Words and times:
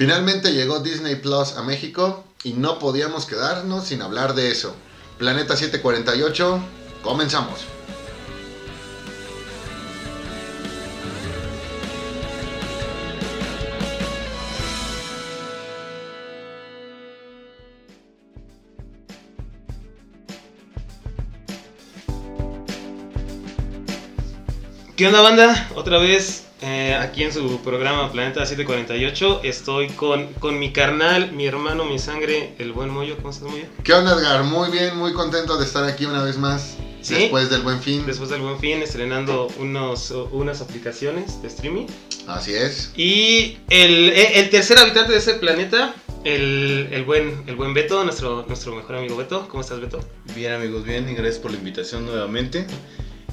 Finalmente 0.00 0.54
llegó 0.54 0.80
Disney 0.80 1.16
Plus 1.16 1.58
a 1.58 1.62
México 1.62 2.24
y 2.42 2.54
no 2.54 2.78
podíamos 2.78 3.26
quedarnos 3.26 3.84
sin 3.84 4.00
hablar 4.00 4.32
de 4.34 4.50
eso. 4.50 4.74
Planeta 5.18 5.58
748, 5.58 6.58
comenzamos. 7.02 7.66
¿Qué 24.96 25.06
onda 25.06 25.20
banda? 25.20 25.68
Otra 25.74 25.98
vez 25.98 26.49
eh, 26.62 26.94
aquí 26.94 27.22
en 27.22 27.32
su 27.32 27.60
programa 27.62 28.12
Planeta 28.12 28.44
748 28.44 29.40
estoy 29.44 29.88
con, 29.88 30.32
con 30.34 30.58
mi 30.58 30.72
carnal, 30.72 31.32
mi 31.32 31.46
hermano, 31.46 31.84
mi 31.84 31.98
sangre, 31.98 32.54
el 32.58 32.72
buen 32.72 32.90
Moyo. 32.90 33.16
¿Cómo 33.16 33.30
estás, 33.30 33.48
Moyo? 33.48 33.64
¿Qué 33.82 33.92
onda, 33.92 34.14
Edgar? 34.14 34.44
Muy 34.44 34.70
bien, 34.70 34.96
muy 34.96 35.12
contento 35.12 35.56
de 35.56 35.64
estar 35.64 35.84
aquí 35.84 36.04
una 36.04 36.22
vez 36.22 36.36
más. 36.36 36.76
¿Sí? 37.00 37.14
Después 37.14 37.48
del 37.48 37.62
buen 37.62 37.80
fin. 37.80 38.04
Después 38.06 38.28
del 38.28 38.42
buen 38.42 38.58
fin, 38.58 38.82
estrenando 38.82 39.48
unos, 39.58 40.10
unas 40.10 40.60
aplicaciones 40.60 41.40
de 41.40 41.48
streaming. 41.48 41.86
Así 42.26 42.52
es. 42.52 42.92
Y 42.94 43.56
el, 43.70 44.10
el 44.10 44.50
tercer 44.50 44.78
habitante 44.78 45.12
de 45.12 45.18
ese 45.18 45.34
planeta, 45.34 45.94
el, 46.24 46.88
el, 46.92 47.04
buen, 47.04 47.42
el 47.46 47.56
buen 47.56 47.72
Beto, 47.72 48.04
nuestro, 48.04 48.44
nuestro 48.46 48.74
mejor 48.74 48.96
amigo 48.96 49.16
Beto. 49.16 49.48
¿Cómo 49.48 49.62
estás, 49.62 49.80
Beto? 49.80 50.00
Bien, 50.34 50.52
amigos, 50.52 50.84
bien, 50.84 51.08
y 51.08 51.14
gracias 51.14 51.38
por 51.38 51.52
la 51.52 51.56
invitación 51.56 52.04
nuevamente. 52.04 52.66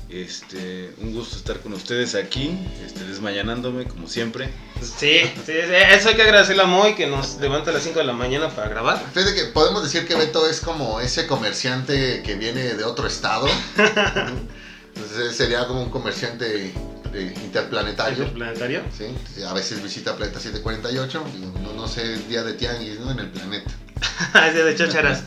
Este, 0.09 0.93
un 0.99 1.13
gusto 1.13 1.35
estar 1.35 1.59
con 1.59 1.73
ustedes 1.73 2.15
aquí, 2.15 2.57
este, 2.85 3.03
desmañanándome 3.03 3.85
como 3.85 4.07
siempre. 4.07 4.49
Sí, 4.81 5.19
sí, 5.45 5.51
eso 5.51 6.09
hay 6.09 6.15
que 6.15 6.21
agradecerle 6.21 6.63
a 6.63 6.65
Moy 6.65 6.95
que 6.95 7.07
nos 7.07 7.37
levanta 7.41 7.71
a 7.71 7.73
las 7.73 7.83
5 7.83 7.99
de 7.99 8.05
la 8.05 8.13
mañana 8.13 8.49
para 8.49 8.69
grabar. 8.69 9.03
Fíjate 9.13 9.35
que 9.35 9.45
podemos 9.45 9.83
decir 9.83 10.07
que 10.07 10.15
Beto 10.15 10.47
es 10.49 10.61
como 10.61 11.01
ese 11.01 11.27
comerciante 11.27 12.23
que 12.23 12.35
viene 12.35 12.75
de 12.75 12.83
otro 12.85 13.05
estado. 13.05 13.47
Entonces 14.97 15.35
sería 15.35 15.67
como 15.67 15.83
un 15.83 15.89
comerciante 15.89 16.73
eh, 17.13 17.33
interplanetario. 17.43 18.23
¿Interplanetario? 18.23 18.81
Sí, 18.95 19.43
a 19.43 19.53
veces 19.53 19.81
visita 19.83 20.15
Planeta 20.15 20.39
748, 20.39 21.23
no, 21.63 21.73
no 21.73 21.87
sé, 21.87 22.17
día 22.27 22.43
de 22.43 22.53
tianguis, 22.53 22.99
¿no? 22.99 23.11
En 23.11 23.19
el 23.19 23.29
planeta. 23.29 23.71
es 24.47 24.53
día 24.53 24.65
de 24.65 24.75
chácharas. 24.75 25.23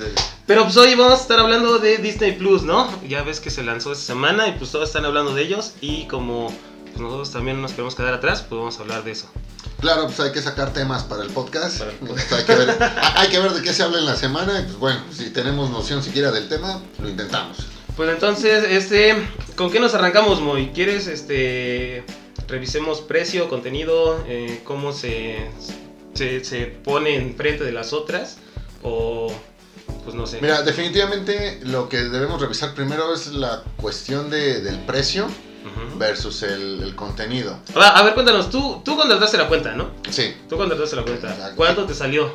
Pero 0.47 0.65
pues 0.65 0.77
hoy 0.77 0.95
vamos 0.95 1.21
a 1.21 1.23
estar 1.23 1.39
hablando 1.39 1.79
de 1.79 1.99
Disney 1.99 2.33
Plus, 2.33 2.63
¿no? 2.63 2.89
Ya 3.07 3.23
ves 3.23 3.41
que 3.41 3.51
se 3.51 3.63
lanzó 3.63 3.93
esta 3.93 4.05
semana 4.05 4.49
y 4.49 4.53
pues 4.53 4.73
todos 4.73 4.89
están 4.89 5.05
hablando 5.05 5.35
de 5.35 5.43
ellos 5.43 5.75
y 5.81 6.07
como 6.07 6.53
pues, 6.87 7.01
nosotros 7.01 7.31
también 7.31 7.63
nos 7.63 7.73
queremos 7.73 7.95
quedar 7.95 8.15
atrás, 8.15 8.43
pues 8.43 8.59
vamos 8.59 8.79
a 8.79 8.83
hablar 8.83 9.05
de 9.05 9.13
eso. 9.13 9.31
Claro, 9.81 10.07
pues 10.07 10.21
hay 10.21 10.33
que 10.33 10.43
sacar 10.43 10.73
temas 10.73 11.05
para 11.05 11.23
el 11.23 11.31
podcast. 11.31 11.79
Para 11.79 11.93
el 11.93 11.99
podcast. 11.99 12.33
hay, 12.33 12.45
que 12.45 12.55
ver, 12.55 12.79
hay, 13.17 13.29
que 13.29 13.39
ver, 13.39 13.53
de 13.53 13.63
qué 13.63 13.73
se 13.73 13.83
habla 13.83 13.99
en 13.99 14.07
la 14.07 14.17
semana 14.17 14.61
y 14.61 14.65
pues 14.65 14.77
bueno, 14.77 15.01
si 15.13 15.31
tenemos 15.31 15.71
noción 15.71 16.03
siquiera 16.03 16.31
del 16.31 16.49
tema, 16.49 16.83
lo 17.01 17.09
intentamos. 17.09 17.59
Pues 18.01 18.13
entonces, 18.13 18.65
este, 18.65 19.15
¿con 19.57 19.71
qué 19.71 19.79
nos 19.79 19.93
arrancamos, 19.93 20.41
Moy? 20.41 20.71
¿Quieres, 20.75 21.07
este, 21.07 22.03
revisemos 22.49 23.03
precio, 23.03 23.51
contenido, 23.51 24.25
eh, 24.27 24.63
cómo 24.65 24.95
se, 24.95 25.51
se, 26.15 26.43
se 26.43 26.65
pone 26.65 27.17
enfrente 27.17 27.63
de 27.63 27.73
las 27.73 27.93
otras? 27.93 28.39
O 28.83 29.31
pues 30.03 30.17
no 30.17 30.27
sé. 30.27 30.39
Mira, 30.41 30.63
definitivamente 30.63 31.61
lo 31.65 31.91
que 31.91 31.99
debemos 31.99 32.41
revisar 32.41 32.73
primero 32.73 33.13
es 33.13 33.27
la 33.35 33.65
cuestión 33.77 34.31
de, 34.31 34.63
del 34.63 34.79
precio 34.79 35.27
uh 35.27 35.29
-huh. 35.29 35.99
versus 35.99 36.43
el, 36.43 36.83
el 36.83 36.97
contenido. 36.97 37.59
A, 37.75 37.99
a, 37.99 38.03
ver, 38.03 38.15
cuéntanos, 38.15 38.49
tú, 38.49 38.81
tú 38.83 38.97
contrataste 38.97 39.37
la 39.37 39.47
cuenta, 39.47 39.75
¿no? 39.75 39.91
Sí. 40.09 40.35
Tú 40.49 40.57
contrataste 40.57 40.97
la 40.97 41.03
cuenta. 41.03 41.35
Exacto. 41.35 41.55
¿Cuánto 41.55 41.85
te 41.85 41.93
salió? 41.93 42.33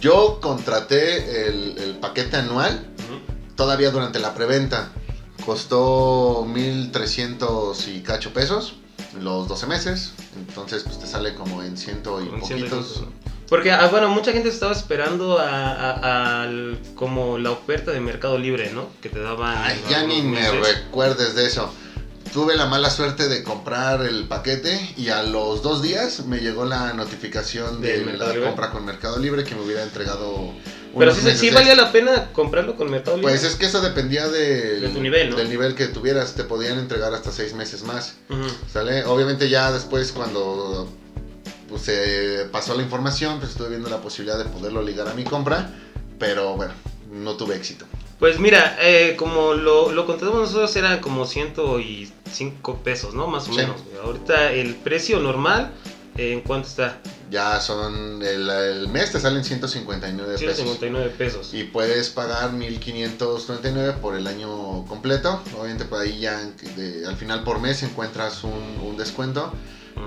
Yo 0.00 0.40
contraté 0.40 1.46
el, 1.46 1.78
el 1.78 1.94
paquete 2.00 2.38
anual. 2.38 2.89
Todavía 3.60 3.90
durante 3.90 4.18
la 4.20 4.32
preventa. 4.32 4.88
Costó 5.44 6.46
1300 6.48 7.88
y 7.88 8.00
cacho 8.00 8.32
pesos 8.32 8.76
los 9.20 9.48
12 9.48 9.66
meses. 9.66 10.14
Entonces, 10.34 10.82
pues 10.82 10.98
te 10.98 11.06
sale 11.06 11.34
como 11.34 11.62
en 11.62 11.76
ciento 11.76 12.22
y 12.22 12.26
poquitos. 12.26 12.48
ciento 12.48 12.80
y 12.80 13.48
porque, 13.50 13.70
ah, 13.70 13.86
bueno, 13.88 14.08
mucha 14.08 14.32
gente 14.32 14.48
estaba 14.48 14.72
esperando 14.72 15.38
a, 15.38 15.72
a, 15.72 16.44
a, 16.44 16.48
como 16.94 17.36
la 17.36 17.50
oferta 17.50 17.90
de 17.90 18.00
Mercado 18.00 18.38
Libre, 18.38 18.70
¿no? 18.72 18.88
Que 19.02 19.10
te 19.10 19.20
daban... 19.20 19.58
Ay, 19.58 19.82
ya 19.90 20.04
ni 20.04 20.22
meses. 20.22 20.54
me 20.54 20.60
recuerdes 20.60 21.34
de 21.34 21.44
eso. 21.44 21.70
Tuve 22.32 22.56
la 22.56 22.64
mala 22.64 22.88
suerte 22.88 23.28
de 23.28 23.42
comprar 23.42 24.06
el 24.06 24.26
paquete 24.26 24.94
y 24.96 25.08
a 25.08 25.22
los 25.22 25.62
dos 25.62 25.82
días 25.82 26.24
me 26.24 26.38
llegó 26.38 26.64
la 26.64 26.94
notificación 26.94 27.82
de, 27.82 28.04
de 28.04 28.16
la 28.16 28.28
Libre? 28.28 28.46
compra 28.46 28.70
con 28.70 28.86
Mercado 28.86 29.18
Libre 29.18 29.44
que 29.44 29.54
me 29.54 29.60
hubiera 29.60 29.82
entregado... 29.82 30.54
Pero 30.98 31.14
sí, 31.14 31.30
sí 31.36 31.50
valía 31.50 31.74
la 31.74 31.92
pena 31.92 32.30
comprarlo 32.32 32.76
con 32.76 32.90
Mercado 32.90 33.16
Libre. 33.16 33.32
Pues 33.32 33.44
es 33.44 33.56
que 33.56 33.66
eso 33.66 33.80
dependía 33.80 34.28
de, 34.28 34.80
de 34.80 34.88
nivel, 35.00 35.30
¿no? 35.30 35.36
del 35.36 35.48
nivel 35.48 35.74
que 35.74 35.86
tuvieras. 35.86 36.34
Te 36.34 36.44
podían 36.44 36.78
entregar 36.78 37.14
hasta 37.14 37.30
seis 37.32 37.54
meses 37.54 37.82
más. 37.82 38.16
Uh 38.28 38.34
-huh. 38.34 38.50
¿Sale? 38.72 39.04
Obviamente 39.04 39.48
ya 39.48 39.70
después 39.72 40.12
cuando 40.12 40.88
pues 41.68 41.82
se 41.82 42.46
pasó 42.50 42.74
la 42.74 42.82
información, 42.82 43.38
pues 43.38 43.52
estuve 43.52 43.68
viendo 43.68 43.88
la 43.88 43.98
posibilidad 44.00 44.36
de 44.36 44.44
poderlo 44.46 44.82
ligar 44.82 45.06
a 45.08 45.14
mi 45.14 45.22
compra, 45.22 45.70
pero 46.18 46.56
bueno, 46.56 46.74
no 47.12 47.36
tuve 47.36 47.54
éxito. 47.54 47.86
Pues 48.18 48.38
mira, 48.38 48.76
eh, 48.82 49.14
como 49.16 49.54
lo, 49.54 49.92
lo 49.92 50.04
contamos 50.04 50.40
nosotros 50.40 50.74
era 50.76 51.00
como 51.00 51.24
105 51.24 52.76
pesos, 52.84 53.14
¿no? 53.14 53.28
Más 53.28 53.48
o 53.48 53.52
sí. 53.52 53.56
menos. 53.56 53.80
Ahorita 54.04 54.52
el 54.52 54.74
precio 54.74 55.20
normal, 55.20 55.70
eh, 56.18 56.32
¿en 56.32 56.40
cuánto 56.42 56.68
está? 56.68 56.98
Ya 57.30 57.60
son, 57.60 58.22
el, 58.22 58.50
el, 58.50 58.88
mes 58.88 59.12
te 59.12 59.20
salen 59.20 59.44
159 59.44 60.32
pesos. 60.32 60.56
159 60.56 61.14
pesos. 61.16 61.54
Y 61.54 61.64
puedes 61.64 62.10
pagar 62.10 62.52
1599 62.52 63.98
por 64.00 64.16
el 64.16 64.26
año 64.26 64.84
completo. 64.86 65.40
Obviamente 65.56 65.84
por 65.84 66.00
ahí 66.00 66.18
ya 66.18 66.40
de, 66.76 67.06
al 67.06 67.16
final 67.16 67.44
por 67.44 67.60
mes 67.60 67.82
encuentras 67.84 68.42
un, 68.42 68.52
un 68.84 68.96
descuento. 68.96 69.52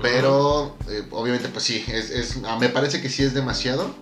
Pero 0.02 0.76
eh, 0.88 1.04
obviamente 1.10 1.48
pues 1.48 1.64
sí, 1.64 1.84
es, 1.88 2.10
es, 2.10 2.36
me 2.60 2.68
parece 2.68 3.00
que 3.00 3.08
sí 3.08 3.22
es 3.22 3.32
demasiado. 3.32 3.94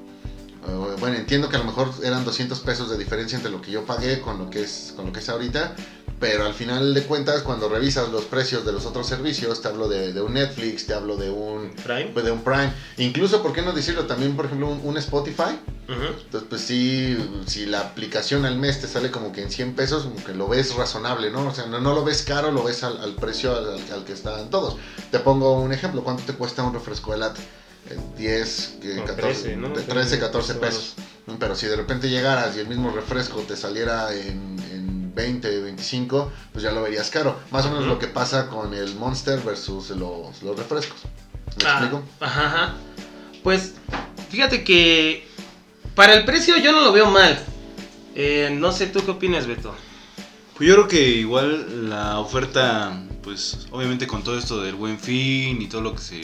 Uh, 0.67 0.99
bueno, 1.01 1.17
entiendo 1.17 1.49
que 1.49 1.57
a 1.57 1.59
lo 1.59 1.65
mejor 1.65 1.91
eran 2.05 2.25
200 2.25 2.61
pesos 2.61 2.89
de 2.89 2.97
diferencia 2.97 3.37
entre 3.37 3.51
lo 3.51 3.61
que 3.61 3.73
yo 3.73 3.85
pagué 3.85 4.21
con 4.21 4.39
lo 4.39 4.49
que 4.49 4.63
es, 4.63 4.93
con 4.97 5.07
lo 5.07 5.13
que 5.13 5.21
es 5.21 5.29
ahorita. 5.29 5.75
Pero 6.23 6.47
al 6.47 6.55
final 6.55 6.95
de 6.95 7.03
cuentas, 7.03 7.43
cuando 7.43 7.69
revisas 7.69 8.09
los 8.11 8.27
precios 8.27 8.65
de 8.65 8.71
los 8.71 8.87
otros 8.87 9.09
servicios, 9.09 9.61
te 9.61 9.67
hablo 9.67 9.89
de, 9.89 10.13
de 10.13 10.21
un 10.21 10.35
Netflix, 10.35 10.87
te 10.87 10.95
hablo 10.95 11.17
de 11.17 11.31
un 11.31 11.75
Prime. 11.85 12.13
de 12.23 12.31
un 12.31 12.45
Prime. 12.45 12.73
Incluso, 12.97 13.43
¿por 13.43 13.53
qué 13.53 13.61
no 13.61 13.73
decirlo? 13.73 14.07
También, 14.07 14.37
por 14.37 14.47
ejemplo, 14.47 14.69
un, 14.69 14.81
un 14.85 14.97
Spotify. 14.99 15.59
Uh 15.89 15.93
-huh. 15.93 16.15
Entonces, 16.25 16.49
pues 16.49 16.61
sí, 16.61 17.19
si 17.49 17.67
la 17.67 17.81
aplicación 17.81 18.47
al 18.47 18.57
mes 18.57 18.81
te 18.81 18.87
sale 18.87 19.11
como 19.11 19.33
que 19.33 19.43
en 19.43 19.51
100 19.51 19.75
pesos, 19.75 20.05
como 20.05 20.23
que 20.25 20.33
lo 20.33 20.47
ves 20.47 20.77
razonable, 20.77 21.33
¿no? 21.33 21.49
O 21.49 21.53
sea, 21.53 21.67
no, 21.67 21.81
no 21.81 21.93
lo 21.93 22.05
ves 22.05 22.23
caro, 22.23 22.53
lo 22.53 22.63
ves 22.63 22.85
al, 22.85 22.99
al 23.01 23.17
precio 23.17 23.57
al, 23.57 23.81
al, 23.93 24.05
que 24.05 24.13
están 24.13 24.49
todos. 24.49 24.77
Te 25.11 25.19
pongo 25.19 25.61
un 25.61 25.73
ejemplo, 25.73 26.05
¿cuánto 26.05 26.23
te 26.23 26.35
cuesta 26.35 26.63
un 26.63 26.73
refresco 26.73 27.11
de 27.11 27.19
lata? 27.19 27.41
10, 28.17 28.75
14, 29.07 29.13
13, 29.43 29.57
¿no? 29.57 29.73
13, 29.73 30.19
14 30.21 30.55
pesos. 30.55 30.95
Pero 31.41 31.57
si 31.57 31.67
de 31.67 31.75
repente 31.77 32.09
llegaras 32.09 32.57
y 32.57 32.61
el 32.61 32.69
mismo 32.69 32.93
refresco 32.93 33.41
te 33.41 33.57
saliera 33.57 34.15
en, 34.15 34.57
en 34.71 34.82
20, 35.15 35.61
25, 35.61 36.33
pues 36.53 36.63
ya 36.65 36.73
lo 36.73 36.83
verías 36.83 37.11
caro. 37.11 37.39
Más 37.51 37.65
o 37.67 37.69
menos 37.69 37.85
uh 37.85 37.87
-huh. 37.87 37.91
lo 37.91 37.99
que 37.99 38.09
pasa 38.09 38.49
con 38.49 38.75
el 38.75 38.95
Monster 38.97 39.41
versus 39.41 39.91
los, 39.91 40.43
los 40.43 40.57
refrescos. 40.57 41.01
¿Me 41.59 41.67
ah, 41.67 41.79
explico? 41.79 42.03
Ajá, 42.21 42.47
ajá. 42.47 42.75
Pues 43.43 43.75
fíjate 44.31 44.65
que 44.65 45.27
para 45.95 46.15
el 46.15 46.25
precio 46.25 46.57
yo 46.59 46.73
no 46.73 46.83
lo 46.83 46.93
veo 46.93 47.11
mal. 47.11 47.39
Eh, 48.15 48.51
no 48.53 48.73
sé, 48.73 48.87
¿tú 48.87 49.05
qué 49.05 49.11
opinas, 49.11 49.47
Beto? 49.47 49.75
Pues 50.57 50.69
yo 50.69 50.75
creo 50.75 50.89
que 50.89 51.09
igual 51.09 51.89
la 51.89 52.19
oferta, 52.19 53.03
pues 53.23 53.67
obviamente 53.71 54.07
con 54.07 54.23
todo 54.23 54.39
esto 54.39 54.63
del 54.63 54.75
buen 54.75 54.99
fin 54.99 55.61
y 55.61 55.67
todo 55.67 55.81
lo 55.81 55.95
que 55.95 56.01
se 56.01 56.23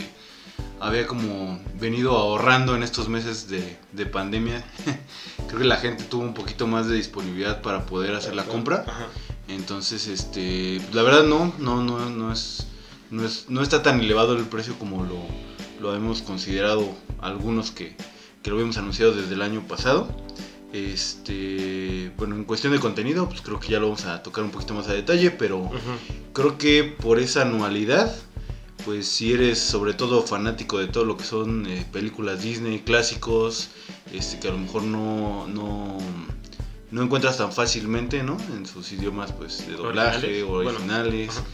había 0.81 1.07
como 1.07 1.59
venido 1.81 2.17
ahorrando 2.17 2.77
en 2.77 2.83
estos 2.83 3.09
meses 3.09 3.49
de, 3.49 3.77
de 3.93 4.07
pandemia, 4.07 4.65
creo 5.49 5.61
que 5.61 5.67
la 5.67 5.77
gente 5.77 6.05
tuvo 6.05 6.23
un 6.23 6.35
poquito 6.35 6.67
más 6.67 6.89
de 6.89 6.97
disponibilidad 6.97 7.63
para 7.63 7.87
poder 7.87 8.15
hacer 8.15 8.35
la 8.35 8.45
compra. 8.45 8.85
Entonces, 9.49 10.07
este, 10.07 10.81
la 10.93 11.03
verdad 11.03 11.25
no, 11.25 11.53
no, 11.59 11.83
no, 11.83 12.11
no 12.11 12.33
es, 12.33 12.67
no 13.11 13.25
es, 13.25 13.47
no 13.49 13.63
está 13.63 13.83
tan 13.83 14.01
elevado 14.01 14.37
el 14.37 14.45
precio 14.45 14.79
como 14.79 15.05
lo, 15.05 15.19
lo 15.81 15.95
hemos 15.95 16.23
considerado 16.23 16.95
algunos 17.21 17.71
que, 17.71 17.97
que 18.43 18.51
lo 18.51 18.57
habíamos 18.57 18.77
anunciado 18.77 19.13
desde 19.15 19.35
el 19.35 19.43
año 19.43 19.67
pasado. 19.67 20.09
Este, 20.71 22.13
bueno, 22.19 22.37
en 22.37 22.45
cuestión 22.45 22.75
de 22.75 22.79
contenido, 22.79 23.27
pues 23.27 23.41
creo 23.41 23.59
que 23.59 23.69
ya 23.69 23.81
lo 23.81 23.87
vamos 23.87 24.05
a 24.05 24.23
tocar 24.23 24.45
un 24.45 24.51
poquito 24.51 24.75
más 24.75 24.87
a 24.89 24.93
detalle, 24.93 25.31
pero 25.31 25.59
uh 25.61 25.71
-huh. 25.73 26.33
creo 26.35 26.59
que 26.59 26.85
por 26.85 27.19
esa 27.19 27.43
anualidad, 27.43 28.15
pues 28.85 29.07
si 29.09 29.33
eres 29.33 29.59
sobre 29.59 29.93
todo 29.95 30.23
fanático 30.23 30.79
de 30.79 30.87
todo 30.87 31.05
lo 31.05 31.17
que 31.17 31.25
son 31.25 31.67
eh, 31.67 31.87
películas 31.93 32.43
Disney, 32.43 32.81
clásicos, 32.81 33.69
este, 34.13 34.39
que 34.39 34.49
a 34.49 34.53
lo 34.53 34.59
mejor 34.59 34.83
no, 34.83 35.47
no, 35.49 35.99
no 36.91 37.03
encuentras 37.03 37.37
tan 37.39 37.53
fácilmente, 37.53 38.23
¿no? 38.23 38.37
En 38.57 38.67
sus 38.67 38.91
idiomas, 38.93 39.33
pues, 39.33 39.67
de 39.67 39.75
doblaje, 39.75 40.43
originales. 40.43 40.45
originales. 40.45 41.27
Bueno. 41.35 41.49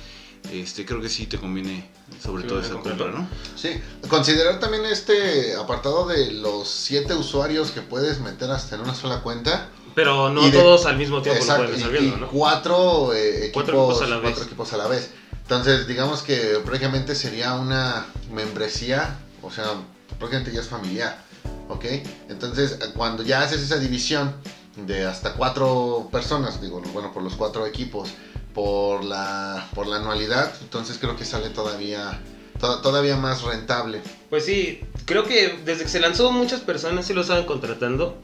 este, 0.52 0.84
creo 0.84 1.00
que 1.00 1.08
sí 1.08 1.26
te 1.26 1.38
conviene 1.38 1.88
sobre 2.22 2.42
Sí, 2.42 2.48
todo 2.48 2.60
esa 2.60 2.74
compra, 2.74 3.10
¿no? 3.10 3.26
Sí, 3.56 3.70
considerar 4.08 4.60
también 4.60 4.84
este 4.84 5.56
apartado 5.56 6.06
de 6.06 6.30
los 6.32 6.68
siete 6.68 7.14
usuarios 7.14 7.70
que 7.70 7.80
puedes 7.80 8.20
meter 8.20 8.50
hasta 8.50 8.76
en 8.76 8.82
una 8.82 8.94
sola 8.94 9.22
cuenta. 9.22 9.70
Pero 9.94 10.28
no 10.28 10.46
Y 10.46 10.50
de- 10.50 10.58
todos 10.58 10.86
al 10.86 10.98
mismo 10.98 11.22
tiempo 11.22 11.40
Exacto, 11.40 11.62
lo 11.62 11.68
pueden 11.70 11.86
estar 11.86 11.94
y- 11.96 11.98
viendo, 12.00 12.18
y 12.18 12.20
¿no? 12.22 12.28
cuatro, 12.28 13.12
eh, 13.14 13.46
equipos, 13.46 13.52
Cuatro 13.54 13.74
equipos 13.84 14.02
a 14.02 14.06
la 14.06 14.16
vez. 14.16 14.22
cuatro 14.30 14.44
equipos 14.44 14.72
a 14.72 14.76
la 14.76 14.86
vez. 14.88 15.10
Entonces, 15.44 15.86
digamos 15.86 16.22
que 16.22 16.58
prácticamente 16.64 17.14
sería 17.14 17.54
una 17.54 18.06
membresía, 18.30 19.14
o 19.42 19.50
sea, 19.50 19.74
prácticamente 20.18 20.52
ya 20.52 20.60
es 20.60 20.68
familiar, 20.68 21.18
¿ok? 21.68 21.84
Entonces, 22.30 22.78
cuando 22.96 23.22
ya 23.22 23.42
haces 23.42 23.60
esa 23.60 23.78
división 23.78 24.34
de 24.76 25.04
hasta 25.04 25.34
cuatro 25.34 26.08
personas, 26.10 26.62
digo, 26.62 26.80
bueno, 26.94 27.12
por 27.12 27.22
los 27.22 27.34
cuatro 27.36 27.66
equipos, 27.66 28.08
por 28.54 29.04
la, 29.04 29.66
por 29.74 29.86
la 29.86 29.96
anualidad, 29.96 30.50
entonces 30.62 30.96
creo 30.98 31.14
que 31.14 31.26
sale 31.26 31.50
todavía, 31.50 32.18
to- 32.58 32.80
todavía 32.80 33.16
más 33.18 33.42
rentable. 33.42 34.00
Pues 34.30 34.46
sí, 34.46 34.80
creo 35.04 35.24
que 35.24 35.58
desde 35.62 35.82
que 35.84 35.90
se 35.90 36.00
lanzó 36.00 36.32
muchas 36.32 36.60
personas 36.60 37.04
sí 37.06 37.12
lo 37.12 37.20
estaban 37.20 37.44
contratando 37.44 38.16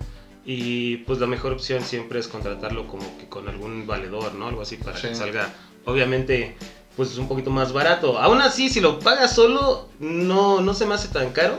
y 0.46 0.98
pues 0.98 1.18
la 1.20 1.26
mejor 1.26 1.52
opción 1.52 1.84
siempre 1.84 2.18
es 2.18 2.28
contratarlo 2.28 2.86
como 2.88 3.18
que 3.18 3.28
con 3.28 3.46
algún 3.46 3.86
valedor, 3.86 4.32
¿no? 4.34 4.48
Algo 4.48 4.62
así 4.62 4.76
para 4.78 4.96
Sí. 4.96 5.08
que 5.08 5.14
salga, 5.14 5.52
obviamente, 5.84 6.56
pues 7.00 7.16
un 7.16 7.28
poquito 7.28 7.48
más 7.50 7.72
barato. 7.72 8.18
Aún 8.18 8.42
así, 8.42 8.68
si 8.68 8.78
lo 8.82 8.98
pagas 8.98 9.34
solo, 9.34 9.88
no, 10.00 10.60
no 10.60 10.74
se 10.74 10.84
me 10.84 10.94
hace 10.94 11.08
tan 11.08 11.30
caro. 11.30 11.54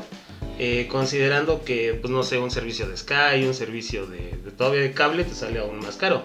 eh, 0.60 0.88
considerando 0.92 1.64
que, 1.64 1.96
pues 2.00 2.12
no 2.14 2.22
sé, 2.22 2.38
un 2.38 2.52
servicio 2.52 2.88
de 2.88 2.96
Sky, 2.96 3.44
un 3.48 3.56
servicio 3.56 4.06
de, 4.06 4.38
de 4.44 4.52
todavía 4.52 4.82
de 4.82 4.92
cable 4.92 5.24
te 5.24 5.34
sale 5.34 5.58
aún 5.58 5.80
más 5.80 5.96
caro. 5.96 6.22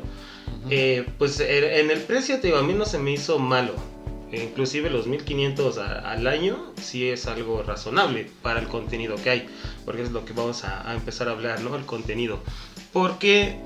Eh, 0.69 1.07
pues 1.17 1.41
en 1.41 1.91
el 1.91 2.01
precio, 2.01 2.39
te 2.41 2.49
digo, 2.49 2.59
a 2.59 2.63
mí 2.63 2.75
no 2.75 2.85
se 2.85 2.99
me 2.99 3.13
hizo 3.13 3.39
malo. 3.39 3.73
Eh, 4.33 4.43
inclusive 4.51 4.91
los 4.91 5.07
1500 5.07 5.79
a- 5.79 6.01
al 6.11 6.27
año 6.27 6.75
sí 6.83 7.09
es 7.09 7.27
algo 7.27 7.63
razonable 7.63 8.29
para 8.43 8.61
el 8.61 8.69
contenido 8.69 9.15
que 9.17 9.31
hay. 9.31 9.49
Porque 9.87 10.03
es 10.03 10.11
lo 10.11 10.27
que 10.27 10.35
vamos 10.35 10.65
a, 10.65 10.87
a 10.91 10.95
empezar 10.95 11.29
a 11.29 11.31
hablar, 11.31 11.61
¿no? 11.63 11.75
El 11.75 11.87
contenido. 11.87 12.41
Porque... 12.93 13.61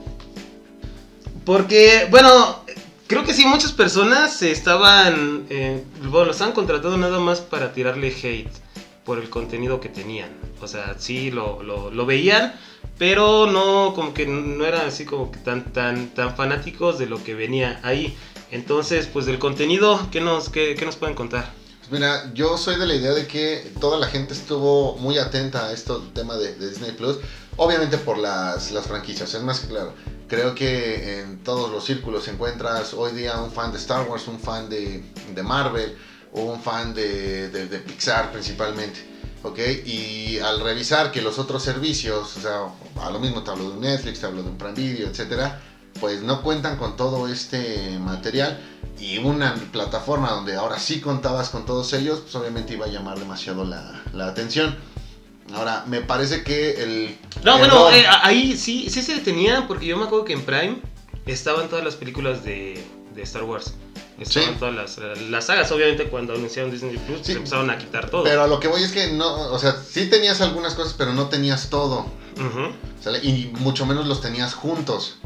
Porque, 1.45 2.07
bueno, 2.11 2.63
creo 3.11 3.25
que 3.25 3.35
sí, 3.35 3.45
muchas 3.45 3.73
personas 3.73 4.41
estaban... 4.41 5.45
eh, 5.51 5.83
bueno, 6.05 6.27
lo 6.27 6.31
estaban 6.31 6.55
contratando 6.55 6.97
nada 6.97 7.19
más 7.19 7.41
para 7.41 7.73
tirarle 7.73 8.09
hate 8.09 8.53
por 9.05 9.19
el 9.19 9.29
contenido 9.29 9.81
que 9.81 9.89
tenían. 9.89 10.31
O 10.63 10.69
sea, 10.69 10.95
sí 10.97 11.33
lo, 11.33 11.61
lo, 11.61 12.07
veían, 12.07 12.55
pero 12.99 13.51
no 13.51 13.95
como 13.97 14.15
que 14.15 14.27
no 14.27 14.65
eran 14.65 14.87
así 14.87 15.05
como 15.07 15.33
que 15.33 15.39
tan 15.39 15.73
tan 15.73 16.11
tan 16.11 16.37
fanáticos 16.37 17.01
de 17.01 17.07
lo 17.07 17.23
que 17.25 17.35
venía 17.35 17.81
ahí. 17.83 18.17
Entonces, 18.53 19.09
pues 19.13 19.27
del 19.27 19.41
contenido, 19.41 20.07
¿qué 20.13 20.21
nos 20.21 20.49
qué, 20.49 20.77
qué 20.79 20.85
nos 20.85 20.95
pueden 20.95 21.17
contar? 21.17 21.53
Pues 21.81 21.91
mira, 21.91 22.33
yo 22.33 22.57
soy 22.59 22.79
de 22.79 22.87
la 22.87 22.95
idea 22.95 23.13
de 23.13 23.27
que 23.27 23.73
toda 23.81 23.99
la 23.99 24.07
gente 24.07 24.35
estuvo 24.35 24.97
muy 24.99 25.19
atenta 25.19 25.67
a 25.67 25.73
esto 25.73 26.01
tema 26.15 26.37
de, 26.37 26.55
de 26.55 26.69
Disney 26.69 26.93
Plus, 26.93 27.17
obviamente 27.61 27.99
por 27.99 28.17
las, 28.19 28.71
las 28.71 28.87
franquicias, 28.87 29.33
es 29.35 29.43
más 29.43 29.61
que 29.61 29.69
claro. 29.69 29.93
Creo 30.29 30.55
que 30.55 31.21
en 31.21 31.43
todos 31.45 31.71
los 31.71 31.85
círculos 31.85 32.27
encuentras 32.29 32.95
hoy 32.95 33.13
día 33.13 33.39
un 33.39 33.51
fan 33.51 33.71
de 33.71 33.79
Star 33.79 34.09
Wars, 34.09 34.27
un 34.29 34.39
fan 34.41 34.69
de, 34.71 35.05
de 35.35 35.43
Marvel, 35.43 35.95
un 36.33 36.63
fan 36.63 36.95
de, 36.95 37.51
de- 37.51 37.79
Pixar 37.81 38.33
principalmente. 38.33 39.09
¿Ok? 39.43 39.59
Y 39.87 40.39
al 40.39 40.61
revisar 40.61 41.11
que 41.11 41.21
los 41.23 41.39
otros 41.39 41.63
servicios, 41.63 42.37
o 42.37 42.41
sea, 42.41 43.05
a 43.07 43.11
lo 43.11 43.19
mismo 43.19 43.43
te 43.43 43.51
hablo 43.51 43.71
de 43.71 43.77
Netflix, 43.79 44.21
te 44.21 44.27
hablo 44.27 44.43
de 44.43 44.51
un 44.51 44.57
Prime 44.59 44.75
Video, 44.75 45.09
etcétera, 45.09 45.59
pues 45.99 46.23
no 46.23 46.43
cuentan 46.43 46.77
con 46.77 46.97
todo 46.97 47.27
este 47.29 47.99
material 47.99 48.59
y 48.99 49.19
una 49.19 49.55
plataforma 49.73 50.31
donde 50.31 50.57
ahora 50.57 50.79
sí 50.79 51.01
contabas 51.01 51.49
con 51.51 51.65
todos 51.67 51.93
ellos, 51.95 52.21
pues 52.21 52.35
obviamente 52.37 52.75
iba 52.75 52.87
a 52.87 52.91
llamar 52.91 53.19
demasiado 53.19 53.65
la, 53.65 54.03
la 54.13 54.29
atención. 54.29 54.77
Ahora, 55.55 55.85
me 55.87 56.01
parece 56.01 56.43
que 56.45 56.83
el... 56.83 57.19
No, 57.45 57.55
el 57.55 57.59
bueno, 57.61 57.91
eh, 57.91 58.05
ahí 58.23 58.57
sí 58.57 58.89
sí 58.91 59.03
se 59.03 59.15
detenían 59.17 59.67
porque 59.67 59.87
yo 59.87 59.97
me 59.97 60.05
acuerdo 60.05 60.25
que 60.25 60.33
en 60.33 60.43
Prime 60.43 60.79
estaban 61.27 61.69
todas 61.69 61.85
las 61.85 61.97
películas 61.97 62.45
de, 62.45 62.83
de 63.15 63.23
Star 63.23 63.43
Wars. 63.45 63.75
Estaban 64.19 64.51
Sí. 64.51 64.57
todas 64.59 64.75
las, 64.75 64.99
las 65.31 65.47
sagas, 65.47 65.73
obviamente 65.73 66.05
cuando 66.05 66.35
anunciaron 66.35 66.71
Disney 66.71 66.99
Plus, 66.99 67.21
Sí. 67.23 67.33
empezaron 67.33 67.71
a 67.71 67.79
quitar 67.79 68.11
todo. 68.11 68.23
Pero 68.23 68.43
a 68.43 68.47
lo 68.47 68.61
que 68.61 68.69
voy 68.69 68.83
es 68.83 68.93
que 68.93 69.13
no, 69.13 69.51
o 69.51 69.59
sea, 69.59 69.75
sí 69.89 70.11
tenías 70.11 70.41
algunas 70.43 70.75
cosas, 70.75 70.95
pero 70.97 71.13
no 71.15 71.29
tenías 71.29 71.71
todo. 71.71 72.07
Y 73.23 73.51
mucho 73.59 73.87
menos 73.87 74.07
los 74.07 74.21
tenías 74.21 74.55
juntos. 74.55 75.17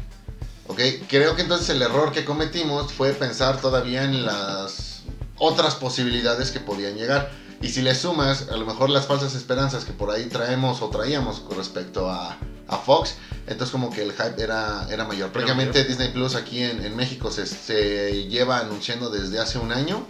¿Ok? 0.67 0.79
Creo 1.07 1.35
que 1.35 1.43
entonces 1.43 1.69
el 1.69 1.81
error 1.81 2.11
que 2.11 2.25
cometimos 2.25 2.91
fue 2.91 3.11
pensar 3.13 3.61
todavía 3.61 4.03
en 4.03 4.25
las 4.25 5.03
otras 5.37 5.75
posibilidades 5.75 6.51
que 6.51 6.59
podían 6.59 6.95
llegar. 6.95 7.31
Y 7.65 7.69
si 7.69 7.81
le 7.81 7.95
sumas 7.95 8.49
a 8.49 8.57
lo 8.57 8.65
mejor 8.67 8.91
las 8.91 9.07
falsas 9.07 9.33
esperanzas 9.33 9.85
que 9.85 9.91
por 9.91 10.11
ahí 10.11 10.25
traemos 10.25 10.83
o 10.83 10.89
traíamos 10.89 11.39
con 11.39 11.57
respecto 11.57 12.11
a, 12.11 12.37
a 12.67 12.77
Fox, 12.77 13.15
entonces 13.47 13.71
como 13.71 13.89
que 13.89 14.03
el 14.03 14.11
hype 14.11 14.39
era, 14.39 14.87
era 14.91 15.03
mayor. 15.05 15.31
Prácticamente 15.31 15.83
Disney 15.83 16.09
Plus 16.09 16.35
aquí 16.35 16.61
en, 16.61 16.85
en 16.85 16.95
México 16.95 17.31
se, 17.31 17.47
se 17.47 18.27
lleva 18.27 18.59
anunciando 18.59 19.09
desde 19.09 19.39
hace 19.39 19.57
un 19.57 19.71
año. 19.71 20.05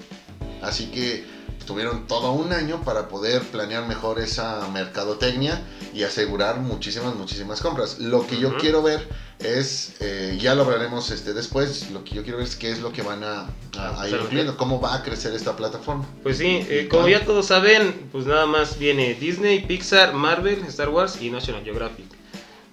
Así 0.61 0.87
que 0.87 1.25
tuvieron 1.65 2.07
todo 2.07 2.31
un 2.31 2.53
año 2.53 2.81
para 2.83 3.07
poder 3.07 3.41
planear 3.43 3.87
mejor 3.87 4.19
esa 4.19 4.67
mercadotecnia 4.69 5.61
y 5.93 6.03
asegurar 6.03 6.59
muchísimas, 6.59 7.15
muchísimas 7.15 7.61
compras. 7.61 7.99
Lo 7.99 8.25
que 8.27 8.37
yo 8.39 8.55
quiero 8.57 8.81
ver 8.83 9.07
es, 9.39 9.93
eh, 9.99 10.37
ya 10.39 10.55
lo 10.55 10.63
hablaremos 10.63 11.09
este, 11.11 11.33
después, 11.33 11.89
lo 11.91 12.03
que 12.03 12.15
yo 12.15 12.23
quiero 12.23 12.37
ver 12.37 12.47
es 12.47 12.55
qué 12.55 12.71
es 12.71 12.79
lo 12.79 12.91
que 12.91 13.01
van 13.01 13.23
a, 13.23 13.47
a- 13.77 14.01
a 14.01 14.07
ir 14.07 14.15
incluyendo, 14.15 14.55
cómo 14.57 14.79
va 14.79 14.95
a 14.95 15.03
crecer 15.03 15.33
esta 15.33 15.55
plataforma. 15.55 16.05
Pues 16.23 16.37
sí, 16.37 16.65
eh, 16.69 16.87
como 16.89 17.07
ya 17.07 17.25
todos 17.25 17.47
saben, 17.47 18.09
pues 18.11 18.25
nada 18.25 18.45
más 18.45 18.77
viene 18.79 19.13
Disney, 19.15 19.65
Pixar, 19.65 20.13
Marvel, 20.13 20.63
Star 20.67 20.89
Wars 20.89 21.21
y 21.21 21.29
National 21.29 21.63
Geographic. 21.63 22.05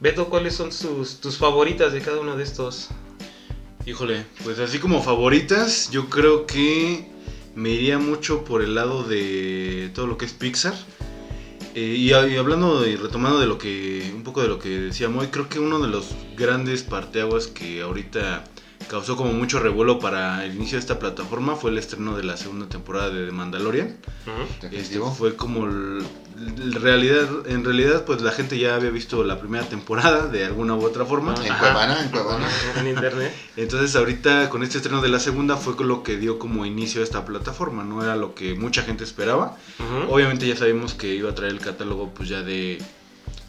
Beto, 0.01 0.29
¿cuáles 0.29 0.55
son 0.55 0.73
sus, 0.73 1.21
tus 1.21 1.39
favoritas 1.39 1.93
de 1.93 2.01
cada 2.01 2.21
uno 2.21 2.37
de 2.37 2.43
estos? 2.45 2.89
Híjole, 3.87 4.25
pues 4.45 4.59
así 4.61 4.79
como 4.79 5.03
favoritas, 5.03 5.91
yo 5.91 6.09
creo 6.09 6.47
que 6.47 7.11
me 7.55 7.71
iría 7.71 7.99
mucho 7.99 8.45
por 8.45 8.63
el 8.63 8.75
lado 8.75 9.05
de 9.05 9.91
todo 9.95 10.07
lo 10.07 10.17
que 10.17 10.25
es 10.25 10.33
Pixar. 10.33 10.75
Eh, 11.75 11.97
y, 11.97 12.13
hablando 12.13 12.87
y 12.87 12.97
retomando 12.97 13.41
de 13.41 13.47
lo 13.47 13.57
que, 13.57 14.13
un 14.15 14.23
poco 14.23 14.43
de 14.43 14.49
lo 14.49 14.59
que 14.59 14.69
decía 14.69 15.09
Moy, 15.09 15.29
creo 15.29 15.49
que 15.49 15.59
uno 15.59 15.81
de 15.81 15.89
los 15.89 16.15
grandes 16.37 16.83
parteaguas 16.83 17.47
que 17.47 17.81
ahorita 17.81 18.45
causó 18.89 19.17
como 19.17 19.33
mucho 19.33 19.59
revuelo 19.61 19.99
para 19.99 20.45
el 20.45 20.55
inicio 20.57 20.77
de 20.77 20.81
esta 20.81 20.99
plataforma 20.99 21.57
fue 21.57 21.71
el 21.71 21.79
estreno 21.79 22.17
de 22.17 22.25
la 22.25 22.37
segunda 22.37 22.67
temporada 22.69 23.11
de 23.11 23.27
The 23.27 23.33
Mandalorian. 23.33 23.97
Este 24.73 24.99
fue 25.17 25.37
como 25.37 25.67
el- 25.67 26.03
el 26.57 26.73
realidad, 26.75 27.29
en 27.47 27.65
realidad 27.65 28.05
pues 28.05 28.21
la 28.21 28.33
gente 28.33 28.59
ya 28.59 28.75
había 28.75 28.91
visto 28.91 29.23
la 29.23 29.39
primera 29.39 29.65
temporada 29.69 30.27
de 30.27 30.45
alguna 30.45 30.75
u 30.75 30.85
otra 30.85 31.05
forma. 31.05 31.35
En. 31.45 31.55
Cuevana, 31.55 32.03
en 32.03 32.09
Cuevana. 32.11 32.49
En 32.79 32.89
internet. 32.89 33.33
Entonces 33.57 33.95
ahorita 33.95 34.49
con 34.51 34.63
este 34.63 34.79
estreno 34.79 35.01
de 35.03 35.09
la 35.09 35.21
segunda 35.21 35.57
fue 35.57 35.77
con 35.77 35.87
lo 35.89 36.03
que 36.03 36.17
dio 36.17 36.39
como 36.39 36.67
inicio 36.67 37.01
a 37.01 37.05
esta 37.05 37.25
plataforma, 37.25 37.85
no 37.85 38.03
era 38.03 38.17
lo 38.17 38.35
que 38.35 38.55
mucha 38.55 38.83
gente 38.83 39.05
esperaba. 39.05 39.57
Obviamente 40.11 40.47
ya 40.49 40.57
sabíamos 40.57 40.95
que 40.95 41.15
iba 41.15 41.31
a 41.31 41.35
traer 41.35 41.53
el 41.53 41.61
catálogo 41.61 42.11
pues 42.15 42.29
ya 42.29 42.43
de 42.43 42.79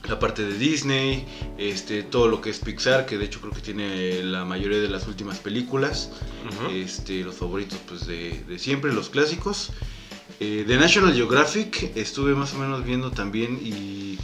la 0.08 0.20
parte 0.20 0.44
de 0.44 0.58
Disney, 0.58 1.26
este 1.58 2.04
todo 2.04 2.28
lo 2.28 2.42
que 2.42 2.50
es 2.50 2.60
Pixar, 2.60 3.06
que 3.06 3.18
de 3.18 3.26
hecho 3.26 3.40
creo 3.40 3.54
que 3.54 3.62
tiene 3.62 4.22
la 4.24 4.44
mayoría 4.46 4.80
de 4.80 4.90
las 4.90 5.08
últimas 5.08 5.40
películas, 5.40 6.12
este 6.72 7.24
los 7.24 7.36
favoritos 7.36 7.80
pues 7.88 8.06
de, 8.06 8.44
de 8.48 8.60
siempre, 8.60 8.94
los 8.94 9.10
clásicos. 9.10 9.72
Eh, 10.40 10.66
de 10.68 10.78
National 10.78 11.14
Geographic 11.14 11.96
estuve 11.96 12.34
más 12.34 12.54
o 12.54 12.58
menos 12.58 12.84
viendo 12.84 13.12
también 13.12 13.60
y 13.64 14.18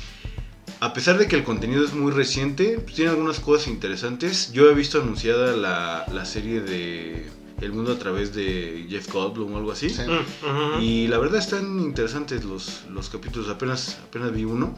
a 0.81 0.93
pesar 0.93 1.17
de 1.17 1.27
que 1.27 1.36
el 1.36 1.43
contenido 1.43 1.83
es 1.83 1.93
muy 1.93 2.12
reciente, 2.12 2.79
pues, 2.79 2.95
tiene 2.95 3.12
algunas 3.12 3.39
cosas 3.39 3.67
interesantes. 3.67 4.51
Yo 4.53 4.69
he 4.69 4.74
visto 4.74 5.01
anunciada 5.01 5.55
la, 5.55 6.05
la 6.12 6.25
serie 6.25 6.62
de 6.62 7.27
El 7.61 7.73
mundo 7.73 7.91
a 7.91 7.99
través 7.99 8.33
de 8.33 8.85
Jeff 8.89 9.11
Goldblum 9.11 9.53
o 9.53 9.57
algo 9.57 9.71
así. 9.73 9.89
Sí. 9.89 10.01
Mm. 10.03 10.81
Y 10.81 11.07
la 11.07 11.17
verdad 11.17 11.39
están 11.39 11.79
interesantes 11.79 12.45
los, 12.45 12.83
los 12.89 13.09
capítulos, 13.09 13.49
apenas, 13.49 13.99
apenas 14.07 14.31
vi 14.31 14.45
uno. 14.45 14.73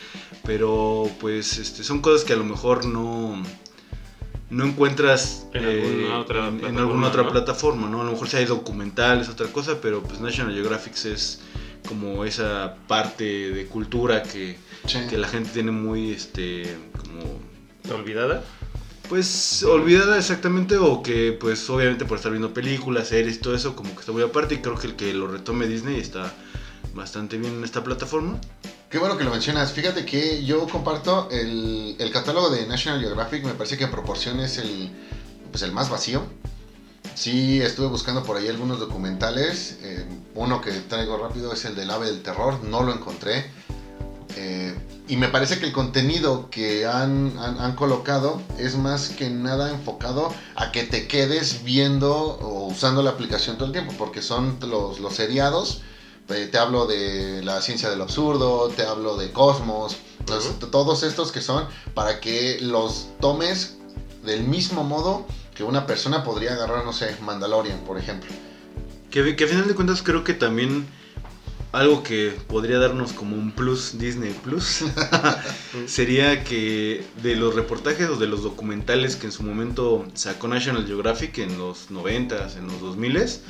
Pero 0.44 1.10
pues 1.20 1.58
este, 1.58 1.82
son 1.84 2.00
cosas 2.00 2.24
que 2.24 2.32
a 2.32 2.36
lo 2.36 2.44
mejor 2.44 2.84
no, 2.84 3.42
no 4.50 4.64
encuentras 4.64 5.46
En 5.54 5.64
eh, 5.64 5.82
alguna 5.82 6.18
otra 6.18 6.48
en- 6.48 6.54
en 6.54 6.60
plataforma, 6.60 6.80
alguna 6.82 7.08
otra 7.08 7.22
¿no? 7.22 7.30
plataforma, 7.30 7.88
¿no? 7.88 8.00
A 8.02 8.04
lo 8.04 8.12
mejor 8.12 8.28
si 8.28 8.36
hay 8.36 8.44
documentales, 8.44 9.28
otra 9.28 9.46
cosa, 9.48 9.80
pero 9.80 10.02
pues 10.02 10.20
National 10.20 10.54
Geographic 10.54 10.94
es 11.06 11.40
como 11.88 12.24
esa 12.24 12.76
parte 12.86 13.24
de 13.52 13.66
cultura 13.66 14.22
que, 14.22 14.56
Sí. 14.86 14.98
que 15.08 15.18
la 15.18 15.28
gente 15.28 15.50
tiene 15.50 15.70
muy, 15.72 16.10
este, 16.12 16.76
como 16.98 17.40
¿Olvidada? 17.96 18.44
Pues 19.08 19.62
olvidada 19.62 20.18
exactamente 20.18 20.76
o 20.76 21.02
que 21.02 21.32
pues 21.32 21.68
obviamente 21.70 22.04
por 22.04 22.16
estar 22.16 22.30
viendo 22.32 22.52
películas, 22.52 23.08
series 23.08 23.36
y 23.36 23.40
todo 23.40 23.54
eso 23.54 23.76
como 23.76 23.94
que 23.94 24.00
está 24.00 24.12
muy 24.12 24.22
aparte 24.22 24.56
y 24.56 24.58
creo 24.58 24.76
que 24.76 24.88
el 24.88 24.96
que 24.96 25.12
lo 25.14 25.28
retome 25.28 25.66
Disney 25.66 25.98
está 26.00 26.32
bastante 26.94 27.38
bien 27.38 27.54
en 27.54 27.64
esta 27.64 27.84
plataforma. 27.84 28.40
Qué 28.90 28.98
bueno 28.98 29.16
que 29.18 29.24
lo 29.24 29.30
mencionas. 29.30 29.72
Fíjate 29.72 30.04
que 30.04 30.44
yo 30.44 30.66
comparto 30.68 31.28
el, 31.30 31.96
el 31.98 32.10
catálogo 32.10 32.50
de 32.50 32.66
National 32.66 33.00
Geographic. 33.00 33.44
Me 33.44 33.52
parece 33.52 33.76
que 33.76 33.84
en 33.84 33.90
proporción 33.90 34.40
es 34.40 34.58
el, 34.58 34.90
pues 35.50 35.62
el 35.62 35.72
más 35.72 35.90
vacío. 35.90 36.22
Sí, 37.14 37.60
estuve 37.60 37.88
buscando 37.88 38.22
por 38.22 38.36
ahí 38.36 38.48
algunos 38.48 38.78
documentales. 38.78 39.78
Eh, 39.82 40.04
uno 40.34 40.60
que 40.60 40.70
traigo 40.72 41.16
rápido 41.18 41.52
es 41.52 41.64
el 41.64 41.74
del 41.74 41.90
ave 41.90 42.06
del 42.06 42.22
terror, 42.22 42.62
no 42.62 42.82
lo 42.82 42.92
encontré. 42.92 43.50
Eh, 44.36 44.74
y 45.08 45.16
me 45.16 45.28
parece 45.28 45.58
que 45.58 45.66
el 45.66 45.72
contenido 45.72 46.48
que 46.50 46.86
han, 46.86 47.36
han- 47.38 47.58
han 47.60 47.74
colocado 47.74 48.40
es 48.58 48.76
más 48.76 49.08
que 49.10 49.30
nada 49.30 49.70
enfocado 49.70 50.32
a 50.56 50.72
que 50.72 50.82
te 50.84 51.06
quedes 51.06 51.62
viendo 51.64 52.12
o 52.40 52.66
usando 52.66 53.02
la 53.02 53.10
aplicación 53.10 53.56
todo 53.56 53.66
el 53.66 53.72
tiempo, 53.72 53.92
porque 53.98 54.20
son 54.22 54.56
los, 54.60 54.98
los 55.00 55.14
seriados. 55.14 55.78
Eh, 56.28 56.48
te 56.50 56.58
hablo 56.58 56.86
de 56.86 57.40
la 57.44 57.60
ciencia 57.60 57.88
del 57.88 58.00
absurdo, 58.02 58.68
te 58.68 58.82
hablo 58.84 59.16
de 59.16 59.30
Cosmos, 59.30 59.96
todos 60.70 61.02
estos 61.04 61.30
que 61.30 61.40
son 61.40 61.66
para 61.94 62.18
que 62.18 62.58
los 62.60 63.06
tomes 63.20 63.74
del 64.24 64.42
mismo 64.42 64.82
modo 64.82 65.24
que 65.54 65.62
una 65.62 65.86
persona 65.86 66.24
podría 66.24 66.54
agarrar, 66.54 66.84
no 66.84 66.92
sé, 66.92 67.14
Mandalorian, 67.20 67.78
por 67.84 67.96
ejemplo. 67.96 68.28
Que, 69.10 69.36
que 69.36 69.44
a 69.44 69.46
final 69.46 69.68
de 69.68 69.74
cuentas 69.76 70.02
creo 70.02 70.24
que 70.24 70.34
también 70.34 70.84
algo 71.76 72.02
que 72.02 72.34
podría 72.48 72.78
darnos 72.78 73.12
como 73.12 73.36
un 73.36 73.52
plus 73.52 73.98
Disney 73.98 74.32
Plus 74.42 74.84
sería 75.86 76.42
que 76.42 77.04
de 77.22 77.36
los 77.36 77.54
reportajes 77.54 78.08
o 78.08 78.16
de 78.16 78.26
los 78.26 78.42
documentales 78.42 79.16
que 79.16 79.26
en 79.26 79.32
su 79.32 79.42
momento 79.42 80.06
sacó 80.14 80.48
National 80.48 80.86
Geographic 80.86 81.36
en 81.38 81.58
los 81.58 81.90
90s, 81.90 82.56
en 82.56 82.66
los 82.66 82.80
2000s, 82.80 83.40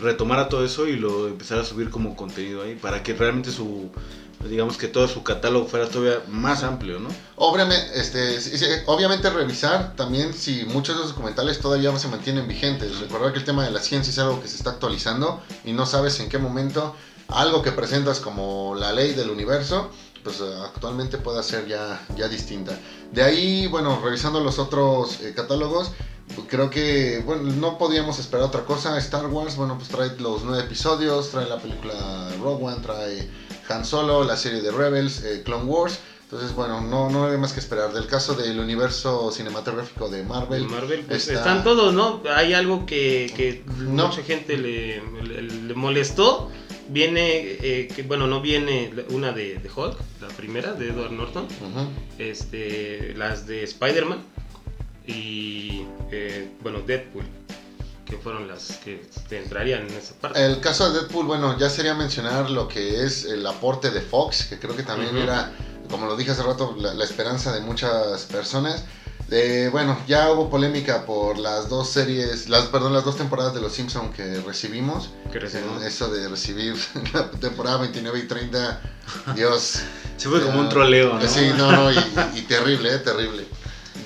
retomara 0.00 0.48
todo 0.48 0.64
eso 0.64 0.86
y 0.86 0.96
lo 0.96 1.28
empezara 1.28 1.60
a 1.60 1.64
subir 1.64 1.90
como 1.90 2.16
contenido 2.16 2.62
ahí 2.62 2.76
para 2.76 3.02
que 3.02 3.12
realmente 3.12 3.50
su 3.50 3.90
digamos 4.48 4.76
que 4.76 4.88
todo 4.88 5.08
su 5.08 5.22
catálogo 5.22 5.66
fuera 5.66 5.88
todavía 5.88 6.22
más 6.28 6.62
amplio, 6.62 7.00
¿no? 7.00 7.08
Obviamente, 7.36 7.98
este, 7.98 8.84
obviamente 8.86 9.28
revisar 9.30 9.96
también 9.96 10.32
si 10.34 10.64
muchos 10.66 10.94
de 10.94 11.00
los 11.00 11.10
documentales 11.10 11.58
todavía 11.58 11.96
se 11.98 12.08
mantienen 12.08 12.46
vigentes. 12.46 13.00
Recordar 13.00 13.32
que 13.32 13.40
el 13.40 13.44
tema 13.44 13.64
de 13.64 13.70
la 13.70 13.80
ciencia 13.80 14.10
es 14.10 14.18
algo 14.18 14.40
que 14.40 14.46
se 14.46 14.56
está 14.56 14.70
actualizando 14.70 15.42
y 15.64 15.72
no 15.72 15.84
sabes 15.84 16.20
en 16.20 16.28
qué 16.28 16.38
momento 16.38 16.94
algo 17.28 17.62
que 17.62 17.72
presentas 17.72 18.20
como 18.20 18.74
la 18.78 18.92
ley 18.92 19.12
del 19.14 19.30
universo, 19.30 19.90
pues 20.22 20.40
eh, 20.40 20.44
actualmente 20.64 21.18
pueda 21.18 21.42
ser 21.42 21.66
ya, 21.66 22.00
ya 22.16 22.28
distinta. 22.28 22.78
De 23.12 23.22
ahí, 23.22 23.66
bueno, 23.66 24.00
revisando 24.02 24.40
los 24.40 24.58
otros 24.58 25.20
eh, 25.20 25.32
catálogos, 25.34 25.92
pues, 26.34 26.46
creo 26.50 26.70
que, 26.70 27.22
bueno, 27.24 27.42
no 27.44 27.78
podíamos 27.78 28.18
esperar 28.18 28.44
otra 28.46 28.64
cosa. 28.64 28.98
Star 28.98 29.26
Wars, 29.26 29.56
bueno, 29.56 29.76
pues 29.76 29.88
trae 29.88 30.10
los 30.18 30.42
nueve 30.44 30.64
episodios, 30.64 31.30
trae 31.30 31.46
la 31.48 31.58
película 31.58 31.94
Rogue 32.42 32.64
One, 32.64 32.76
trae 32.82 33.28
Han 33.68 33.84
Solo, 33.84 34.24
la 34.24 34.36
serie 34.36 34.60
de 34.60 34.70
Rebels, 34.72 35.22
eh, 35.22 35.42
Clone 35.44 35.64
Wars. 35.64 35.98
Entonces, 36.24 36.52
bueno, 36.56 36.80
no, 36.80 37.08
no 37.08 37.26
hay 37.28 37.38
más 37.38 37.52
que 37.52 37.60
esperar. 37.60 37.92
Del 37.92 38.08
caso 38.08 38.34
del 38.34 38.58
universo 38.58 39.30
cinematográfico 39.30 40.08
de 40.08 40.24
Marvel, 40.24 40.66
Marvel, 40.68 41.04
pues 41.06 41.28
está- 41.28 41.34
están 41.38 41.62
todos, 41.62 41.94
¿no? 41.94 42.20
Hay 42.34 42.52
algo 42.52 42.84
que, 42.84 43.32
que 43.36 43.62
No. 43.78 44.08
mucha 44.08 44.22
gente 44.24 44.56
le, 44.56 45.00
le- 45.22 45.42
le 45.42 45.74
molestó. 45.74 46.50
Viene, 46.88 47.40
eh, 47.40 47.88
que, 47.94 48.02
bueno, 48.02 48.26
no 48.26 48.40
viene 48.40 48.92
una 49.10 49.32
de, 49.32 49.58
de 49.58 49.68
Hulk, 49.68 49.98
la 50.20 50.28
primera 50.28 50.72
de 50.72 50.88
Edward 50.88 51.10
Norton, 51.10 51.48
este, 52.18 53.12
las 53.16 53.46
de 53.46 53.64
Spider-Man 53.64 54.22
y, 55.06 55.82
eh, 56.12 56.48
bueno, 56.62 56.80
Deadpool, 56.80 57.24
que 58.04 58.16
fueron 58.18 58.46
las 58.46 58.78
que 58.84 59.02
entrarían 59.30 59.82
en 59.88 59.96
esa 59.96 60.14
parte. 60.14 60.44
El 60.44 60.60
caso 60.60 60.92
de 60.92 61.00
Deadpool, 61.00 61.26
bueno, 61.26 61.58
ya 61.58 61.68
sería 61.70 61.94
mencionar 61.94 62.50
lo 62.50 62.68
que 62.68 63.04
es 63.04 63.24
el 63.24 63.44
aporte 63.46 63.90
de 63.90 64.00
Fox, 64.00 64.44
que 64.44 64.58
creo 64.58 64.76
que 64.76 64.84
también 64.84 65.16
era, 65.16 65.52
como 65.90 66.06
lo 66.06 66.16
dije 66.16 66.30
hace 66.30 66.44
rato, 66.44 66.76
la, 66.78 66.94
la 66.94 67.04
esperanza 67.04 67.52
de 67.52 67.60
muchas 67.62 68.26
personas. 68.26 68.84
Eh, 69.30 69.68
bueno, 69.72 69.98
ya 70.06 70.30
hubo 70.30 70.48
polémica 70.48 71.04
por 71.04 71.36
las 71.38 71.68
dos 71.68 71.90
series, 71.90 72.48
las, 72.48 72.66
perdón, 72.66 72.92
las 72.92 73.04
dos 73.04 73.16
temporadas 73.16 73.54
de 73.54 73.60
Los 73.60 73.72
Simpson 73.72 74.12
que 74.12 74.40
recibimos. 74.42 75.10
recibimos. 75.32 75.82
Eso 75.82 76.08
de 76.12 76.28
recibir 76.28 76.76
la 77.12 77.28
temporada 77.32 77.78
29 77.78 78.18
y 78.20 78.28
30, 78.28 78.80
Dios. 79.34 79.80
Se 80.16 80.28
fue 80.28 80.40
como 80.42 80.60
un 80.60 80.68
troleo, 80.68 81.14
¿no? 81.18 81.28
Sí, 81.28 81.50
no, 81.56 81.72
no, 81.72 81.90
y, 81.92 81.96
y 82.36 82.42
terrible, 82.48 82.94
eh, 82.94 82.98
terrible. 82.98 83.46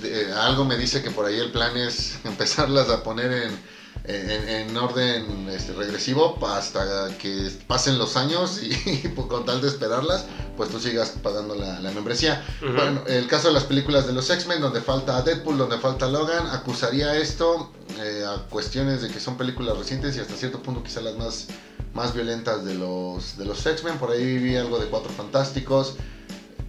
De- 0.02 0.32
algo 0.32 0.64
me 0.64 0.76
dice 0.76 1.02
que 1.02 1.10
por 1.10 1.26
ahí 1.26 1.38
el 1.38 1.52
plan 1.52 1.76
es 1.76 2.14
empezarlas 2.24 2.88
a 2.88 3.02
poner 3.02 3.30
en, 3.30 3.58
en, 4.04 4.48
en 4.48 4.76
orden 4.76 5.48
este, 5.50 5.72
regresivo 5.72 6.38
hasta 6.46 7.16
que 7.18 7.50
pasen 7.66 7.98
los 7.98 8.16
años 8.16 8.60
y, 8.62 9.08
pues, 9.08 9.26
con 9.28 9.44
tal 9.44 9.60
de 9.60 9.68
esperarlas, 9.68 10.26
pues 10.56 10.70
tú 10.70 10.80
sigas 10.80 11.10
pagando 11.22 11.54
la, 11.54 11.80
la 11.80 11.90
membresía. 11.90 12.44
Bueno, 12.60 13.02
el 13.06 13.26
caso 13.26 13.48
de 13.48 13.54
las 13.54 13.64
películas 13.64 14.06
de 14.06 14.12
los 14.12 14.28
X-Men, 14.30 14.60
donde 14.60 14.80
falta 14.80 15.20
Deadpool, 15.22 15.58
donde 15.58 15.78
falta 15.78 16.08
Logan, 16.08 16.46
acusaría 16.48 17.16
esto 17.16 17.72
eh, 17.98 18.24
a 18.26 18.48
cuestiones 18.48 19.02
de 19.02 19.08
que 19.08 19.20
son 19.20 19.36
películas 19.36 19.76
recientes 19.76 20.16
y 20.16 20.20
hasta 20.20 20.34
cierto 20.34 20.62
punto 20.62 20.82
quizá 20.82 21.00
las 21.00 21.16
más, 21.16 21.46
más 21.94 22.14
violentas 22.14 22.64
de 22.64 22.74
los, 22.74 23.36
de 23.36 23.44
los 23.44 23.64
X-Men. 23.64 23.98
Por 23.98 24.10
ahí 24.10 24.38
vi 24.38 24.56
algo 24.56 24.78
de 24.78 24.86
Cuatro 24.86 25.10
Fantásticos. 25.12 25.96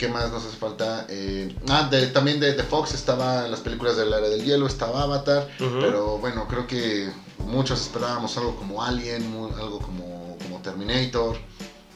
¿Qué 0.02 0.08
más 0.08 0.32
nos 0.32 0.44
hace 0.44 0.58
falta? 0.58 1.06
Eh, 1.10 1.56
ah, 1.70 1.88
de- 1.92 2.08
también 2.08 2.40
de, 2.40 2.54
de 2.56 2.64
Fox 2.64 2.96
estaba 2.96 3.48
las 3.48 3.60
películas 3.60 3.96
del 3.98 4.12
área 4.12 4.30
del 4.30 4.44
hielo, 4.44 4.66
estaba 4.66 5.04
Avatar. 5.04 5.48
Pero 5.80 6.18
bueno, 6.18 6.48
creo 6.48 6.66
que 6.66 7.08
muchos 7.38 7.80
esperábamos 7.82 8.36
algo 8.36 8.56
como 8.56 8.82
Alien, 8.84 9.22
algo 9.60 9.78
como, 9.78 10.40
como 10.42 10.58
Terminator. 10.64 11.38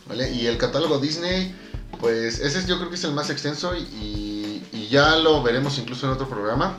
¿vale? 0.06 0.32
Y 0.32 0.46
el 0.46 0.60
catálogo 0.60 1.00
Disney, 1.00 1.52
pues 2.00 2.38
ese 2.40 2.60
es- 2.60 2.68
yo 2.68 2.78
creo 2.78 2.90
que 2.90 2.96
es 2.96 3.04
el 3.06 3.14
más 3.14 3.32
extenso 3.32 3.76
y, 3.76 4.62
y 4.72 4.88
ya 4.92 5.16
lo 5.16 5.42
veremos 5.42 5.80
incluso 5.80 6.06
en 6.06 6.12
otro 6.14 6.30
programa. 6.30 6.78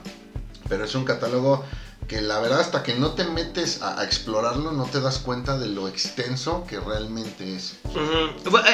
Pero 0.68 0.84
es 0.84 0.94
un 0.94 1.04
catálogo 1.04 1.64
que 2.08 2.20
la 2.20 2.38
verdad 2.40 2.60
hasta 2.60 2.82
que 2.82 2.94
no 2.94 3.12
te 3.12 3.24
metes 3.24 3.82
a, 3.82 4.00
a 4.00 4.04
explorarlo 4.04 4.70
no 4.72 4.84
te 4.84 5.00
das 5.00 5.18
cuenta 5.18 5.58
de 5.58 5.66
lo 5.68 5.88
extenso 5.88 6.64
que 6.68 6.78
realmente 6.78 7.56
es. 7.56 7.76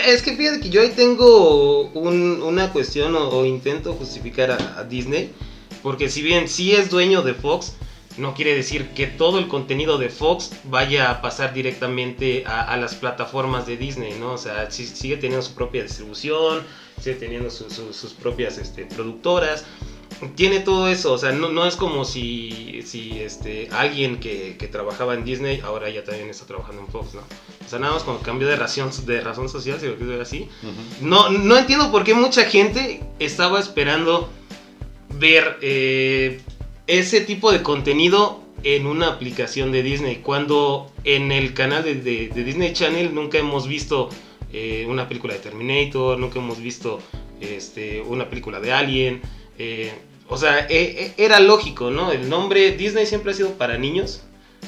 Es 0.06 0.22
que 0.22 0.36
fíjate 0.36 0.60
que 0.60 0.68
yo 0.70 0.80
ahí 0.82 0.90
tengo 0.90 1.84
un- 1.92 2.42
una 2.42 2.72
cuestión 2.72 3.14
o, 3.16 3.44
intento 3.44 3.94
justificar 3.94 4.50
a, 4.50 4.84
Disney, 4.84 5.30
porque 5.82 6.08
si 6.08 6.22
bien 6.22 6.48
sí 6.48 6.74
es 6.74 6.90
dueño 6.90 7.22
de 7.22 7.34
Fox, 7.34 7.72
no 8.18 8.34
quiere 8.34 8.54
decir 8.54 8.88
que 8.90 9.06
todo 9.06 9.38
el 9.38 9.48
contenido 9.48 9.96
de 9.96 10.10
Fox 10.10 10.50
vaya 10.64 11.10
a 11.10 11.22
pasar 11.22 11.54
directamente 11.54 12.44
a, 12.46 12.60
a 12.60 12.76
las 12.76 12.94
plataformas 12.94 13.66
de 13.66 13.78
Disney, 13.78 14.12
¿no? 14.20 14.34
O 14.34 14.38
sea, 14.38 14.70
sigue 14.70 15.16
teniendo 15.16 15.40
su 15.40 15.54
propia 15.54 15.82
distribución, 15.84 16.62
sigue 17.00 17.16
teniendo 17.16 17.50
su- 17.50 17.70
su- 17.70 17.94
sus 17.94 18.12
propias 18.12 18.58
este, 18.58 18.84
productoras. 18.84 19.64
Tiene 20.36 20.60
todo 20.60 20.88
eso, 20.88 21.12
o 21.12 21.18
sea, 21.18 21.32
no, 21.32 21.48
no 21.50 21.66
es 21.66 21.76
como 21.76 22.04
si, 22.04 22.80
si 22.84 23.18
este, 23.20 23.68
alguien 23.72 24.18
que, 24.20 24.56
que 24.58 24.68
trabajaba 24.68 25.14
en 25.14 25.24
Disney 25.24 25.60
ahora 25.64 25.90
ya 25.90 26.04
también 26.04 26.28
está 26.30 26.46
trabajando 26.46 26.80
en 26.82 26.88
Fox, 26.88 27.14
¿no? 27.14 27.20
O 27.20 27.68
sea, 27.68 27.78
nada 27.78 27.94
más 27.94 28.02
como 28.04 28.18
cambió 28.20 28.46
de 28.48 28.56
razón, 28.56 28.90
de 29.06 29.20
razón 29.20 29.48
social, 29.48 29.78
si 29.80 29.86
lo 29.86 29.92
quieres 29.96 30.08
ver 30.12 30.20
así. 30.20 30.48
No, 31.00 31.28
no 31.30 31.56
entiendo 31.58 31.90
por 31.90 32.04
qué 32.04 32.14
mucha 32.14 32.44
gente 32.44 33.02
estaba 33.18 33.58
esperando 33.58 34.28
ver 35.18 35.58
eh, 35.62 36.40
ese 36.86 37.20
tipo 37.20 37.50
de 37.52 37.62
contenido 37.62 38.40
en 38.64 38.86
una 38.86 39.08
aplicación 39.08 39.72
de 39.72 39.82
Disney, 39.82 40.16
cuando 40.16 40.90
en 41.04 41.32
el 41.32 41.52
canal 41.54 41.82
de, 41.82 41.96
de- 41.96 42.28
de 42.28 42.44
Disney 42.44 42.72
Channel 42.72 43.12
nunca 43.14 43.38
hemos 43.38 43.66
visto 43.66 44.08
eh, 44.52 44.86
una 44.88 45.08
película 45.08 45.34
de 45.34 45.40
Terminator, 45.40 46.18
nunca 46.18 46.38
hemos 46.38 46.60
visto 46.60 47.00
este, 47.40 48.00
una 48.02 48.28
película 48.28 48.60
de 48.60 48.72
Alien. 48.72 49.20
eh, 49.58 49.92
o 50.32 50.36
sea, 50.38 50.66
e- 50.68 51.14
e- 51.16 51.24
era 51.24 51.38
lógico, 51.40 51.90
¿no? 51.90 52.10
El 52.12 52.28
nombre 52.28 52.72
Disney 52.72 53.06
siempre 53.06 53.32
ha 53.32 53.34
sido 53.34 53.50
para 53.52 53.76
niños. 53.78 54.20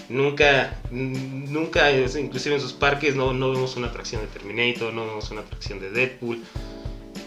Nunca, 0.09 0.76
nunca, 0.90 1.90
inclusive 1.90 2.56
en 2.56 2.61
sus 2.61 2.73
parques 2.73 3.14
no, 3.16 3.33
no 3.33 3.50
vemos 3.52 3.76
una 3.76 3.87
atracción 3.88 4.21
de 4.21 4.26
Terminator, 4.28 4.92
no 4.92 5.06
vemos 5.06 5.30
una 5.30 5.40
atracción 5.42 5.80
de 5.80 5.90
Deadpool. 5.90 6.42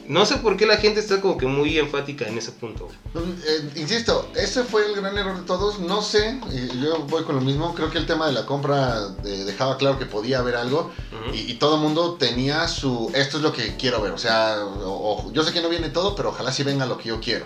No 0.07 0.25
sé 0.25 0.37
por 0.37 0.55
qué 0.55 0.65
la 0.65 0.77
gente 0.77 1.01
está 1.01 1.19
como 1.19 1.37
que 1.37 1.47
muy 1.47 1.77
enfática 1.77 2.25
en 2.27 2.37
ese 2.37 2.51
punto. 2.53 2.87
Eh, 3.15 3.69
insisto, 3.75 4.29
ese 4.35 4.63
fue 4.63 4.85
el 4.85 4.95
gran 4.95 5.17
error 5.17 5.37
de 5.37 5.45
todos. 5.45 5.79
No 5.79 6.01
sé, 6.01 6.39
yo 6.81 6.99
voy 7.09 7.23
con 7.23 7.35
lo 7.35 7.41
mismo. 7.41 7.73
Creo 7.75 7.89
que 7.91 7.97
el 7.97 8.05
tema 8.05 8.25
de 8.27 8.31
la 8.31 8.45
compra 8.45 8.99
eh, 9.25 9.29
dejaba 9.45 9.75
claro 9.77 9.99
que 9.99 10.05
podía 10.05 10.39
haber 10.39 10.55
algo. 10.55 10.91
Ujú. 11.25 11.35
Y, 11.35 11.51
y 11.51 11.53
todo 11.55 11.75
el 11.75 11.81
mundo 11.81 12.13
tenía 12.13 12.69
su. 12.69 13.11
Esto 13.15 13.35
es 13.37 13.43
lo 13.43 13.51
que 13.51 13.75
quiero 13.75 14.01
ver. 14.01 14.13
O 14.13 14.17
sea, 14.17 14.63
o- 14.65 15.25
o- 15.27 15.33
yo 15.33 15.43
sé 15.43 15.51
que 15.51 15.61
no 15.61 15.67
viene 15.67 15.89
todo, 15.89 16.15
pero 16.15 16.29
ojalá 16.29 16.53
sí 16.53 16.63
venga 16.63 16.85
lo 16.85 16.97
que 16.97 17.09
yo 17.09 17.19
quiero. 17.19 17.45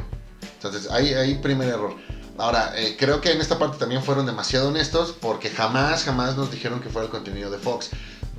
Entonces, 0.64 0.92
ahí, 0.92 1.14
ahí 1.14 1.36
primer 1.36 1.70
error. 1.70 1.96
Ahora, 2.38 2.74
eh, 2.76 2.96
creo 2.98 3.20
que 3.22 3.32
en 3.32 3.42
esta 3.42 3.58
parte 3.60 3.78
también 3.78 4.04
fueron 4.04 4.26
demasiado 4.26 4.70
honestos 4.70 5.16
porque 5.20 5.50
jamás, 5.50 6.04
jamás 6.04 6.38
nos 6.38 6.52
dijeron 6.52 6.80
que 6.80 6.90
fuera 6.90 7.06
el 7.06 7.12
contenido 7.12 7.50
de 7.52 7.58
Fox. 7.58 7.90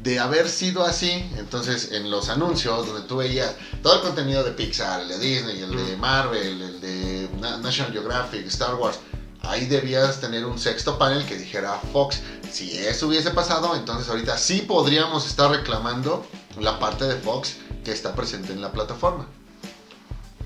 De 0.03 0.19
haber 0.19 0.49
sido 0.49 0.85
así, 0.85 1.11
entonces 1.37 1.93
en 1.93 2.11
los 2.11 2.29
anuncios 2.29 2.87
donde 2.87 3.07
tú 3.07 3.17
veías 3.19 3.55
todo 3.83 3.95
el 3.97 4.01
contenido 4.01 4.43
de 4.43 4.51
Pixar, 4.53 5.01
el 5.03 5.09
de 5.09 5.19
Disney, 5.19 5.61
el 5.63 5.77
de. 5.77 5.97
Marvel, 5.97 6.61
el 6.63 6.81
de 6.81 7.29
Na- 7.41 7.59
National 7.59 7.93
Geographic, 7.93 8.45
Star 8.49 8.75
Wars, 8.75 8.99
ahí 9.43 9.67
debías 9.67 10.21
tener 10.21 10.45
un 10.45 10.59
sexto 10.59 10.99
panel 10.99 11.25
que 11.27 11.37
dijera 11.37 11.79
Fox. 11.93 12.21
Si 12.51 12.77
eso 12.79 13.07
hubiese 13.07 13.31
pasado, 13.31 13.77
entonces 13.77 14.09
ahorita 14.09 14.37
sí 14.39 14.63
podríamos 14.63 15.25
estar 15.27 15.51
reclamando 15.51 16.27
la 16.59 16.81
parte 16.81 17.05
de 17.05 17.15
Fox 17.17 17.57
que 17.85 17.93
está 17.93 18.15
presente 18.17 18.53
en 18.53 18.61
la 18.61 18.73
plataforma. 18.73 19.29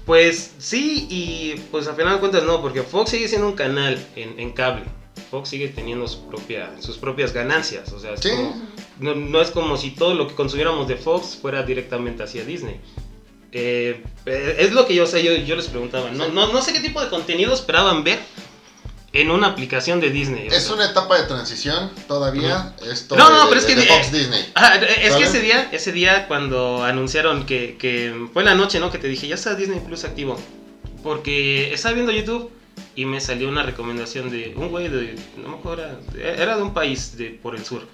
Pues 0.06 0.52
sí, 0.58 1.06
y 1.10 1.54
pues 1.72 1.86
a 1.88 1.94
final 1.94 2.14
de 2.14 2.20
cuentas 2.20 2.44
no, 2.44 2.62
porque 2.62 2.82
Fox 2.82 3.10
sigue 3.10 3.28
siendo 3.28 3.48
un 3.48 3.54
canal 3.54 3.98
en, 4.14 4.38
en 4.38 4.52
cable. 4.52 4.84
Fox 5.30 5.48
sigue 5.48 5.68
teniendo 5.68 6.06
su 6.06 6.26
propia, 6.28 6.70
sus 6.80 6.96
propias 6.96 7.32
ganancias. 7.32 7.92
O 7.92 7.98
sea, 7.98 8.12
es 8.14 8.20
Sí. 8.20 8.30
como- 8.30 8.54
no, 9.00 9.14
no 9.14 9.40
es 9.42 9.50
como 9.50 9.76
si 9.76 9.90
todo 9.90 10.14
lo 10.14 10.28
que 10.28 10.34
consumiéramos 10.34 10.86
de 10.88 10.96
Fox 10.96 11.36
fuera 11.42 11.62
directamente 11.64 12.22
hacia 12.22 12.44
Disney. 12.44 12.80
Eh, 13.52 14.02
eh, 14.26 14.56
es 14.60 14.72
lo 14.72 14.86
que 14.86 14.94
yo, 14.94 15.04
o 15.04 15.06
sea, 15.06 15.20
yo, 15.20 15.34
yo 15.34 15.56
les 15.56 15.66
preguntaba. 15.66 16.10
No, 16.12 16.28
no, 16.28 16.52
no 16.52 16.62
sé 16.62 16.72
qué 16.72 16.80
tipo 16.80 17.00
de 17.02 17.08
contenido 17.08 17.52
esperaban 17.52 18.04
ver 18.04 18.18
en 19.20 19.30
una 19.30 19.48
aplicación 19.48 20.00
de 20.00 20.10
Disney. 20.10 20.48
Es 20.48 20.70
una 20.70 20.86
etapa 20.86 21.18
de 21.20 21.26
transición 21.26 21.90
todavía. 22.08 22.74
Esto 22.90 23.16
No, 23.16 23.30
no, 23.30 23.42
de- 23.42 23.48
pero 23.48 23.60
es 23.60 23.66
que 23.66 23.74
de 23.76 23.82
Fox 23.86 24.12
Disney. 24.12 24.50
Ah, 24.54 24.76
es 24.76 25.14
que 25.16 25.24
ese 25.24 25.40
día, 25.40 25.68
ese 25.72 25.92
día 25.92 26.26
cuando 26.28 26.84
anunciaron 26.84 27.46
que, 27.46 27.76
que 27.78 28.28
fue 28.32 28.44
la 28.44 28.54
noche, 28.54 28.80
¿no? 28.80 28.90
Que 28.90 28.98
te 28.98 29.08
dije, 29.08 29.28
ya 29.28 29.34
está 29.34 29.54
Disney 29.54 29.80
Plus 29.80 30.04
activo. 30.04 30.38
Porque 31.02 31.72
estaba 31.72 31.94
viendo 31.94 32.12
YouTube 32.12 32.50
y 32.94 33.04
me 33.04 33.20
salió 33.20 33.48
una 33.48 33.62
recomendación 33.62 34.30
de 34.30 34.54
un 34.56 34.68
güey 34.68 34.88
de, 34.88 35.14
no 35.36 35.48
me 35.50 35.56
acuerdo, 35.56 35.84
era, 36.18 36.42
era 36.42 36.56
de 36.56 36.62
un 36.62 36.74
país 36.74 37.16
de, 37.16 37.26
por 37.30 37.54
el 37.54 37.64
sur. 37.64 37.86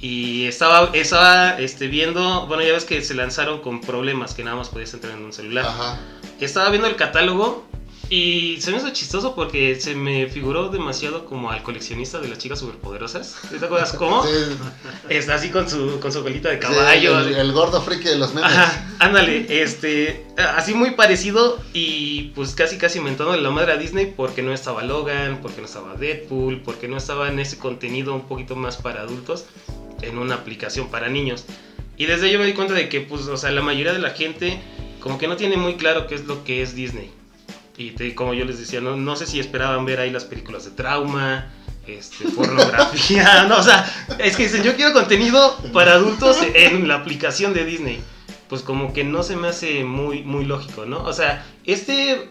Y 0.00 0.46
estaba, 0.46 0.90
estaba 0.94 1.58
este, 1.60 1.86
viendo, 1.86 2.46
bueno, 2.48 2.64
ya 2.64 2.72
ves 2.72 2.84
que 2.84 3.02
se 3.02 3.14
lanzaron 3.14 3.60
con 3.60 3.80
problemas 3.80 4.34
que 4.34 4.42
nada 4.42 4.56
más 4.56 4.68
podías 4.68 4.92
entrar 4.94 5.16
en 5.16 5.24
un 5.24 5.32
celular. 5.32 5.64
Ajá. 5.64 5.98
Estaba 6.40 6.70
viendo 6.70 6.88
el 6.88 6.96
catálogo 6.96 7.64
y 8.14 8.60
se 8.60 8.70
me 8.70 8.76
hizo 8.76 8.90
chistoso 8.90 9.34
porque 9.34 9.80
se 9.80 9.94
me 9.94 10.26
figuró 10.26 10.68
demasiado 10.68 11.24
como 11.24 11.50
al 11.50 11.62
coleccionista 11.62 12.20
de 12.20 12.28
las 12.28 12.36
chicas 12.36 12.58
superpoderosas. 12.58 13.40
¿Te 13.48 13.64
acuerdas 13.64 13.92
cómo? 13.98 14.22
Sí, 14.22 14.28
Está 15.08 15.36
así 15.36 15.48
con 15.48 15.66
su, 15.66 15.98
con 15.98 16.12
su 16.12 16.22
colita 16.22 16.50
de 16.50 16.56
sí, 16.56 16.60
caballo. 16.60 17.20
el, 17.20 17.34
el 17.34 17.52
gordo 17.52 17.80
friki 17.80 18.10
de 18.10 18.16
los 18.16 18.34
memes. 18.34 18.52
Ajá, 18.52 18.86
ándale, 18.98 19.46
este, 19.62 20.26
así 20.36 20.74
muy 20.74 20.90
parecido 20.90 21.58
y 21.72 22.24
pues 22.34 22.54
casi 22.54 22.76
casi 22.76 23.00
mentando 23.00 23.34
la 23.34 23.48
madre 23.50 23.72
a 23.72 23.76
Disney 23.78 24.12
porque 24.14 24.42
no 24.42 24.52
estaba 24.52 24.82
Logan, 24.82 25.38
porque 25.40 25.62
no 25.62 25.66
estaba 25.66 25.94
Deadpool, 25.94 26.60
porque 26.60 26.88
no 26.88 26.98
estaba 26.98 27.30
en 27.30 27.38
ese 27.38 27.56
contenido 27.56 28.12
un 28.14 28.28
poquito 28.28 28.56
más 28.56 28.76
para 28.76 29.00
adultos 29.00 29.46
en 30.02 30.18
una 30.18 30.34
aplicación 30.34 30.90
para 30.90 31.08
niños. 31.08 31.46
Y 31.96 32.04
desde 32.04 32.30
yo 32.30 32.38
me 32.38 32.44
di 32.44 32.52
cuenta 32.52 32.74
de 32.74 32.90
que 32.90 33.00
pues, 33.00 33.22
o 33.22 33.38
sea, 33.38 33.52
la 33.52 33.62
mayoría 33.62 33.94
de 33.94 34.00
la 34.00 34.10
gente 34.10 34.60
como 35.00 35.16
que 35.16 35.28
no 35.28 35.36
tiene 35.36 35.56
muy 35.56 35.76
claro 35.76 36.06
qué 36.06 36.14
es 36.14 36.26
lo 36.26 36.44
que 36.44 36.60
es 36.60 36.74
Disney. 36.74 37.21
Y 37.76 37.92
te- 37.92 38.14
como 38.14 38.34
yo 38.34 38.44
les 38.44 38.58
decía, 38.58 38.80
no, 38.80 38.96
no 38.96 39.16
sé 39.16 39.26
si 39.26 39.40
esperaban 39.40 39.84
ver 39.84 40.00
ahí 40.00 40.10
las 40.10 40.24
películas 40.24 40.64
de 40.64 40.72
trauma, 40.72 41.50
este, 41.86 42.26
pornografía, 42.28 43.44
no, 43.48 43.58
o 43.58 43.62
sea, 43.62 43.90
es 44.18 44.36
que 44.36 44.44
dicen, 44.44 44.62
yo 44.62 44.76
quiero 44.76 44.92
contenido 44.92 45.56
para 45.72 45.94
adultos 45.94 46.36
en 46.54 46.86
la 46.86 46.96
aplicación 46.96 47.54
de 47.54 47.64
Disney. 47.64 48.02
Pues 48.48 48.60
como 48.62 48.92
que 48.92 49.02
no 49.02 49.22
se 49.22 49.34
me 49.36 49.48
hace 49.48 49.82
muy, 49.82 50.22
muy 50.22 50.44
lógico, 50.44 50.84
¿no? 50.84 51.02
O 51.04 51.12
sea, 51.14 51.46
este, 51.64 52.30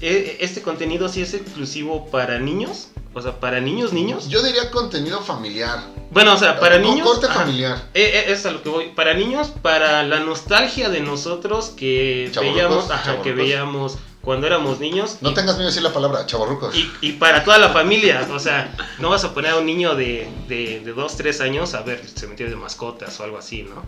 eh, 0.00 0.36
este 0.40 0.62
contenido 0.62 1.08
sí 1.08 1.22
es 1.22 1.32
exclusivo 1.32 2.10
para 2.10 2.40
niños, 2.40 2.88
o 3.14 3.22
sea, 3.22 3.38
para 3.38 3.60
niños, 3.60 3.92
niños. 3.92 4.28
Yo 4.28 4.42
diría 4.42 4.68
contenido 4.72 5.20
familiar. 5.22 5.78
Bueno, 6.10 6.34
o 6.34 6.36
sea, 6.36 6.58
para 6.58 6.76
Un 6.78 6.82
niños... 6.82 7.06
corte 7.06 7.28
familiar. 7.28 7.80
Eh, 7.94 8.24
es 8.28 8.44
a 8.46 8.50
lo 8.50 8.64
que 8.64 8.68
voy. 8.68 8.88
Para 8.96 9.14
niños, 9.14 9.52
para 9.62 10.02
la 10.02 10.18
nostalgia 10.18 10.88
de 10.88 11.00
nosotros 11.00 11.68
que 11.76 12.32
veíamos, 12.40 12.90
ajá, 12.90 13.22
que 13.22 13.32
veíamos 13.32 13.96
cuando 14.22 14.46
éramos 14.46 14.80
niños. 14.80 15.18
No 15.20 15.30
y, 15.30 15.34
tengas 15.34 15.56
miedo 15.56 15.68
de 15.68 15.74
decir 15.74 15.82
la 15.82 15.92
palabra, 15.92 16.26
chavorrucos. 16.26 16.74
y, 16.74 16.90
y 17.00 17.12
para 17.12 17.42
toda 17.44 17.58
la 17.58 17.70
familia. 17.70 18.28
O 18.32 18.38
sea, 18.38 18.74
no 18.98 19.10
vas 19.10 19.24
a 19.24 19.32
poner 19.32 19.52
a 19.52 19.56
un 19.56 19.66
niño 19.66 19.94
de, 19.94 20.28
de, 20.48 20.80
de 20.80 20.92
2, 20.92 21.16
3 21.16 21.40
años 21.40 21.74
a 21.74 21.82
ver 21.82 22.02
cementerio 22.06 22.50
de 22.50 22.60
mascotas 22.60 23.18
o 23.20 23.24
algo 23.24 23.38
así, 23.38 23.62
¿no? 23.62 23.82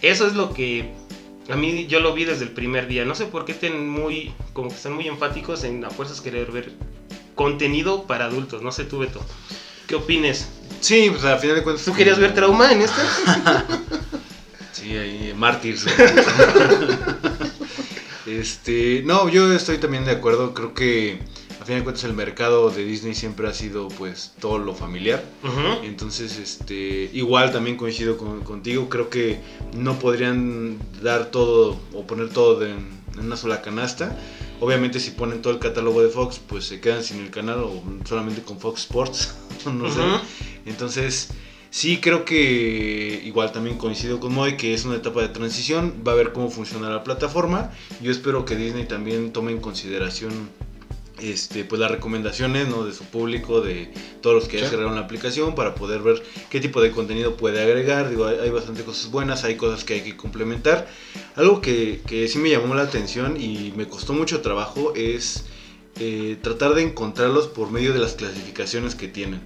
Eso 0.00 0.26
es 0.26 0.34
lo 0.34 0.52
que 0.52 0.92
a 1.48 1.56
mí 1.56 1.86
yo 1.86 2.00
lo 2.00 2.14
vi 2.14 2.24
desde 2.24 2.44
el 2.44 2.50
primer 2.50 2.86
día. 2.86 3.04
No 3.04 3.14
sé 3.14 3.26
por 3.26 3.44
qué 3.44 3.52
estén 3.52 3.88
muy, 3.88 4.32
como 4.52 4.68
que 4.68 4.76
están 4.76 4.94
muy 4.94 5.08
enfáticos 5.08 5.64
en 5.64 5.84
a 5.84 5.90
fuerzas 5.90 6.20
querer 6.20 6.50
ver 6.50 6.72
contenido 7.34 8.04
para 8.04 8.26
adultos. 8.26 8.62
No 8.62 8.72
sé 8.72 8.84
tú, 8.84 8.98
Beto. 8.98 9.20
¿Qué 9.86 9.96
opines? 9.96 10.48
Sí, 10.80 11.08
pues 11.10 11.24
al 11.24 11.38
final 11.38 11.56
de 11.56 11.62
cuentas. 11.62 11.84
¿Tú 11.84 11.92
querías 11.92 12.18
ver 12.18 12.34
trauma 12.34 12.72
en 12.72 12.82
este? 12.82 13.00
Sí, 14.72 14.94
ahí, 14.98 15.32
Mártires. 15.34 15.86
este, 18.40 19.02
no, 19.04 19.28
yo 19.28 19.52
estoy 19.52 19.78
también 19.78 20.04
de 20.04 20.12
acuerdo. 20.12 20.54
Creo 20.54 20.74
que 20.74 21.18
a 21.60 21.64
fin 21.64 21.76
de 21.76 21.82
cuentas 21.82 22.04
el 22.04 22.12
mercado 22.14 22.70
de 22.70 22.84
Disney 22.84 23.14
siempre 23.14 23.48
ha 23.48 23.52
sido 23.54 23.88
pues 23.88 24.32
todo 24.40 24.58
lo 24.58 24.74
familiar. 24.74 25.24
Entonces, 25.82 26.38
este, 26.38 27.10
igual 27.12 27.52
también 27.52 27.76
coincido 27.76 28.16
con- 28.16 28.42
contigo. 28.42 28.88
Creo 28.88 29.08
que 29.10 29.40
no 29.76 29.98
podrían 29.98 30.78
dar 31.02 31.30
todo 31.30 31.78
o 31.92 32.06
poner 32.06 32.28
todo 32.30 32.58
de- 32.60 32.70
en 32.72 33.20
una 33.20 33.36
sola 33.36 33.62
canasta. 33.62 34.18
Obviamente 34.60 34.98
si 35.00 35.10
ponen 35.12 35.42
todo 35.42 35.52
el 35.52 35.58
catálogo 35.58 36.02
de 36.02 36.08
Fox, 36.08 36.40
pues 36.46 36.64
se 36.64 36.80
quedan 36.80 37.02
sin 37.04 37.20
el 37.20 37.30
canal 37.30 37.60
o 37.60 37.82
solamente 38.04 38.42
con 38.42 38.58
Fox 38.58 38.80
Sports. 38.82 39.34
no 39.66 39.88
sé. 39.92 40.00
Entonces, 40.66 41.30
sí 41.74 41.98
creo 41.98 42.24
que 42.24 43.20
igual 43.24 43.50
también 43.50 43.76
coincido 43.78 44.20
con 44.20 44.32
Moy 44.32 44.56
que 44.56 44.74
es 44.74 44.84
una 44.84 44.94
etapa 44.94 45.22
de 45.22 45.28
transición, 45.28 46.04
va 46.06 46.12
a 46.12 46.14
ver 46.14 46.32
cómo 46.32 46.48
funciona 46.48 46.88
la 46.88 47.02
plataforma. 47.02 47.72
Yo 48.00 48.12
espero 48.12 48.44
que 48.44 48.54
Disney 48.54 48.86
también 48.86 49.32
tome 49.32 49.50
en 49.50 49.60
consideración 49.60 50.50
este, 51.18 51.64
pues 51.64 51.80
las 51.80 51.90
recomendaciones 51.90 52.68
¿no? 52.68 52.84
de 52.84 52.92
su 52.92 53.02
público, 53.06 53.60
de 53.60 53.92
todos 54.20 54.36
los 54.36 54.48
que 54.48 54.60
ya 54.60 54.70
cerraron 54.70 54.94
la 54.94 55.00
aplicación 55.00 55.56
para 55.56 55.74
poder 55.74 56.00
ver 56.00 56.22
qué 56.48 56.60
tipo 56.60 56.80
de 56.80 56.92
contenido 56.92 57.36
puede 57.36 57.60
agregar. 57.60 58.08
Digo, 58.08 58.26
hay, 58.26 58.38
hay 58.38 58.50
bastante 58.50 58.84
cosas 58.84 59.10
buenas, 59.10 59.42
hay 59.42 59.56
cosas 59.56 59.82
que 59.82 59.94
hay 59.94 60.02
que 60.02 60.16
complementar. 60.16 60.86
Algo 61.34 61.60
que, 61.60 62.02
que 62.06 62.28
sí 62.28 62.38
me 62.38 62.50
llamó 62.50 62.76
la 62.76 62.82
atención 62.82 63.36
y 63.36 63.72
me 63.76 63.88
costó 63.88 64.12
mucho 64.12 64.42
trabajo 64.42 64.92
es 64.94 65.44
eh, 65.98 66.38
tratar 66.40 66.74
de 66.74 66.82
encontrarlos 66.82 67.48
por 67.48 67.72
medio 67.72 67.92
de 67.92 67.98
las 67.98 68.14
clasificaciones 68.14 68.94
que 68.94 69.08
tienen. 69.08 69.40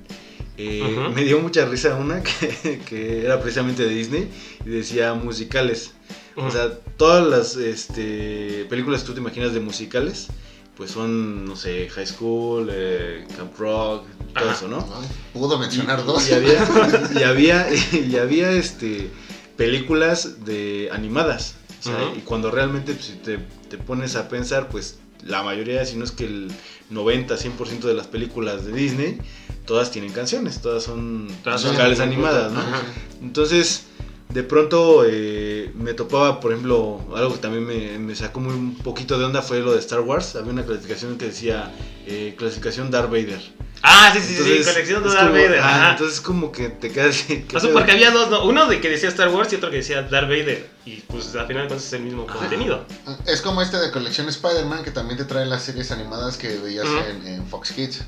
Eh. 0.59 1.11
Me 1.15 1.25
dio 1.25 1.39
mucha 1.41 1.65
risa 1.67 1.95
una 1.95 2.23
que, 2.63 2.81
que 2.87 3.25
era 3.25 3.41
precisamente 3.41 3.85
de 3.85 3.95
Disney 3.95 4.29
y 4.67 4.69
decía 4.69 5.15
musicales. 5.15 5.93
O 6.37 6.51
sea, 6.53 6.71
todas 6.97 7.27
las 7.27 7.57
este, 7.57 8.65
películas 8.69 9.01
que 9.01 9.07
tú 9.09 9.15
te 9.15 9.21
imaginas 9.21 9.55
de 9.55 9.61
musicales, 9.61 10.29
pues 10.77 10.93
son, 10.93 11.45
no 11.45 11.57
sé, 11.57 11.89
High 11.89 12.07
School, 12.07 12.69
eh, 12.71 13.27
Camp 13.37 13.59
Rock, 13.59 14.05
todo 14.35 14.45
Ajá. 14.45 14.55
eso, 14.55 14.69
¿no? 14.69 14.87
Pudo 15.33 15.59
mencionar 15.59 15.99
Y- 16.01 16.07
dos. 16.07 16.29
Y 16.31 16.35
había, 16.35 16.69
y 17.19 17.23
había, 17.25 17.67
y 17.93 18.17
había, 18.17 18.53
este, 18.53 19.11
películas 19.57 20.45
de 20.45 20.89
animadas. 20.93 21.57
O 21.81 21.83
sea, 21.83 22.07
Ujú. 22.09 22.19
Y 22.19 22.21
cuando 22.21 22.51
realmente 22.53 22.93
pues, 22.95 23.07
si 23.07 23.13
te, 23.15 23.39
te 23.69 23.77
pones 23.79 24.15
a 24.15 24.29
pensar, 24.29 24.69
pues 24.69 24.99
la 25.25 25.43
mayoría, 25.43 25.85
si 25.85 25.97
no 25.97 26.05
es 26.05 26.13
que 26.13 26.25
el 26.27 26.53
90-100% 26.91 27.81
de 27.81 27.95
las 27.95 28.07
películas 28.07 28.65
de 28.65 28.73
Disney, 28.73 29.19
todas 29.67 29.91
tienen 29.91 30.13
canciones, 30.13 30.61
todas 30.61 30.83
son 30.85 31.29
Todas 31.45 31.65
musicales 31.65 32.01
animadas, 32.01 32.53
¿no? 32.53 32.61
Ajá. 32.61 32.83
Entonces, 33.21 33.85
de 34.29 34.43
pronto 34.43 35.05
eh, 35.07 35.73
me 35.75 35.95
topaba, 35.95 36.39
por 36.41 36.53
ejemplo, 36.53 37.01
algo 37.17 37.33
que 37.35 37.39
también 37.39 37.65
me, 37.67 37.99
me 37.99 38.15
sacó 38.15 38.41
muy 38.41 38.55
un 38.55 38.77
poquito 38.77 39.19
de 39.19 39.25
onda 39.25 39.41
fue 39.43 39.61
lo 39.61 39.73
de 39.73 39.79
Star 39.79 40.01
Wars. 40.01 40.37
Había 40.37 40.53
una 40.53 40.65
clasificación 40.65 41.17
que 41.17 41.27
decía 41.27 41.73
eh, 42.07 42.35
clasificación 42.37 42.91
Darth 42.91 43.11
Vader. 43.11 43.41
Ah, 43.83 44.11
sí, 44.13 44.19
sí, 44.21 44.35
sí, 44.35 44.41
Entonces, 44.43 44.67
colección 44.73 45.03
de 45.05 45.09
es 45.09 45.15
Darth 45.15 45.29
como- 45.29 45.41
Vader. 45.43 45.61
ah, 45.61 45.77
ajá. 45.77 45.91
entonces 45.93 46.21
como 46.21 46.51
que 46.53 46.69
te 46.69 46.91
quedas 46.91 47.11
así. 47.17 47.45
¿qué 47.49 47.57
O 47.57 47.61
sea, 47.61 47.69
pedo? 47.71 47.79
porque 47.79 47.93
había 47.93 48.11
dos, 48.11 48.29
¿no? 48.29 48.45
Uno 48.45 48.67
de 48.67 48.81
que 48.81 48.91
decía 48.91 49.09
Star 49.09 49.29
Wars 49.29 49.53
y 49.53 49.57
otro 49.57 49.71
que 49.71 49.77
decía 49.77 50.03
Darth 50.03 50.29
Vader. 50.29 50.69
Y 50.85 50.97
pues 51.03 51.35
al 51.37 51.47
final 51.47 51.63
de 51.63 51.69
cuentas 51.69 51.87
es 51.87 51.93
el 51.95 52.03
mismo 52.03 52.27
contenido. 52.27 52.85
Es 53.27 53.41
como 53.41 53.63
este 53.63 53.77
de 53.79 53.91
colección 53.93 54.29
Spider-Man 54.29 54.83
que 54.85 54.91
también 54.91 55.17
te 55.17 55.25
trae 55.25 55.47
las 55.47 55.63
series 55.63 55.91
animadas 55.93 56.37
que 56.37 56.49
veías 56.59 56.87
en 57.25 57.47
Fox 57.47 57.73
Kids. 57.73 58.03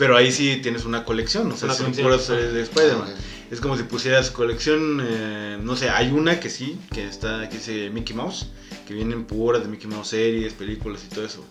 Pero 0.00 0.16
ahí 0.16 0.32
sí 0.32 0.60
tienes 0.62 0.86
una 0.86 1.04
colección, 1.04 1.52
o 1.52 1.56
sea, 1.58 1.74
son 1.74 1.92
puras 1.92 2.22
series 2.24 2.54
de 2.54 2.62
Spider-Man. 2.62 3.10
Ah, 3.14 3.20
Es 3.50 3.60
como 3.60 3.76
si 3.76 3.82
pusieras 3.82 4.30
colección, 4.30 4.98
eh, 5.06 5.58
no 5.62 5.76
sé, 5.76 5.90
hay 5.90 6.10
una 6.10 6.40
que 6.40 6.48
sí, 6.48 6.80
que 6.90 7.06
está, 7.06 7.46
que 7.50 7.58
dice 7.58 7.90
Mickey 7.90 8.16
Mouse, 8.16 8.46
que 8.88 8.94
vienen 8.94 9.26
puras 9.26 9.62
de 9.62 9.68
Mickey 9.68 9.88
Mouse 9.88 10.08
series, 10.08 10.54
películas 10.54 11.04
y 11.04 11.14
todo 11.14 11.26
eso. 11.26 11.44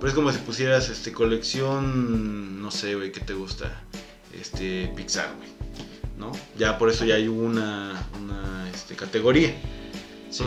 Pero 0.00 0.08
es 0.08 0.14
como 0.14 0.32
si 0.32 0.38
pusieras 0.38 0.88
este 0.88 1.12
colección, 1.12 2.60
no 2.60 2.72
sé, 2.72 2.96
güey, 2.96 3.12
¿qué 3.12 3.20
te 3.20 3.34
gusta? 3.34 3.84
Este, 4.32 4.92
Pixar, 4.96 5.32
güey, 5.36 5.50
¿no? 6.18 6.32
Ya 6.58 6.78
por 6.78 6.90
eso 6.90 7.04
ya 7.04 7.14
hay 7.14 7.28
una, 7.28 8.04
una 8.20 8.68
este, 8.74 8.96
categoría. 8.96 9.54
Sí. 10.28 10.42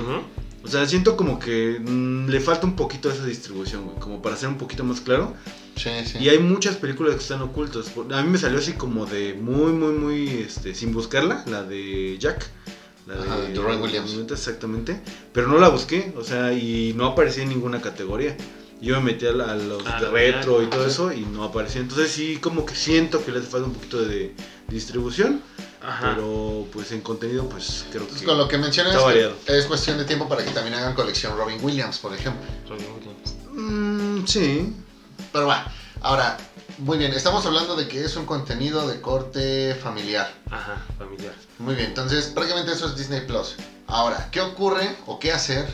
O 0.66 0.68
sea, 0.68 0.86
siento 0.88 1.16
como 1.16 1.38
que 1.40 1.80
mm, 1.80 2.28
le 2.28 2.40
falta 2.42 2.66
un 2.66 2.76
poquito 2.76 3.10
esa 3.12 3.24
distribución, 3.26 3.86
güey, 3.86 4.00
como 4.00 4.22
para 4.22 4.36
ser 4.36 4.50
un 4.50 4.58
poquito 4.58 4.84
más 4.84 5.00
claro. 5.00 5.34
Sí, 5.76 5.92
sí. 6.06 6.18
Y 6.20 6.30
hay 6.30 6.40
muchas 6.40 6.76
películas 6.78 7.14
que 7.16 7.22
están 7.22 7.42
ocultas. 7.44 7.92
A 8.12 8.22
mí 8.24 8.30
me 8.30 8.38
salió 8.38 8.58
así 8.58 8.74
como 8.74 9.06
de 9.06 9.36
muy, 9.36 9.72
muy, 9.74 9.94
muy, 9.94 10.28
este, 10.30 10.74
sin 10.74 10.92
buscarla, 10.92 11.44
la 11.48 11.64
de 11.64 12.18
Jack. 12.20 12.50
La 13.08 13.14
Ajá, 13.22 13.38
de 13.42 13.54
Roy 13.54 13.76
Williams. 13.78 14.18
Exactamente. 14.32 15.00
Pero 15.32 15.48
no 15.48 15.60
la 15.60 15.70
busqué, 15.70 16.12
o 16.18 16.24
sea, 16.24 16.52
y 16.54 16.94
no 16.96 17.06
aparecía 17.06 17.44
en 17.44 17.50
ninguna 17.50 17.80
categoría. 17.80 18.36
Yo 18.82 18.96
me 19.00 19.12
metí 19.14 19.28
a, 19.28 19.32
la- 19.32 19.52
a 19.52 19.56
los 19.56 19.84
Ah, 19.86 20.02
de 20.02 20.10
retro 20.10 20.64
y 20.64 20.66
todo 20.68 20.82
ajá. 20.82 20.90
eso 20.90 21.14
y 21.14 21.22
no 21.22 21.44
aparecía. 21.44 21.82
Entonces 21.82 22.10
sí, 22.12 22.38
como 22.42 22.66
que 22.66 22.74
siento 22.76 23.24
que 23.24 23.32
le 23.32 23.40
hace 23.40 23.48
falta 23.48 23.68
un 23.68 23.74
poquito 23.74 24.02
de 24.02 24.34
distribución. 24.68 25.42
Ajá. 25.86 26.14
Pero 26.16 26.66
pues 26.74 26.92
en 26.92 27.02
contenido, 27.02 27.48
pues 27.48 27.86
creo 27.90 28.02
Entonces, 28.02 28.22
que... 28.22 28.26
con 28.26 28.38
lo 28.38 28.48
que 28.48 28.58
mencionas 28.58 28.96
Está 28.96 29.08
es, 29.08 29.14
que 29.14 29.24
variado. 29.26 29.60
es 29.60 29.66
cuestión 29.66 29.98
de 29.98 30.06
tiempo 30.06 30.28
para 30.28 30.44
que 30.44 30.52
también 30.52 30.74
hagan 30.76 30.96
colección 30.96 31.38
Robin 31.38 31.60
Williams, 31.62 32.00
por 32.00 32.14
ejemplo. 32.14 32.42
Robin 32.68 32.88
Williams. 32.98 33.36
Mm, 33.54 34.26
sí. 34.26 34.76
Pero 35.32 35.48
va, 35.48 35.72
ahora, 36.02 36.38
Muy 36.78 36.98
bien, 36.98 37.14
estamos 37.14 37.46
hablando 37.46 37.76
de 37.76 37.88
que 37.88 38.04
es 38.04 38.16
un 38.18 38.26
contenido 38.26 38.86
de 38.88 39.00
corte 39.00 39.76
familiar. 39.76 40.30
Ajá, 40.52 40.84
familiar. 40.98 41.34
Muy 41.60 41.76
bien, 41.76 41.88
entonces 41.88 42.26
prácticamente 42.34 42.74
eso 42.74 42.88
es 42.88 42.98
Disney 42.98 43.22
Plus. 43.22 43.56
Ahora, 43.88 44.30
¿qué 44.32 44.42
ocurre 44.42 44.94
o 45.06 45.18
qué 45.20 45.32
hacer 45.32 45.66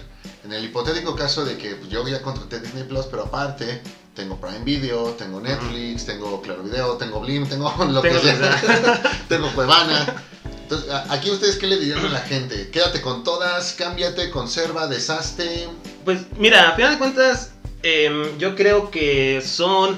en 0.43 0.53
el 0.53 0.65
hipotético 0.65 1.15
caso 1.15 1.43
de 1.45 1.57
que 1.57 1.75
pues, 1.75 1.89
yo 1.89 2.07
ya 2.07 2.21
contraté 2.21 2.59
Disney 2.59 2.83
Plus, 2.83 3.05
pero 3.07 3.23
aparte 3.23 3.81
tengo 4.15 4.39
Prime 4.39 4.63
Video, 4.63 5.11
tengo 5.11 5.39
Netflix, 5.39 6.05
tengo 6.05 6.41
Claro 6.41 6.63
Video, 6.63 6.97
tengo 6.97 7.19
Blim, 7.19 7.47
tengo 7.47 7.73
lo 7.89 8.01
Tengo 8.01 8.21
que 8.21 8.27
sea, 8.27 9.01
tengo 9.29 9.51
Cuevana. 9.53 10.23
Entonces, 10.63 10.89
aquí 11.09 11.29
ustedes 11.29 11.57
qué 11.57 11.67
le 11.67 11.77
dirían 11.77 12.05
a 12.05 12.09
la 12.09 12.21
gente? 12.21 12.69
Quédate 12.69 13.01
con 13.01 13.23
todas, 13.23 13.73
cámbiate, 13.73 14.29
conserva, 14.29 14.87
deshazte. 14.87 15.67
Pues 16.05 16.21
mira, 16.37 16.69
a 16.69 16.75
final 16.75 16.93
de 16.93 16.97
cuentas, 16.97 17.51
em, 17.83 18.37
yo 18.37 18.55
creo 18.55 18.89
que 18.89 19.41
son... 19.41 19.97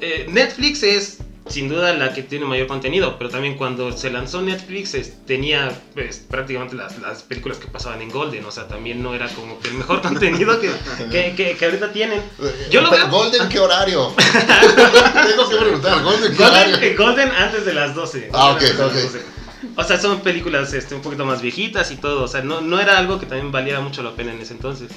eh, 0.00 0.26
Netflix 0.30 0.82
es 0.82 1.18
sin 1.48 1.68
duda 1.68 1.92
la 1.94 2.12
que 2.12 2.22
tiene 2.22 2.44
mayor 2.44 2.66
contenido, 2.66 3.16
pero 3.18 3.30
también 3.30 3.56
cuando 3.56 3.92
se 3.96 4.10
lanzó 4.10 4.42
Netflix 4.42 4.94
es- 4.94 5.24
tenía 5.26 5.70
pues, 5.94 6.18
prácticamente 6.18 6.74
las, 6.74 6.98
las 6.98 7.22
películas 7.22 7.58
que 7.58 7.68
pasaban 7.68 8.02
en 8.02 8.10
Golden, 8.10 8.44
o 8.44 8.50
sea, 8.50 8.66
también 8.66 9.02
no 9.02 9.14
era 9.14 9.28
como 9.28 9.58
que 9.60 9.68
el 9.68 9.74
mejor 9.74 10.00
contenido 10.02 10.60
que, 10.60 10.70
que, 11.10 11.34
que- 11.36 11.56
que 11.56 11.64
ahorita 11.64 11.92
tienen. 11.92 12.20
Yo 12.70 12.80
lo 12.80 12.90
veo- 12.90 13.08
¿Golden 13.08 13.48
qué 13.48 13.60
horario? 13.60 14.12
tengo 15.28 15.48
que 15.48 15.56
preguntar, 15.56 16.02
¿Golden 16.02 16.36
qué 16.36 16.42
horario? 16.44 16.74
Golden, 16.76 16.96
Golden 16.96 17.30
antes 17.30 17.64
de 17.64 17.72
las 17.74 17.94
12. 17.94 18.30
Ah, 18.32 18.52
Golden 18.52 18.76
ok, 18.76 18.86
ok. 18.86 18.92
12. 18.94 19.22
O 19.76 19.84
sea, 19.84 19.98
son 19.98 20.20
películas 20.20 20.72
este, 20.74 20.94
un 20.94 21.00
poquito 21.02 21.24
más 21.24 21.40
viejitas 21.42 21.90
y 21.90 21.96
todo. 21.96 22.24
O 22.24 22.28
sea, 22.28 22.42
no, 22.42 22.60
no 22.60 22.80
era 22.80 22.98
algo 22.98 23.18
que 23.18 23.26
también 23.26 23.52
valía 23.52 23.80
mucho 23.80 24.02
la 24.02 24.12
pena 24.14 24.32
en 24.32 24.40
ese 24.40 24.52
entonces. 24.54 24.90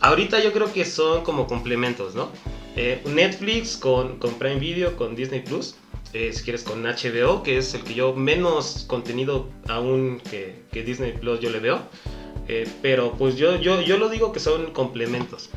Ahorita 0.00 0.40
yo 0.40 0.52
creo 0.52 0.72
que 0.72 0.84
son 0.84 1.22
como 1.22 1.46
complementos, 1.46 2.14
¿no? 2.14 2.30
Eh, 2.76 3.02
Netflix 3.06 3.76
con, 3.76 4.18
con 4.18 4.34
Prime 4.34 4.56
Video, 4.56 4.96
con 4.96 5.14
Disney 5.14 5.40
Plus. 5.40 5.74
Eh, 6.12 6.32
si 6.32 6.42
quieres 6.42 6.62
con 6.62 6.82
HBO, 6.82 7.42
que 7.42 7.58
es 7.58 7.74
el 7.74 7.82
que 7.84 7.94
yo 7.94 8.14
menos 8.14 8.84
contenido 8.86 9.48
aún 9.68 10.20
que, 10.30 10.62
que 10.70 10.82
Disney 10.82 11.12
Plus 11.12 11.40
yo 11.40 11.50
le 11.50 11.60
veo. 11.60 11.80
Eh, 12.48 12.68
pero 12.82 13.12
pues 13.12 13.36
yo, 13.36 13.56
yo, 13.56 13.80
yo 13.80 13.96
lo 13.98 14.08
digo 14.08 14.32
que 14.32 14.40
son 14.40 14.72
complementos. 14.72 15.50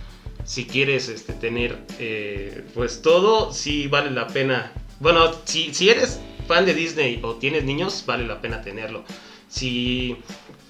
Si 0.43 0.65
quieres 0.65 1.09
este, 1.09 1.33
tener 1.33 1.83
eh, 1.99 2.63
pues 2.73 3.01
todo, 3.01 3.51
sí 3.51 3.87
vale 3.87 4.11
la 4.11 4.27
pena. 4.27 4.71
Bueno, 4.99 5.31
si, 5.45 5.73
si 5.73 5.89
eres 5.89 6.19
fan 6.47 6.65
de 6.65 6.73
Disney 6.73 7.19
o 7.23 7.35
tienes 7.35 7.63
niños, 7.63 8.03
vale 8.05 8.25
la 8.25 8.41
pena 8.41 8.61
tenerlo. 8.61 9.03
Si 9.47 10.17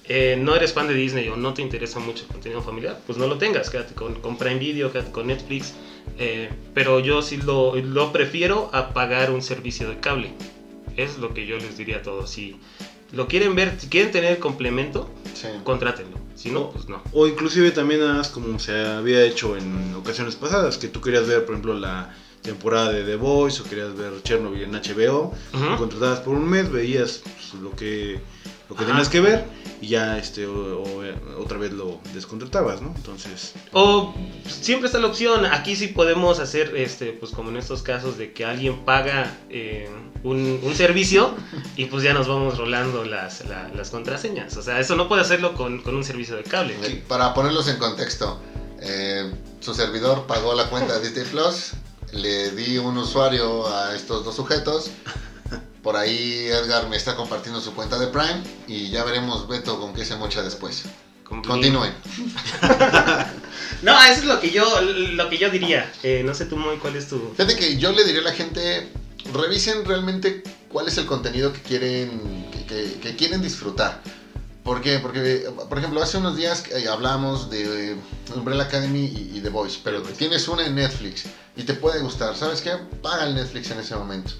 eh, 0.08 0.36
no 0.40 0.54
eres 0.54 0.72
fan 0.72 0.86
de 0.88 0.94
Disney 0.94 1.28
o 1.28 1.36
no 1.36 1.52
te 1.54 1.62
interesa 1.62 1.98
mucho 1.98 2.22
el 2.24 2.28
contenido 2.28 2.62
familiar, 2.62 3.00
pues 3.06 3.18
no 3.18 3.26
lo 3.26 3.38
tengas. 3.38 3.70
Quédate 3.70 3.94
con, 3.94 4.14
con 4.20 4.36
Prime 4.38 4.58
Video, 4.58 4.92
quédate 4.92 5.10
con 5.10 5.26
Netflix. 5.26 5.74
Eh, 6.18 6.50
pero 6.74 7.00
yo 7.00 7.22
sí 7.22 7.36
lo, 7.38 7.74
lo 7.76 8.12
prefiero 8.12 8.70
a 8.72 8.92
pagar 8.92 9.30
un 9.30 9.42
servicio 9.42 9.88
de 9.88 9.98
cable. 9.98 10.32
Es 10.96 11.18
lo 11.18 11.34
que 11.34 11.46
yo 11.46 11.56
les 11.58 11.76
diría 11.76 11.98
a 11.98 12.02
todos. 12.02 12.30
Si 12.30 12.56
lo 13.12 13.26
quieren 13.28 13.54
ver, 13.54 13.74
si 13.78 13.88
quieren 13.88 14.10
tener 14.12 14.38
complemento, 14.38 15.10
Sí. 15.34 15.48
contrátenlo. 15.64 16.16
Si 16.34 16.50
no, 16.50 16.70
pues 16.70 16.88
no. 16.88 17.02
O 17.12 17.26
inclusive 17.26 17.70
también 17.70 18.02
haz 18.02 18.28
como 18.28 18.58
se 18.58 18.72
había 18.78 19.22
hecho 19.24 19.56
en 19.56 19.94
ocasiones 19.94 20.34
pasadas, 20.36 20.78
que 20.78 20.88
tú 20.88 21.00
querías 21.00 21.26
ver, 21.26 21.44
por 21.44 21.54
ejemplo, 21.54 21.74
la 21.74 22.14
temporada 22.42 22.92
de 22.92 23.02
The 23.04 23.16
Voice 23.16 23.60
o 23.60 23.64
querías 23.64 23.94
ver 23.96 24.12
Chernobyl 24.22 24.62
en 24.62 24.72
HBO, 24.72 25.34
lo 25.52 25.76
contratabas 25.76 26.20
por 26.20 26.34
un 26.36 26.48
mes, 26.48 26.70
veías 26.70 27.20
pues, 27.24 27.60
lo 27.60 27.70
que 27.72 28.18
lo 28.68 28.74
que 28.76 28.82
Ajá. 28.82 28.92
tenías 28.92 29.08
que 29.08 29.20
ver 29.20 29.44
y 29.80 29.88
ya 29.88 30.18
este 30.18 30.46
o- 30.46 30.82
o, 30.82 31.04
eh, 31.04 31.14
otra 31.38 31.58
vez 31.58 31.72
lo 31.72 32.00
descontratabas, 32.14 32.80
¿no? 32.82 32.92
Entonces, 32.96 33.52
O 33.72 34.14
siempre 34.48 34.86
está 34.86 34.98
la 34.98 35.06
opción, 35.08 35.44
aquí 35.46 35.76
sí 35.76 35.88
podemos 35.88 36.40
hacer, 36.40 36.74
este, 36.76 37.12
pues 37.12 37.30
como 37.32 37.50
en 37.50 37.56
estos 37.58 37.82
casos, 37.82 38.16
de 38.18 38.32
que 38.32 38.44
alguien 38.44 38.84
paga 38.84 39.36
eh, 39.50 39.88
un, 40.24 40.60
un 40.62 40.74
servicio 40.74 41.34
y 41.76 41.84
pues 41.84 42.02
ya 42.02 42.12
nos 42.14 42.26
vamos 42.26 42.58
rolando 42.58 43.04
las, 43.04 43.44
la- 43.46 43.68
las 43.68 43.90
contraseñas. 43.90 44.56
O 44.56 44.62
sea, 44.62 44.80
eso 44.80 44.96
no 44.96 45.08
puede 45.08 45.22
hacerlo 45.22 45.54
con, 45.54 45.82
con 45.82 45.94
un 45.94 46.02
servicio 46.04 46.34
de 46.36 46.42
cable. 46.42 46.74
Para 47.06 47.34
ponerlos 47.34 47.68
en 47.68 47.76
contexto, 47.78 48.40
eh, 48.80 49.30
su 49.60 49.74
servidor 49.74 50.26
pagó 50.26 50.54
la 50.54 50.68
cuenta 50.70 50.98
de 50.98 51.06
Disney 51.08 51.26
Plus, 51.30 51.72
le 52.12 52.50
di 52.52 52.78
un 52.78 52.96
usuario 52.98 53.68
a 53.68 53.94
estos 53.94 54.24
dos 54.24 54.34
sujetos. 54.34 54.90
Por 55.86 55.94
ahí 55.96 56.48
Edgar 56.48 56.88
me 56.88 56.96
está 56.96 57.14
compartiendo 57.14 57.60
su 57.60 57.72
cuenta 57.72 57.96
de 57.96 58.08
Prime 58.08 58.42
y 58.66 58.90
ya 58.90 59.04
veremos 59.04 59.46
Beto 59.46 59.78
con 59.78 59.94
qué 59.94 60.04
se 60.04 60.16
mocha 60.16 60.42
después. 60.42 60.82
Con- 61.22 61.44
Continúen. 61.44 61.94
No, 63.82 63.92
eso 64.02 64.20
es 64.20 64.24
lo 64.24 64.40
que 64.40 64.50
yo, 64.50 64.80
lo 64.80 65.28
que 65.30 65.38
yo 65.38 65.48
diría. 65.48 65.88
Eh, 66.02 66.22
no 66.26 66.34
sé 66.34 66.46
tú, 66.46 66.56
Moy, 66.56 66.78
cuál 66.78 66.96
es 66.96 67.06
tu... 67.06 67.20
Fíjate 67.36 67.54
que 67.54 67.76
yo 67.76 67.92
le 67.92 68.02
diría 68.02 68.20
a 68.22 68.24
la 68.24 68.32
gente, 68.32 68.90
revisen 69.32 69.84
realmente 69.84 70.42
cuál 70.72 70.88
es 70.88 70.98
el 70.98 71.06
contenido 71.06 71.52
que 71.52 71.62
quieren, 71.62 72.50
que, 72.50 72.64
que- 72.66 72.98
que 73.00 73.14
quieren 73.14 73.40
disfrutar. 73.40 74.02
¿Por 74.64 74.80
qué? 74.80 74.98
Porque, 74.98 75.48
por 75.68 75.78
ejemplo, 75.78 76.02
hace 76.02 76.16
unos 76.18 76.36
días 76.36 76.64
eh, 76.72 76.88
hablamos 76.88 77.48
de 77.48 77.96
Umbrella 78.34 78.64
Academy 78.64 79.04
y, 79.04 79.38
y 79.38 79.40
The 79.40 79.50
Voice, 79.50 79.78
pero 79.84 80.02
tienes 80.02 80.48
una 80.48 80.66
en 80.66 80.74
Netflix 80.74 81.26
y 81.56 81.62
te 81.62 81.74
puede 81.74 82.00
gustar. 82.00 82.36
¿Sabes 82.36 82.60
qué? 82.60 82.72
Paga 83.02 83.26
el 83.26 83.36
Netflix 83.36 83.70
en 83.70 83.78
ese 83.78 83.94
momento. 83.94 84.32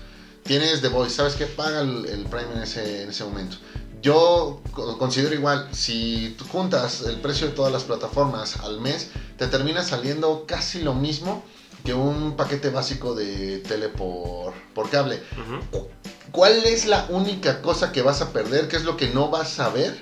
Tienes 0.47 0.81
The 0.81 0.89
Voice, 0.89 1.15
¿sabes 1.15 1.35
qué? 1.35 1.47
Paga 1.47 1.81
el, 1.81 2.07
el 2.07 2.25
Prime 2.25 2.53
en 2.55 2.63
ese, 2.63 3.03
en 3.03 3.11
ese 3.11 3.25
momento. 3.25 3.57
Yo 4.01 4.61
co- 4.73 4.97
considero 4.99 5.35
igual, 5.35 5.69
si 5.73 6.35
tú 6.39 6.45
juntas 6.45 7.03
el 7.03 7.17
precio 7.21 7.49
de 7.49 7.53
todas 7.55 7.73
las 7.73 7.83
plataformas 7.85 8.61
al 8.61 8.81
mes, 8.81 9.09
te 9.39 9.47
termina 9.49 9.83
saliendo 9.83 10.45
casi 10.47 10.81
lo 10.81 10.95
mismo 10.95 11.43
que 11.85 11.95
un 11.95 12.37
paquete 12.37 12.71
básico 12.71 13.15
de 13.15 13.59
tele 13.59 13.89
por, 13.89 14.53
por 14.75 14.89
cable. 14.91 15.21
Ujú. 15.33 15.89
¿Cuál 16.31 16.53
es 16.65 16.87
la 16.87 17.07
única 17.09 17.61
cosa 17.63 17.91
que 17.93 18.03
vas 18.03 18.21
a 18.21 18.33
perder? 18.33 18.69
¿Qué 18.69 18.77
es 18.77 18.85
lo 18.85 18.97
que 18.97 19.09
no 19.09 19.31
vas 19.31 19.59
a 19.59 19.71
ver? 19.71 19.97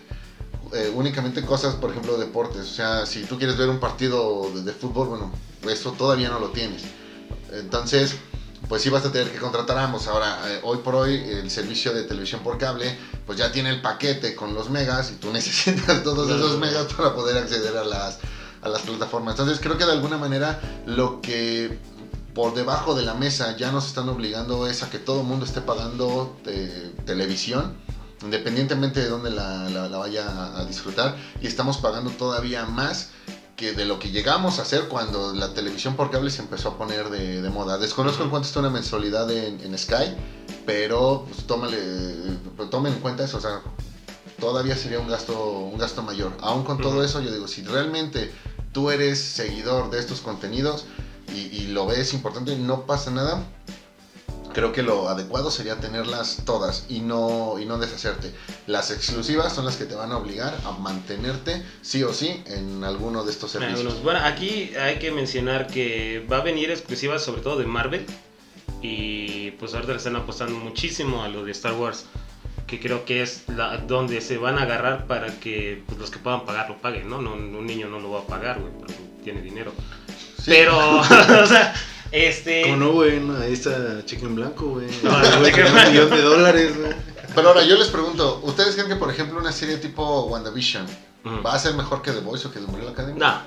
Eh, 0.72 0.90
únicamente 0.94 1.42
cosas, 1.44 1.74
por 1.76 1.90
ejemplo, 1.90 2.16
deportes. 2.18 2.62
O 2.62 2.74
sea, 2.74 3.06
si 3.06 3.22
tú 3.24 3.38
quieres 3.38 3.56
ver 3.56 3.68
un 3.68 3.78
partido 3.80 4.50
de, 4.54 4.62
de 4.62 4.72
fútbol, 4.72 5.08
bueno, 5.08 5.32
eso 5.70 5.92
todavía 5.92 6.28
no 6.30 6.40
lo 6.40 6.48
tienes. 6.50 6.82
Entonces, 7.52 8.16
pues 8.68 8.82
sí 8.82 8.90
vas 8.90 9.04
a 9.04 9.12
tener 9.12 9.30
que 9.30 9.38
contratar 9.38 9.78
ambos. 9.78 10.06
Ahora, 10.08 10.38
eh, 10.46 10.60
hoy 10.62 10.78
por 10.78 10.94
hoy, 10.94 11.14
el 11.16 11.50
servicio 11.50 11.92
de 11.92 12.02
televisión 12.04 12.42
por 12.42 12.58
cable, 12.58 12.96
pues 13.26 13.38
ya 13.38 13.52
tiene 13.52 13.70
el 13.70 13.80
paquete 13.80 14.34
con 14.34 14.54
los 14.54 14.70
megas 14.70 15.10
y 15.10 15.16
tú 15.16 15.30
necesitas 15.32 16.02
todos 16.02 16.28
esos 16.30 16.58
megas 16.58 16.86
para 16.94 17.14
poder 17.14 17.36
acceder 17.38 17.76
a 17.76 17.84
las, 17.84 18.18
a 18.62 18.68
las 18.68 18.82
plataformas. 18.82 19.34
Entonces, 19.34 19.58
creo 19.60 19.76
que 19.76 19.84
de 19.84 19.92
alguna 19.92 20.16
manera 20.18 20.60
lo 20.86 21.20
que 21.20 21.78
por 22.34 22.52
debajo 22.54 22.94
de 22.96 23.02
la 23.04 23.14
mesa 23.14 23.56
ya 23.56 23.70
nos 23.70 23.86
están 23.86 24.08
obligando 24.08 24.66
es 24.66 24.82
a 24.82 24.90
que 24.90 24.98
todo 24.98 25.20
el 25.20 25.26
mundo 25.26 25.44
esté 25.46 25.60
pagando 25.60 26.36
eh, 26.46 26.92
televisión, 27.06 27.76
independientemente 28.24 29.00
de 29.00 29.08
dónde 29.08 29.30
la, 29.30 29.68
la- 29.68 29.88
la 29.88 29.98
vaya 29.98 30.56
a 30.58 30.64
disfrutar, 30.64 31.16
y 31.40 31.46
estamos 31.46 31.76
pagando 31.78 32.10
todavía 32.10 32.64
más 32.64 33.10
que 33.56 33.72
de 33.72 33.84
lo 33.84 33.98
que 33.98 34.10
llegamos 34.10 34.58
a 34.58 34.62
hacer 34.62 34.88
cuando 34.88 35.32
la 35.32 35.54
televisión 35.54 35.96
por 35.96 36.10
cable 36.10 36.30
se 36.30 36.42
empezó 36.42 36.70
a 36.70 36.78
poner 36.78 37.10
de, 37.10 37.40
de 37.40 37.50
moda. 37.50 37.78
Desconozco 37.78 38.24
en 38.24 38.30
cuánto 38.30 38.48
está 38.48 38.60
una 38.60 38.70
mensualidad 38.70 39.30
en, 39.30 39.60
en 39.60 39.78
Sky, 39.78 40.14
pero 40.66 41.24
pues, 41.28 41.46
tómale, 41.46 41.78
tomen 42.70 42.94
en 42.94 43.00
cuenta 43.00 43.24
eso, 43.24 43.38
o 43.38 43.40
sea, 43.40 43.62
todavía 44.40 44.76
sería 44.76 44.98
un 44.98 45.08
gasto, 45.08 45.60
un 45.60 45.78
gasto 45.78 46.02
mayor. 46.02 46.32
Aún 46.40 46.64
con 46.64 46.78
todo 46.78 47.04
eso, 47.04 47.20
yo 47.20 47.32
digo, 47.32 47.46
si 47.46 47.62
realmente 47.62 48.32
tú 48.72 48.90
eres 48.90 49.20
seguidor 49.20 49.90
de 49.90 50.00
estos 50.00 50.20
contenidos 50.20 50.86
y, 51.32 51.40
y 51.56 51.66
lo 51.68 51.86
ves 51.86 52.12
importante, 52.12 52.56
no 52.56 52.86
pasa 52.86 53.10
nada. 53.10 53.44
Creo 54.54 54.70
que 54.70 54.84
lo 54.84 55.08
adecuado 55.08 55.50
sería 55.50 55.80
tenerlas 55.80 56.42
todas 56.46 56.86
y 56.88 57.00
no, 57.00 57.56
y 57.58 57.66
no 57.66 57.76
deshacerte. 57.78 58.32
Las 58.68 58.92
exclusivas 58.92 59.52
son 59.52 59.64
las 59.64 59.76
que 59.76 59.84
te 59.84 59.96
van 59.96 60.12
a 60.12 60.16
obligar 60.16 60.56
a 60.64 60.70
mantenerte 60.70 61.60
sí 61.82 62.04
o 62.04 62.14
sí 62.14 62.40
en 62.46 62.84
alguno 62.84 63.24
de 63.24 63.32
estos 63.32 63.50
servicios. 63.50 64.00
Bueno, 64.04 64.20
aquí 64.22 64.70
hay 64.76 65.00
que 65.00 65.10
mencionar 65.10 65.66
que 65.66 66.24
va 66.32 66.36
a 66.36 66.42
venir 66.42 66.70
exclusiva 66.70 67.18
sobre 67.18 67.42
todo 67.42 67.56
de 67.56 67.66
Marvel. 67.66 68.06
Y 68.80 69.50
pues 69.52 69.74
ahorita 69.74 69.92
le 69.92 69.98
están 69.98 70.14
apostando 70.14 70.56
muchísimo 70.56 71.24
a 71.24 71.28
lo 71.28 71.44
de 71.44 71.50
Star 71.50 71.72
Wars. 71.72 72.06
Que 72.68 72.78
creo 72.78 73.04
que 73.04 73.22
es 73.22 73.42
la, 73.48 73.78
donde 73.78 74.20
se 74.20 74.38
van 74.38 74.58
a 74.58 74.62
agarrar 74.62 75.06
para 75.08 75.40
que 75.40 75.82
pues, 75.86 75.98
los 75.98 76.10
que 76.10 76.18
puedan 76.18 76.44
pagar 76.44 76.68
lo 76.70 76.76
paguen, 76.78 77.08
¿no? 77.08 77.20
no 77.20 77.32
un 77.32 77.66
niño 77.66 77.88
no 77.88 77.98
lo 77.98 78.12
va 78.12 78.20
a 78.20 78.26
pagar, 78.26 78.60
güey, 78.60 78.72
porque 78.78 78.94
tiene 79.24 79.42
dinero. 79.42 79.72
Sí. 80.38 80.44
Pero, 80.46 81.00
o 81.00 81.46
sea, 81.46 81.74
este... 82.14 82.62
como 82.62 82.76
no, 82.76 82.92
güey, 82.92 83.20
no, 83.20 83.36
ahí 83.38 83.52
está 83.52 84.04
cheque 84.04 84.24
en 84.24 84.36
blanco, 84.36 84.66
güey. 84.70 84.86
No, 85.02 85.10
Güey, 85.40 85.52
cheque 85.52 85.66
en 85.66 85.74
un 85.76 85.92
millón 85.92 86.10
de 86.10 86.22
dólares, 86.22 86.78
güey. 86.78 86.92
Pero 87.34 87.48
ahora 87.48 87.64
yo 87.64 87.76
les 87.76 87.88
pregunto, 87.88 88.40
¿ustedes 88.44 88.74
creen 88.74 88.88
que 88.88 88.96
por 88.96 89.10
ejemplo 89.10 89.38
una 89.40 89.50
serie 89.52 89.76
tipo 89.78 90.26
WandaVision 90.26 90.86
va 91.44 91.54
a 91.54 91.58
ser 91.58 91.74
mejor 91.74 92.00
que 92.02 92.12
The 92.12 92.20
Voice 92.20 92.46
o 92.46 92.52
que 92.52 92.60
The 92.60 92.66
Umbrella 92.66 92.90
Academy? 92.90 93.18
No, 93.18 93.40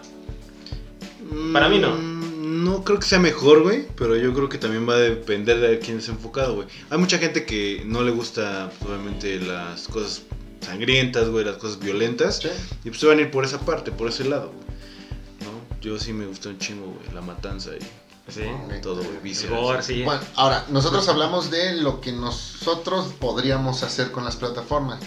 Para 1.54 1.70
mí 1.70 1.80
no. 1.80 1.96
Mm, 1.96 2.64
No 2.66 2.84
creo 2.84 3.00
que 3.00 3.06
sea 3.06 3.20
mejor, 3.20 3.64
güey, 3.64 3.86
pero 3.96 4.16
yo 4.18 4.34
creo 4.34 4.50
que 4.50 4.58
también 4.58 4.88
va 4.90 4.96
a 4.96 5.00
depender 5.00 5.60
de 5.60 5.80
quién 5.80 6.00
es 6.00 6.10
enfocado, 6.10 6.56
güey. 6.56 6.68
Hay 6.90 6.98
mucha 6.98 7.18
gente 7.18 7.46
que 7.46 7.84
no 7.86 8.02
le 8.04 8.12
gusta, 8.12 8.72
pues, 8.80 8.92
obviamente, 8.92 9.40
las 9.40 9.88
cosas 9.88 10.24
sangrientas, 10.60 11.30
güey, 11.30 11.46
las 11.46 11.58
cosas 11.58 11.80
violentas. 11.80 12.40
Sí. 12.40 12.50
Y 12.84 12.90
pues 12.90 13.00
se 13.00 13.06
van 13.08 13.20
a 13.20 13.22
ir 13.22 13.32
por 13.32 13.46
esa 13.46 13.60
parte, 13.62 13.92
por 13.92 14.10
ese 14.10 14.26
lado, 14.26 14.52
güey. 14.54 14.68
¿No? 15.46 15.80
Yo 15.82 15.98
sí 16.00 16.12
me 16.12 16.26
gusta 16.26 16.50
un 16.50 16.58
chingo, 16.58 16.88
güey, 16.88 17.14
la 17.14 17.22
matanza 17.22 17.70
y 17.72 17.80
Sí. 18.30 18.42
Todo, 18.82 19.02
gore, 19.50 19.82
sí. 19.84 20.04
Bueno, 20.04 20.22
ahora, 20.36 20.66
nosotros 20.70 21.08
hablamos 21.10 21.50
de 21.50 21.76
lo 21.76 22.02
que 22.02 22.12
nosotros 22.12 23.14
podríamos 23.20 23.84
hacer 23.84 24.12
con 24.12 24.26
las 24.26 24.36
plataformas. 24.36 25.00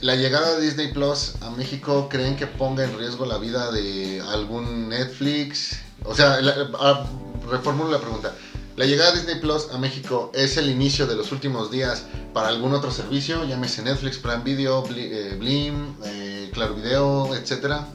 La 0.00 0.16
llegada 0.16 0.56
de 0.56 0.62
Disney 0.62 0.92
Plus 0.92 1.34
a 1.42 1.50
México, 1.50 2.08
¿creen 2.10 2.36
que 2.36 2.46
ponga 2.46 2.84
en 2.84 2.98
riesgo 2.98 3.26
la 3.26 3.38
vida 3.38 3.70
de 3.70 4.20
algún 4.28 4.88
Netflix? 4.88 5.78
O 6.04 6.14
sea, 6.14 6.40
la- 6.40 7.06
reformulo 7.50 7.90
la 7.90 7.98
pregunta. 8.00 8.34
¿La 8.76 8.86
llegada 8.86 9.10
de 9.12 9.18
Disney 9.18 9.40
Plus 9.40 9.68
a 9.72 9.78
México 9.78 10.32
es 10.34 10.56
el 10.56 10.70
inicio 10.70 11.06
de 11.06 11.14
los 11.16 11.32
últimos 11.32 11.70
días 11.70 12.04
para 12.32 12.48
algún 12.48 12.72
otro 12.72 12.90
servicio? 12.90 13.44
Llámese 13.44 13.82
Netflix, 13.82 14.16
Prime 14.16 14.42
Video, 14.42 14.82
Bli- 14.84 15.08
eh, 15.12 15.36
Blim, 15.38 15.94
eh, 16.06 16.50
Claro 16.54 16.74
Video, 16.74 17.34
etcétera. 17.34 17.86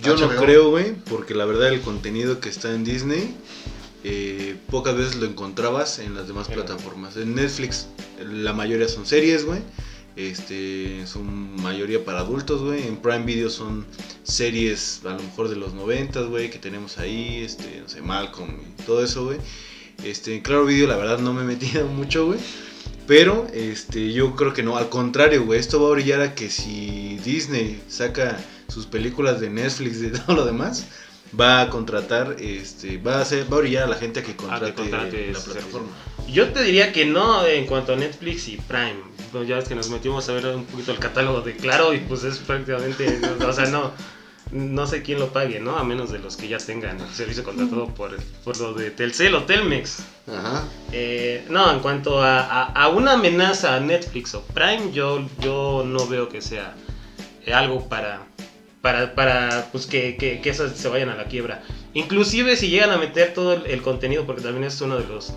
Yo 0.00 0.16
no 0.16 0.28
creo, 0.44 0.70
güey, 0.70 0.94
porque 0.94 1.34
la 1.34 1.44
verdad 1.44 1.68
el 1.68 1.80
contenido 1.80 2.38
que 2.40 2.48
está 2.48 2.70
en 2.70 2.84
Disney 2.84 3.36
eh, 4.04 4.56
pocas 4.70 4.96
veces 4.96 5.16
lo 5.16 5.26
encontrabas 5.26 5.98
en 5.98 6.14
las 6.14 6.26
demás 6.26 6.48
plataformas. 6.48 7.16
En 7.16 7.34
Netflix 7.34 7.88
la 8.20 8.52
mayoría 8.52 8.88
son 8.88 9.06
series, 9.06 9.44
güey. 9.44 9.60
Este, 10.14 11.06
son 11.06 11.56
mayoría 11.62 12.04
para 12.04 12.20
adultos, 12.20 12.62
güey. 12.62 12.86
En 12.86 12.96
Prime 12.96 13.24
Video 13.24 13.48
son 13.48 13.86
series 14.24 15.00
a 15.04 15.10
lo 15.10 15.22
mejor 15.22 15.48
de 15.48 15.56
los 15.56 15.72
90, 15.72 16.22
güey, 16.22 16.50
que 16.50 16.58
tenemos 16.58 16.98
ahí, 16.98 17.42
este, 17.42 17.80
no 17.80 17.88
sé, 17.88 18.02
Malcolm 18.02 18.50
y 18.78 18.82
todo 18.82 19.02
eso, 19.02 19.24
güey. 19.24 19.38
Este, 20.04 20.34
en 20.34 20.42
Claro 20.42 20.66
Video 20.66 20.86
la 20.88 20.96
verdad 20.96 21.18
no 21.18 21.32
me 21.32 21.42
he 21.42 21.44
metido 21.44 21.86
mucho, 21.88 22.26
güey. 22.26 22.40
Pero 23.06 23.46
este, 23.52 24.12
yo 24.12 24.36
creo 24.36 24.52
que 24.52 24.62
no, 24.62 24.76
al 24.76 24.88
contrario, 24.88 25.44
güey, 25.44 25.58
esto 25.58 25.82
va 25.82 25.88
a 25.88 25.92
brillar 25.92 26.20
a 26.20 26.34
que 26.34 26.50
si 26.50 27.18
Disney 27.24 27.82
saca 27.88 28.38
sus 28.68 28.86
películas 28.86 29.40
de 29.40 29.50
Netflix 29.50 30.02
y 30.02 30.10
todo 30.26 30.36
lo 30.36 30.44
demás, 30.44 30.86
va 31.38 31.62
a 31.62 31.70
contratar, 31.70 32.36
este, 32.38 32.98
va 32.98 33.16
a 33.16 33.20
hacer, 33.22 33.50
va 33.52 33.56
a 33.56 33.60
brillar 33.60 33.84
a 33.84 33.86
la 33.86 33.96
gente 33.96 34.20
a 34.20 34.22
que 34.22 34.36
contrate, 34.36 34.74
contrate 34.74 35.26
la 35.32 35.38
ese 35.38 35.50
plataforma. 35.50 35.88
Yo 36.28 36.48
te 36.52 36.62
diría 36.62 36.92
que 36.92 37.04
no 37.04 37.44
en 37.46 37.66
cuanto 37.66 37.92
a 37.94 37.96
Netflix 37.96 38.48
y 38.48 38.56
Prime. 38.56 39.00
Pues 39.32 39.48
ya 39.48 39.58
es 39.58 39.66
que 39.68 39.74
nos 39.74 39.88
metimos 39.88 40.28
a 40.28 40.32
ver 40.34 40.46
un 40.46 40.64
poquito 40.66 40.92
el 40.92 40.98
catálogo 40.98 41.40
de 41.40 41.56
Claro 41.56 41.94
y 41.94 41.98
pues 42.00 42.22
es 42.24 42.38
prácticamente, 42.38 43.18
o 43.48 43.52
sea, 43.52 43.64
no, 43.66 43.92
no 44.50 44.86
sé 44.86 45.02
quién 45.02 45.18
lo 45.18 45.32
pague, 45.32 45.58
¿no? 45.58 45.78
A 45.78 45.84
menos 45.84 46.12
de 46.12 46.18
los 46.18 46.36
que 46.36 46.48
ya 46.48 46.58
tengan 46.58 47.00
el 47.00 47.08
servicio 47.14 47.42
contratado 47.42 47.86
por, 47.86 48.14
por 48.44 48.58
lo 48.60 48.74
de 48.74 48.90
Telcel 48.90 49.34
o 49.34 49.44
Telmex. 49.44 50.00
Ajá. 50.28 50.64
Eh, 50.92 51.46
no, 51.48 51.72
en 51.72 51.80
cuanto 51.80 52.22
a, 52.22 52.40
a- 52.40 52.64
a 52.72 52.88
una 52.88 53.12
amenaza 53.14 53.74
a 53.74 53.80
Netflix 53.80 54.34
o 54.34 54.42
Prime, 54.42 54.92
yo, 54.92 55.26
yo 55.40 55.82
no 55.86 56.06
veo 56.06 56.28
que 56.28 56.42
sea 56.42 56.74
algo 57.54 57.88
para, 57.88 58.26
para, 58.82 59.14
para 59.14 59.68
pues 59.72 59.86
que, 59.86 60.16
que, 60.16 60.40
que 60.40 60.50
esas 60.50 60.76
se 60.76 60.88
vayan 60.88 61.08
a 61.08 61.16
la 61.16 61.24
quiebra. 61.24 61.62
Inclusive 61.94 62.56
si 62.56 62.68
llegan 62.68 62.90
a 62.90 62.98
meter 62.98 63.32
todo 63.32 63.52
el, 63.52 63.82
contenido, 63.82 64.26
porque 64.26 64.42
también 64.42 64.64
es 64.64 64.80
uno 64.80 64.98
de 64.98 65.06
los 65.06 65.32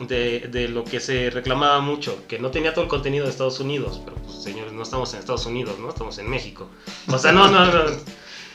de, 0.00 0.68
lo 0.68 0.84
que 0.84 0.98
se 0.98 1.30
reclamaba 1.30 1.80
mucho, 1.80 2.24
que 2.26 2.38
no 2.38 2.50
tenía 2.50 2.74
todo 2.74 2.84
el 2.84 2.90
contenido 2.90 3.24
de 3.24 3.30
Estados 3.30 3.60
Unidos, 3.60 4.00
pero 4.04 4.16
pues 4.16 4.42
señores, 4.42 4.72
no 4.72 4.82
estamos 4.82 5.12
en 5.14 5.20
Estados 5.20 5.46
Unidos, 5.46 5.78
¿no? 5.78 5.88
Estamos 5.88 6.18
en 6.18 6.28
México. 6.28 6.68
O 7.06 7.18
sea, 7.18 7.32
no, 7.32 7.48
no, 7.48 7.66
no. 7.66 7.80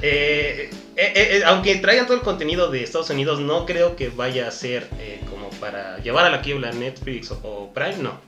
Eh, 0.02 0.70
eh, 0.98 1.14
eh, 1.16 1.44
aunque 1.46 1.76
traigan 1.76 2.06
todo 2.06 2.18
el 2.18 2.24
contenido 2.24 2.70
de 2.70 2.84
Estados 2.84 3.10
Unidos, 3.10 3.40
no 3.40 3.66
creo 3.66 3.96
que 3.96 4.10
vaya 4.10 4.48
a 4.48 4.52
ser 4.52 4.90
eh, 5.00 5.22
como 5.30 5.50
para 5.52 6.00
llevar 6.00 6.26
a 6.26 6.30
la 6.30 6.42
quiebra 6.42 6.72
Netflix 6.74 7.32
o 7.32 7.72
Prime, 7.74 7.98
no. 8.00 8.20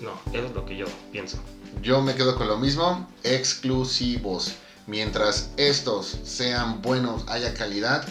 No, 0.00 0.18
eso 0.32 0.46
es 0.46 0.54
lo 0.54 0.64
que 0.64 0.76
yo 0.76 0.86
pienso. 1.12 1.38
Yo 1.82 2.00
me 2.00 2.14
quedo 2.14 2.34
con 2.34 2.48
lo 2.48 2.56
mismo, 2.56 3.08
exclusivos. 3.22 4.56
Mientras 4.90 5.50
estos 5.56 6.18
sean 6.24 6.82
buenos, 6.82 7.22
haya 7.28 7.54
calidad, 7.54 8.04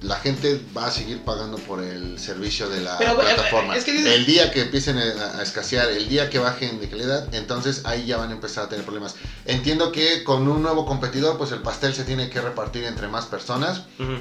la 0.00 0.16
gente 0.16 0.58
va 0.74 0.86
a 0.86 0.90
seguir 0.90 1.20
pagando 1.20 1.58
por 1.58 1.82
el 1.84 2.18
servicio 2.18 2.70
de 2.70 2.80
la 2.80 2.96
Pero, 2.96 3.20
eh, 3.20 3.24
plataforma. 3.34 3.76
es 3.76 3.84
que 3.84 3.92
dices- 3.92 4.14
El 4.14 4.24
día 4.24 4.50
que 4.50 4.62
empiecen 4.62 4.96
a, 4.96 5.42
escasear, 5.42 5.90
el 5.90 6.08
día 6.08 6.30
que 6.30 6.38
bajen 6.38 6.80
de 6.80 6.88
calidad, 6.88 7.28
entonces 7.34 7.82
ahí 7.84 8.06
ya 8.06 8.16
van 8.16 8.30
a 8.30 8.32
empezar 8.32 8.64
a 8.64 8.68
tener 8.70 8.82
problemas. 8.86 9.14
Entiendo 9.44 9.92
que 9.92 10.24
con 10.24 10.48
un 10.48 10.62
nuevo 10.62 10.86
competidor, 10.86 11.36
pues 11.36 11.52
el 11.52 11.60
pastel 11.60 11.92
se 11.94 12.04
tiene 12.04 12.30
que 12.30 12.40
repartir 12.40 12.84
entre 12.84 13.06
más 13.08 13.26
personas. 13.26 13.82
Ujú. 13.98 14.14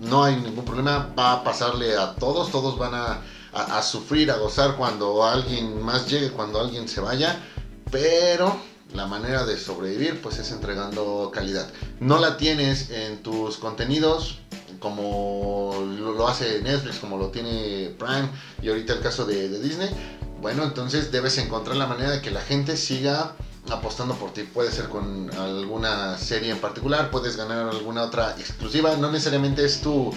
No 0.00 0.24
hay 0.24 0.34
ningún 0.34 0.64
problema, 0.64 1.10
va 1.16 1.30
a 1.34 1.44
pasarle 1.44 1.96
a 1.96 2.16
todos, 2.16 2.50
todos 2.50 2.76
van 2.76 2.94
a, 2.96 3.20
a- 3.52 3.78
a 3.78 3.82
sufrir, 3.84 4.32
a 4.32 4.36
gozar 4.36 4.74
cuando 4.74 5.24
alguien 5.24 5.80
más 5.80 6.08
llegue, 6.10 6.30
cuando 6.32 6.58
alguien 6.60 6.88
se 6.88 7.00
vaya, 7.00 7.38
pero 7.92 8.60
la 8.94 9.06
manera 9.06 9.44
de 9.44 9.56
sobrevivir 9.56 10.20
pues 10.20 10.38
es 10.38 10.50
entregando 10.50 11.30
calidad. 11.32 11.68
No 12.00 12.18
la 12.18 12.36
tienes 12.36 12.90
en 12.90 13.22
tus 13.22 13.56
contenidos 13.56 14.38
como 14.78 15.74
lo, 15.98 16.26
hace 16.28 16.62
Netflix, 16.62 16.98
como 16.98 17.18
lo 17.18 17.28
tiene 17.28 17.94
Prime 17.98 18.28
y 18.62 18.68
ahorita 18.68 18.94
el 18.94 19.00
caso 19.00 19.24
de, 19.26 19.48
de 19.48 19.60
Disney. 19.60 19.90
Bueno, 20.40 20.64
entonces 20.64 21.12
debes 21.12 21.36
encontrar 21.38 21.76
la 21.76 21.86
manera 21.86 22.10
de 22.10 22.22
que 22.22 22.30
la 22.30 22.40
gente 22.40 22.76
siga 22.76 23.34
apostando 23.68 24.14
por 24.14 24.32
ti. 24.32 24.42
Puede 24.42 24.72
ser 24.72 24.88
con 24.88 25.30
alguna 25.34 26.16
serie 26.18 26.50
en 26.50 26.58
particular, 26.58 27.10
puedes 27.10 27.36
ganar 27.36 27.68
alguna 27.68 28.04
otra 28.04 28.36
exclusiva. 28.38 28.96
No 28.96 29.10
necesariamente 29.10 29.64
es 29.64 29.80
tu, 29.82 30.14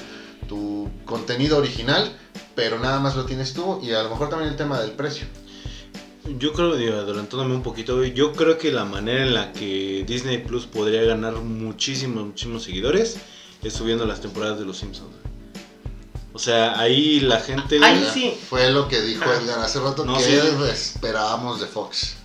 tu 0.48 0.90
contenido 1.06 1.58
original, 1.58 2.18
pero 2.56 2.80
nada 2.80 3.00
más 3.00 3.16
lo 3.16 3.26
tienes 3.26 3.54
tú 3.54 3.80
y 3.84 3.92
a 3.92 4.04
lo 4.04 4.10
mejor 4.10 4.30
también 4.30 4.52
el 4.52 4.58
tema 4.58 4.80
del 4.80 4.92
precio. 4.92 5.28
Yo 6.26 6.54
creo, 6.54 6.76
digo, 6.76 6.94
adelantándome 6.94 7.54
un 7.54 7.64
poquito, 7.64 8.04
yo 8.06 8.32
creo 8.32 8.58
que 8.58 8.72
la 8.72 8.86
manera 8.86 9.24
en 9.24 9.34
la 9.34 9.52
que 9.52 10.06
Disney 10.08 10.38
Plus 10.38 10.66
podría 10.66 11.04
ganar 11.04 11.34
muchísimos, 11.36 12.26
muchísimos 12.26 12.64
seguidores 12.64 13.18
es 13.62 13.74
subiendo 13.74 14.06
las 14.06 14.22
temporadas 14.22 14.58
de 14.58 14.66
Los 14.66 14.78
Simpsons. 14.78 15.12
O 16.32 16.40
sea, 16.40 16.80
ahí 16.80 17.20
la 17.20 17.40
gente... 17.40 17.78
Ahí 17.84 18.08
sí. 18.12 18.34
Fue 18.50 18.72
lo 18.72 18.88
que 18.88 19.02
dijo 19.02 19.24
Edgar 19.26 19.60
hace 19.60 19.80
rato 19.80 20.04
No, 20.06 20.18
que 20.18 20.24
sí. 20.24 20.40
esperábamos 20.72 21.60
de 21.60 21.68
Fox. 21.68 22.16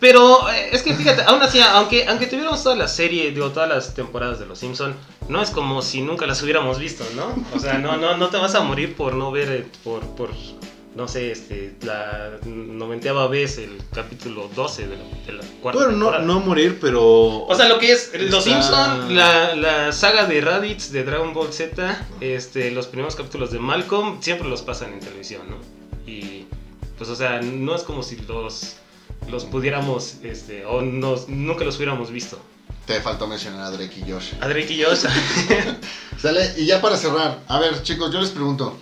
Pero 0.00 0.50
eh, 0.50 0.70
es 0.72 0.82
que 0.82 0.94
fíjate, 0.94 1.22
aún 1.22 1.42
así, 1.42 1.60
aunque, 1.60 2.06
aunque 2.08 2.26
tuviéramos 2.26 2.62
toda 2.62 2.74
la 2.74 2.88
serie, 2.88 3.30
digo, 3.30 3.50
todas 3.50 3.68
las 3.68 3.94
temporadas 3.94 4.40
de 4.40 4.46
Los 4.46 4.58
Simpson, 4.58 4.94
no 5.28 5.40
es 5.40 5.50
como 5.50 5.82
si 5.82 6.02
nunca 6.02 6.26
las 6.26 6.42
hubiéramos 6.42 6.78
visto, 6.78 7.04
¿no? 7.14 7.34
O 7.54 7.60
sea, 7.60 7.78
no, 7.78 7.96
no, 7.96 8.16
no 8.16 8.28
te 8.28 8.38
vas 8.38 8.54
a 8.54 8.60
morir 8.60 8.96
por 8.96 9.14
no 9.14 9.30
ver, 9.30 9.50
eh, 9.50 9.66
por, 9.84 10.00
por 10.16 10.30
no 10.94 11.06
sé, 11.06 11.30
este, 11.30 11.76
la 11.82 12.38
noventeava 12.44 13.28
vez 13.28 13.58
el 13.58 13.80
capítulo 13.94 14.50
12 14.54 14.88
de 14.88 14.96
la, 14.96 15.04
de 15.26 15.32
la 15.32 15.44
cuarta 15.62 15.84
Bueno, 15.84 15.96
no, 15.96 16.18
no 16.18 16.40
morir, 16.40 16.78
pero... 16.80 17.44
O 17.44 17.54
sea, 17.54 17.68
lo 17.68 17.78
que 17.78 17.92
es 17.92 18.10
Los 18.30 18.44
Simpson, 18.44 19.14
la, 19.14 19.54
la 19.54 19.92
saga 19.92 20.26
de 20.26 20.40
Raditz 20.40 20.90
de 20.90 21.04
Dragon 21.04 21.32
Ball 21.32 21.52
Z, 21.52 22.06
este, 22.20 22.70
los 22.72 22.88
primeros 22.88 23.14
capítulos 23.14 23.52
de 23.52 23.60
Malcolm, 23.60 24.20
siempre 24.20 24.48
los 24.48 24.62
pasan 24.62 24.92
en 24.92 25.00
televisión, 25.00 25.42
¿no? 25.48 25.56
Y 26.10 26.46
pues, 26.98 27.08
o 27.08 27.16
sea, 27.16 27.40
no 27.40 27.74
es 27.76 27.82
como 27.82 28.02
si 28.02 28.16
los, 28.16 28.76
los 29.30 29.44
pudiéramos, 29.44 30.16
este, 30.24 30.66
o 30.66 30.82
nos, 30.82 31.28
nunca 31.28 31.64
los 31.64 31.76
hubiéramos 31.76 32.10
visto. 32.10 32.38
Te 32.84 33.00
faltó 33.00 33.28
mencionar 33.28 33.60
a 33.62 33.70
Drake 33.70 34.02
y 34.04 34.10
Josh. 34.10 34.32
A 34.40 34.48
Drake 34.48 34.74
y 34.74 34.82
Josh. 34.82 35.04
Sale, 36.20 36.52
y 36.56 36.66
ya 36.66 36.80
para 36.80 36.96
cerrar, 36.96 37.38
a 37.46 37.60
ver 37.60 37.80
chicos, 37.82 38.12
yo 38.12 38.20
les 38.20 38.30
pregunto, 38.30 38.76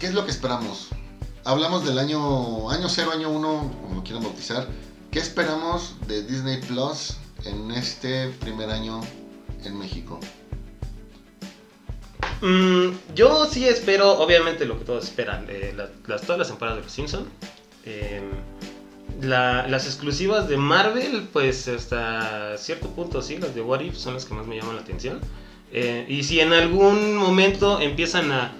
¿qué 0.00 0.06
es 0.06 0.14
lo 0.14 0.24
que 0.24 0.30
esperamos? 0.30 0.88
Hablamos 1.44 1.84
del 1.84 1.98
año, 1.98 2.70
año 2.70 2.88
0, 2.88 3.10
año 3.14 3.30
1, 3.30 3.72
como 3.82 3.94
lo 3.94 4.02
quieran 4.02 4.22
bautizar. 4.22 4.66
¿Qué 5.10 5.18
esperamos 5.18 5.96
de 6.06 6.22
Disney 6.24 6.60
Plus 6.60 7.16
en 7.44 7.70
este 7.70 8.28
primer 8.40 8.70
año 8.70 9.00
en 9.64 9.78
México? 9.78 10.18
Mm, 12.42 12.90
yo 13.14 13.46
sí 13.46 13.66
espero, 13.66 14.18
obviamente, 14.18 14.64
lo 14.64 14.78
que 14.78 14.84
todos 14.84 15.04
esperan, 15.04 15.46
eh, 15.48 15.74
la- 15.76 15.90
las, 16.06 16.22
todas 16.22 16.38
las 16.38 16.48
temporadas 16.48 16.78
de 16.78 16.84
Los 16.84 16.92
Simpson. 16.92 17.26
Eh, 17.84 18.22
la- 19.22 19.66
las 19.66 19.86
exclusivas 19.86 20.48
de 20.48 20.56
Marvel, 20.56 21.28
pues 21.32 21.68
hasta 21.68 22.56
cierto 22.56 22.88
punto 22.90 23.20
sí, 23.20 23.38
las 23.38 23.54
de 23.54 23.60
What 23.62 23.80
If 23.80 23.96
son 23.96 24.14
las 24.14 24.24
que 24.24 24.34
más 24.34 24.46
me 24.46 24.56
llaman 24.56 24.76
la 24.76 24.82
atención. 24.82 25.20
Eh, 25.72 26.06
y 26.08 26.22
si 26.24 26.40
en 26.40 26.52
algún 26.52 27.14
momento 27.16 27.80
empiezan 27.80 28.32
a, 28.32 28.52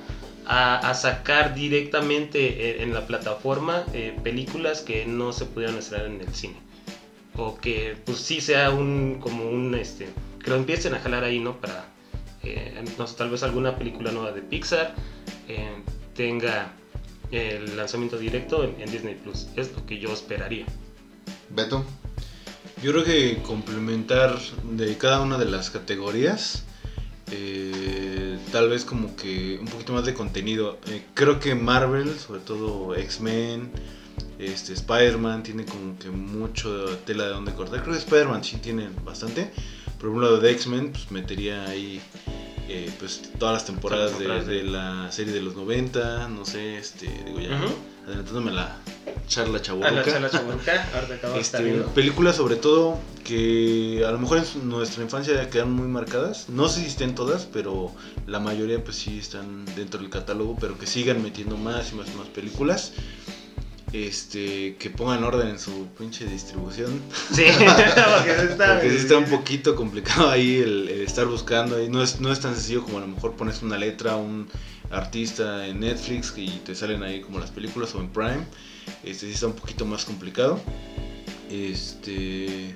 a- 0.52 0.78
a 0.90 0.94
sacar 0.94 1.54
directamente 1.54 2.38
eh, 2.70 2.82
en 2.82 2.92
la 2.92 3.06
plataforma 3.06 3.84
eh, 3.94 4.16
películas 4.22 4.80
que 4.80 5.06
no 5.06 5.32
se 5.32 5.44
pudieron 5.46 5.76
estrenar 5.78 6.06
en 6.08 6.20
el 6.20 6.34
cine. 6.34 6.56
O 7.36 7.56
que 7.56 7.96
pues 8.04 8.18
sí 8.18 8.40
sea 8.40 8.70
un 8.70 9.18
como 9.20 9.48
un 9.48 9.74
este 9.74 10.08
que 10.42 10.50
lo 10.50 10.56
empiecen 10.56 10.94
a 10.94 10.98
jalar 10.98 11.22
ahí, 11.24 11.38
¿no? 11.38 11.60
Para 11.60 11.84
eh, 12.42 12.82
no 12.98 13.06
sé, 13.06 13.16
tal 13.16 13.30
vez 13.30 13.42
alguna 13.42 13.76
película 13.76 14.10
nueva 14.10 14.32
de 14.32 14.42
Pixar 14.42 14.94
eh, 15.48 15.68
tenga 16.16 16.72
el 17.30 17.76
lanzamiento 17.76 18.18
directo 18.18 18.64
en, 18.64 18.74
en 18.80 18.90
Disney 18.90 19.14
Plus. 19.14 19.46
Es 19.56 19.70
lo 19.76 19.86
que 19.86 19.98
yo 20.00 20.12
esperaría. 20.12 20.64
Beto, 21.50 21.84
Yo 22.82 22.90
creo 22.92 23.04
que 23.04 23.38
complementar 23.42 24.36
de 24.64 24.96
cada 24.96 25.20
una 25.20 25.38
de 25.38 25.44
las 25.44 25.70
categorías, 25.70 26.64
eh, 27.31 28.38
tal 28.53 28.69
vez 28.69 28.85
como 28.85 29.14
que 29.16 29.59
un 29.61 29.66
poquito 29.66 29.93
más 29.93 30.05
de 30.05 30.14
contenido. 30.14 30.79
Eh, 30.88 31.05
creo 31.14 31.40
que 31.40 31.55
Marvel, 31.55 32.19
sobre 32.19 32.40
todo 32.40 32.95
X-Men, 32.95 33.71
este, 34.38 34.73
Spider-Man, 34.73 35.43
tiene 35.43 35.64
como 35.64 35.99
que 35.99 36.11
mucho 36.11 36.99
tela 37.07 37.25
de 37.25 37.31
donde 37.31 37.53
cortar. 37.55 37.83
Creo 37.83 37.95
que 37.95 38.01
Spider-Man 38.01 38.45
sí 38.45 38.57
tiene 38.57 38.88
bastante. 39.05 39.51
Por 39.99 40.09
un 40.09 40.23
lado 40.23 40.40
de 40.40 40.51
X-Men, 40.53 40.93
pues 40.93 41.11
metería 41.11 41.64
ahí 41.66 42.01
eh, 42.72 42.88
pues 43.00 43.22
todas 43.37 43.54
las 43.54 43.64
temporadas, 43.64 44.16
de, 44.16 44.62
la 44.62 45.11
serie 45.11 45.33
de 45.33 45.40
los 45.40 45.56
90, 45.56 46.28
no 46.28 46.44
sé, 46.44 46.78
este, 46.78 47.06
digo 47.26 47.40
ya, 47.40 47.61
adelantándome 48.06 48.52
la 48.52 48.76
charla 49.26 49.59
A 49.59 49.90
la 49.90 50.00
ahorita 50.02 50.26
acabo 50.26 50.52
de 51.35 51.40
estar 51.40 51.66
Este, 51.66 51.83
películas 51.94 52.37
sobre 52.37 52.54
todo 52.54 53.00
que 53.24 54.04
a 54.06 54.12
lo 54.12 54.18
mejor 54.20 54.38
en 54.38 54.68
nuestra 54.68 55.02
infancia 55.02 55.50
quedan 55.50 55.72
muy 55.72 55.88
marcadas. 55.88 56.48
No 56.48 56.68
sé 56.68 56.83
si 56.83 56.87
estén 56.87 57.16
todas, 57.16 57.44
pero 57.44 57.92
la 58.28 58.38
mayoría 58.38 58.83
pues 58.85 58.96
sí 58.96 59.18
están 59.18 59.64
dentro 59.74 60.00
del 60.00 60.09
catálogo, 60.09 60.56
pero 60.61 60.78
que 60.78 60.87
sigan 60.87 61.22
metiendo 61.24 61.56
más 61.56 61.90
y 61.90 61.96
más 61.96 62.09
y 62.09 62.16
más 62.16 62.28
películas. 62.28 62.92
Este, 63.92 64.76
que 64.76 64.88
pongan 64.88 65.24
orden 65.24 65.48
en 65.48 65.59
su 65.59 65.88
pinche 65.98 66.24
distribución. 66.24 67.00
Sí, 67.33 67.42
porque 67.59 68.35
sí 68.38 68.46
está, 68.50 68.74
Porque 68.74 68.90
sí 68.90 68.96
está 68.96 69.18
un 69.18 69.24
poquito 69.24 69.74
complicado 69.74 70.31
ahí 70.31 70.59
el, 70.59 70.88
el 70.88 71.00
estar 71.00 71.26
buscando. 71.26 71.76
no, 71.88 72.03
es, 72.03 72.20
no 72.20 72.33
es 72.33 72.40
tan 72.40 72.55
sencillo 72.55 72.85
como 72.85 72.98
a 72.98 73.00
lo 73.00 73.09
mejor 73.09 73.35
pones 73.35 73.62
una 73.62 73.79
letra, 73.79 74.16
un 74.16 74.48
artista 74.90 75.66
en 75.66 75.81
Netflix 75.81 76.35
y 76.37 76.48
te 76.64 76.74
salen 76.74 77.03
ahí 77.03 77.20
como 77.20 77.38
las 77.38 77.50
películas 77.50 77.94
o 77.94 78.00
en 78.00 78.11
Prime. 78.11 78.44
Este 79.05 79.26
sí 79.26 79.33
está 79.33 79.46
un 79.46 79.55
poquito 79.55 79.85
más 79.85 80.05
complicado. 80.05 80.61
Este. 81.50 82.74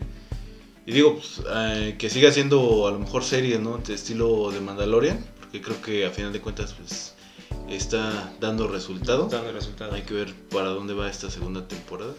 Y 0.87 0.93
digo, 0.93 1.15
pues, 1.15 1.41
eh, 1.49 1.97
que 1.99 2.11
siga 2.11 2.31
siendo 2.31 2.87
a 2.87 2.91
lo 2.91 2.99
mejor 2.99 3.25
serie, 3.25 3.59
¿no? 3.59 3.79
De 3.79 3.95
estilo 3.95 4.51
de 4.51 4.61
Mandalorian. 4.61 5.25
Porque 5.41 5.61
creo 5.61 5.81
que 5.81 6.07
a 6.07 6.11
final 6.11 6.33
de 6.33 6.41
cuentas, 6.41 6.75
pues, 6.75 7.14
está 7.69 8.33
dando 8.41 8.69
resultado. 8.69 9.29
Dando 9.29 9.53
resultado. 9.53 9.95
Hay 9.95 10.03
que 10.03 10.15
ver 10.15 10.35
para 10.51 10.69
dónde 10.69 10.95
va 10.95 11.09
esta 11.11 11.31
segunda 11.31 11.67
temporada. 11.67 12.13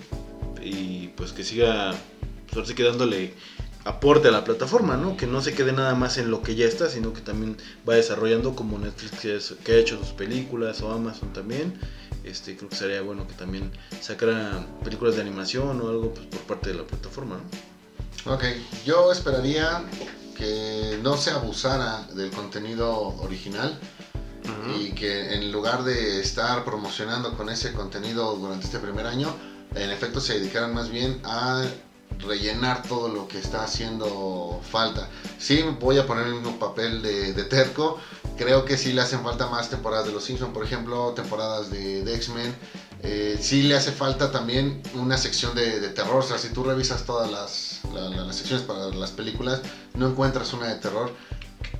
Y 0.61 1.09
pues 1.09 1.31
que 1.33 1.43
siga, 1.43 1.93
pues 2.51 2.71
que 2.73 2.83
dándole 2.83 3.33
aporte 3.83 4.29
a 4.29 4.31
la 4.31 4.43
plataforma, 4.43 4.97
¿no? 4.97 5.15
Que 5.15 5.27
no 5.27 5.41
se 5.41 5.53
quede 5.53 5.71
nada 5.71 5.93
más 5.93 6.17
en 6.17 6.31
lo 6.31 6.41
que 6.41 6.55
ya 6.55 6.65
está, 6.65 6.89
sino 6.89 7.13
que 7.13 7.21
también 7.21 7.55
va 7.87 7.93
desarrollando 7.93 8.55
como 8.55 8.79
Netflix 8.79 9.19
que, 9.19 9.35
es- 9.35 9.55
que 9.63 9.73
ha 9.73 9.75
hecho 9.77 9.99
sus 9.99 10.09
películas 10.09 10.81
o 10.81 10.91
Amazon 10.91 11.31
también. 11.33 11.79
Este, 12.23 12.57
creo 12.57 12.69
que 12.69 12.75
sería 12.75 13.01
bueno 13.03 13.27
que 13.27 13.35
también 13.35 13.71
sacara 14.01 14.65
películas 14.83 15.15
de 15.15 15.21
animación 15.21 15.79
o 15.81 15.89
algo 15.89 16.11
pues, 16.15 16.25
por 16.25 16.39
parte 16.41 16.71
de 16.71 16.77
la 16.77 16.83
plataforma, 16.83 17.37
¿no? 17.37 18.33
Ok, 18.33 18.43
yo 18.83 19.11
esperaría 19.11 19.83
que 20.35 20.97
no 21.03 21.15
se 21.17 21.29
abusara 21.29 22.01
del 22.15 22.31
contenido 22.31 22.91
original 23.19 23.79
Y 24.79 24.91
que 24.91 25.33
en 25.33 25.51
lugar 25.51 25.83
de 25.83 26.19
estar 26.19 26.63
promocionando 26.63 27.35
con 27.37 27.49
ese 27.49 27.73
contenido 27.73 28.35
durante 28.35 28.65
este 28.65 28.79
primer 28.79 29.05
año, 29.07 29.27
en 29.75 29.89
efecto 29.91 30.19
se 30.19 30.39
dedicaran 30.39 30.73
más 30.73 30.89
bien 30.89 31.19
a 31.23 31.63
rellenar 32.19 32.81
todo 32.83 33.09
lo 33.09 33.27
que 33.27 33.39
está 33.39 33.63
haciendo 33.63 34.59
falta. 34.69 35.09
Sí, 35.37 35.63
voy 35.79 35.97
a 35.97 36.05
poner 36.05 36.27
el 36.27 36.33
mismo 36.35 36.57
papel 36.59 37.01
de, 37.01 37.33
terco. 37.43 37.97
Creo 38.37 38.65
que 38.65 38.77
sí 38.77 38.93
le 38.93 39.01
hacen 39.01 39.21
falta 39.23 39.47
más 39.47 39.69
temporadas 39.69 40.05
de 40.07 40.11
Los 40.13 40.23
Simpsons, 40.23 40.53
por 40.53 40.63
ejemplo, 40.63 41.11
temporadas 41.13 41.69
de, 41.71 42.03
de 42.03 42.15
X-Men. 42.15 42.53
Eh, 43.03 43.37
sí 43.39 43.63
le 43.63 43.75
hace 43.75 43.91
falta 43.91 44.31
también 44.31 44.81
una 44.95 45.17
sección 45.17 45.53
de, 45.55 45.89
terror. 45.89 46.17
O 46.17 46.23
sea, 46.23 46.37
si 46.37 46.49
tú 46.49 46.63
revisas 46.63 47.03
todas 47.05 47.29
las, 47.29 47.81
la- 47.93 48.09
la- 48.09 48.23
las 48.23 48.35
secciones 48.35 48.65
para 48.65 48.87
las 48.89 49.11
películas, 49.11 49.61
no 49.93 50.07
encuentras 50.07 50.53
una 50.53 50.67
de 50.67 50.75
terror 50.75 51.11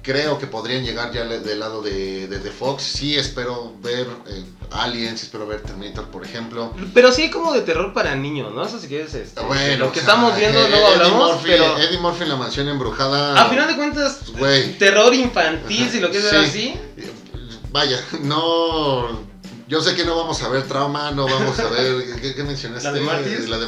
creo 0.01 0.37
que 0.37 0.47
podrían 0.47 0.83
llegar 0.83 1.11
ya 1.11 1.23
del 1.25 1.59
lado 1.59 1.81
de, 1.81 2.27
de, 2.27 2.39
de 2.39 2.51
Fox. 2.51 2.83
Sí, 2.83 3.15
espero 3.15 3.73
ver 3.81 4.07
eh, 4.27 4.43
Aliens, 4.71 5.23
espero 5.23 5.47
ver 5.47 5.61
Terminator, 5.61 6.05
por 6.09 6.23
ejemplo. 6.25 6.73
Pero 6.93 7.11
sí 7.11 7.29
como 7.29 7.53
de 7.53 7.61
terror 7.61 7.93
para 7.93 8.15
niños, 8.15 8.53
¿no? 8.53 8.65
Eso 8.65 8.79
si 8.79 8.87
quieres, 8.87 9.13
este, 9.13 9.41
Bueno, 9.41 9.85
lo 9.85 9.91
que 9.91 9.99
o 9.99 10.03
sea, 10.03 10.13
estamos 10.13 10.37
viendo 10.37 10.59
eh, 10.59 10.69
luego 10.69 10.87
Eddie 10.87 10.95
hablamos, 10.95 11.31
Murphy, 11.33 11.47
pero 11.49 11.77
Eddie 11.77 11.99
Murphy 11.99 12.23
en 12.23 12.29
la 12.29 12.35
mansión 12.35 12.67
embrujada. 12.67 13.41
a 13.41 13.49
final 13.49 13.67
de 13.67 13.75
cuentas, 13.75 14.19
Güey. 14.37 14.77
terror 14.77 15.13
infantil, 15.13 15.89
si 15.89 15.99
lo 15.99 16.09
quieres 16.09 16.31
ver 16.31 16.45
Sí. 16.45 16.49
así. 16.49 17.09
Vaya, 17.71 17.99
no. 18.21 19.25
Yo 19.67 19.81
sé 19.81 19.95
que 19.95 20.05
no 20.05 20.15
vamos 20.15 20.41
a 20.43 20.49
ver 20.49 20.63
trauma, 20.67 21.11
no 21.11 21.25
vamos 21.25 21.57
a 21.59 21.67
ver. 21.69 22.19
¿Qué, 22.21 22.35
qué 22.35 22.43
mencionaste? 22.43 22.87
La 22.87 22.93
de 22.93 23.01
Mártires. 23.01 23.49
La 23.49 23.57
de. 23.57 23.67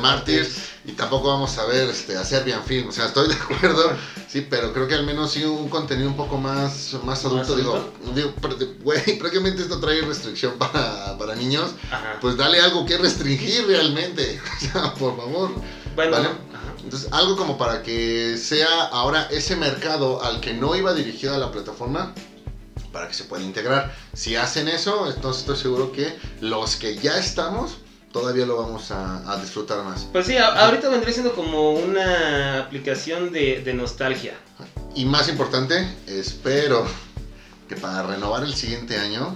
Y 0.88 0.94
tampoco 0.94 1.28
vamos 1.28 1.58
a 1.58 1.66
ver 1.66 1.90
este, 1.90 2.18
a 2.18 2.24
Serbian 2.24 2.64
Film. 2.64 2.88
O 2.88 2.92
sea, 2.94 3.08
estoy 3.08 3.28
de 3.28 3.36
acuerdo. 3.36 3.92
Sí, 4.30 4.48
pero 4.50 4.72
creo 4.72 4.88
que 4.88 4.96
al 4.96 5.06
menos 5.06 5.32
sí 5.32 5.44
un 5.44 5.68
contenido 5.68 6.10
un 6.10 6.16
poco 6.16 6.38
más, 6.38 6.96
más 7.04 7.26
adulto. 7.26 7.50
¿Más 7.50 7.58
digo, 7.58 7.94
digo, 8.16 8.34
güey, 8.84 9.18
prácticamente 9.20 9.64
esto 9.64 9.82
trae 9.82 10.02
restricción 10.02 10.58
para, 10.58 11.18
para 11.18 11.36
niños. 11.36 11.72
Ajá. 11.92 12.18
Pues 12.22 12.38
dale 12.38 12.62
algo 12.62 12.86
que 12.86 12.98
restringir 12.98 13.68
realmente. 13.68 14.42
O 14.58 14.60
sea, 14.60 14.94
por 14.94 15.16
favor. 15.16 15.52
Bueno, 15.96 16.12
¿vale? 16.12 16.30
Entonces, 16.84 17.10
algo 17.12 17.36
como 17.36 17.58
para 17.58 17.84
que 17.84 18.38
sea 18.38 18.86
ahora 18.86 19.28
ese 19.30 19.56
mercado 19.56 20.24
al 20.24 20.40
que 20.40 20.54
no 20.54 20.76
iba 20.76 20.94
dirigida 20.94 21.38
la 21.38 21.52
plataforma, 21.52 22.14
para 22.94 23.10
que 23.10 23.14
se 23.14 23.26
pueda 23.26 23.44
integrar. 23.44 23.94
Si 24.14 24.38
hacen 24.38 24.68
eso, 24.70 25.12
entonces 25.14 25.42
estoy 25.42 25.58
seguro 25.58 25.92
que 25.92 26.18
los 26.40 26.78
que 26.78 26.96
ya 26.96 27.18
estamos, 27.18 27.78
todavía 28.20 28.46
lo 28.46 28.58
vamos 28.58 28.92
a, 28.92 29.32
a 29.32 29.38
disfrutar 29.42 29.84
más. 29.84 30.08
Pues 30.12 30.26
sí, 30.26 30.38
a- 30.38 30.66
ahorita 30.66 30.90
vendría 30.90 31.14
siendo 31.14 31.34
como 31.34 31.72
una 31.72 32.60
aplicación 32.60 33.32
de, 33.32 33.62
de 33.64 33.74
nostalgia. 33.74 34.34
Y 34.96 35.06
más 35.06 35.30
importante, 35.30 35.88
espero 36.08 36.86
que 37.70 37.76
para 37.76 38.04
renovar 38.04 38.44
el 38.44 38.54
siguiente 38.56 38.98
año, 38.98 39.36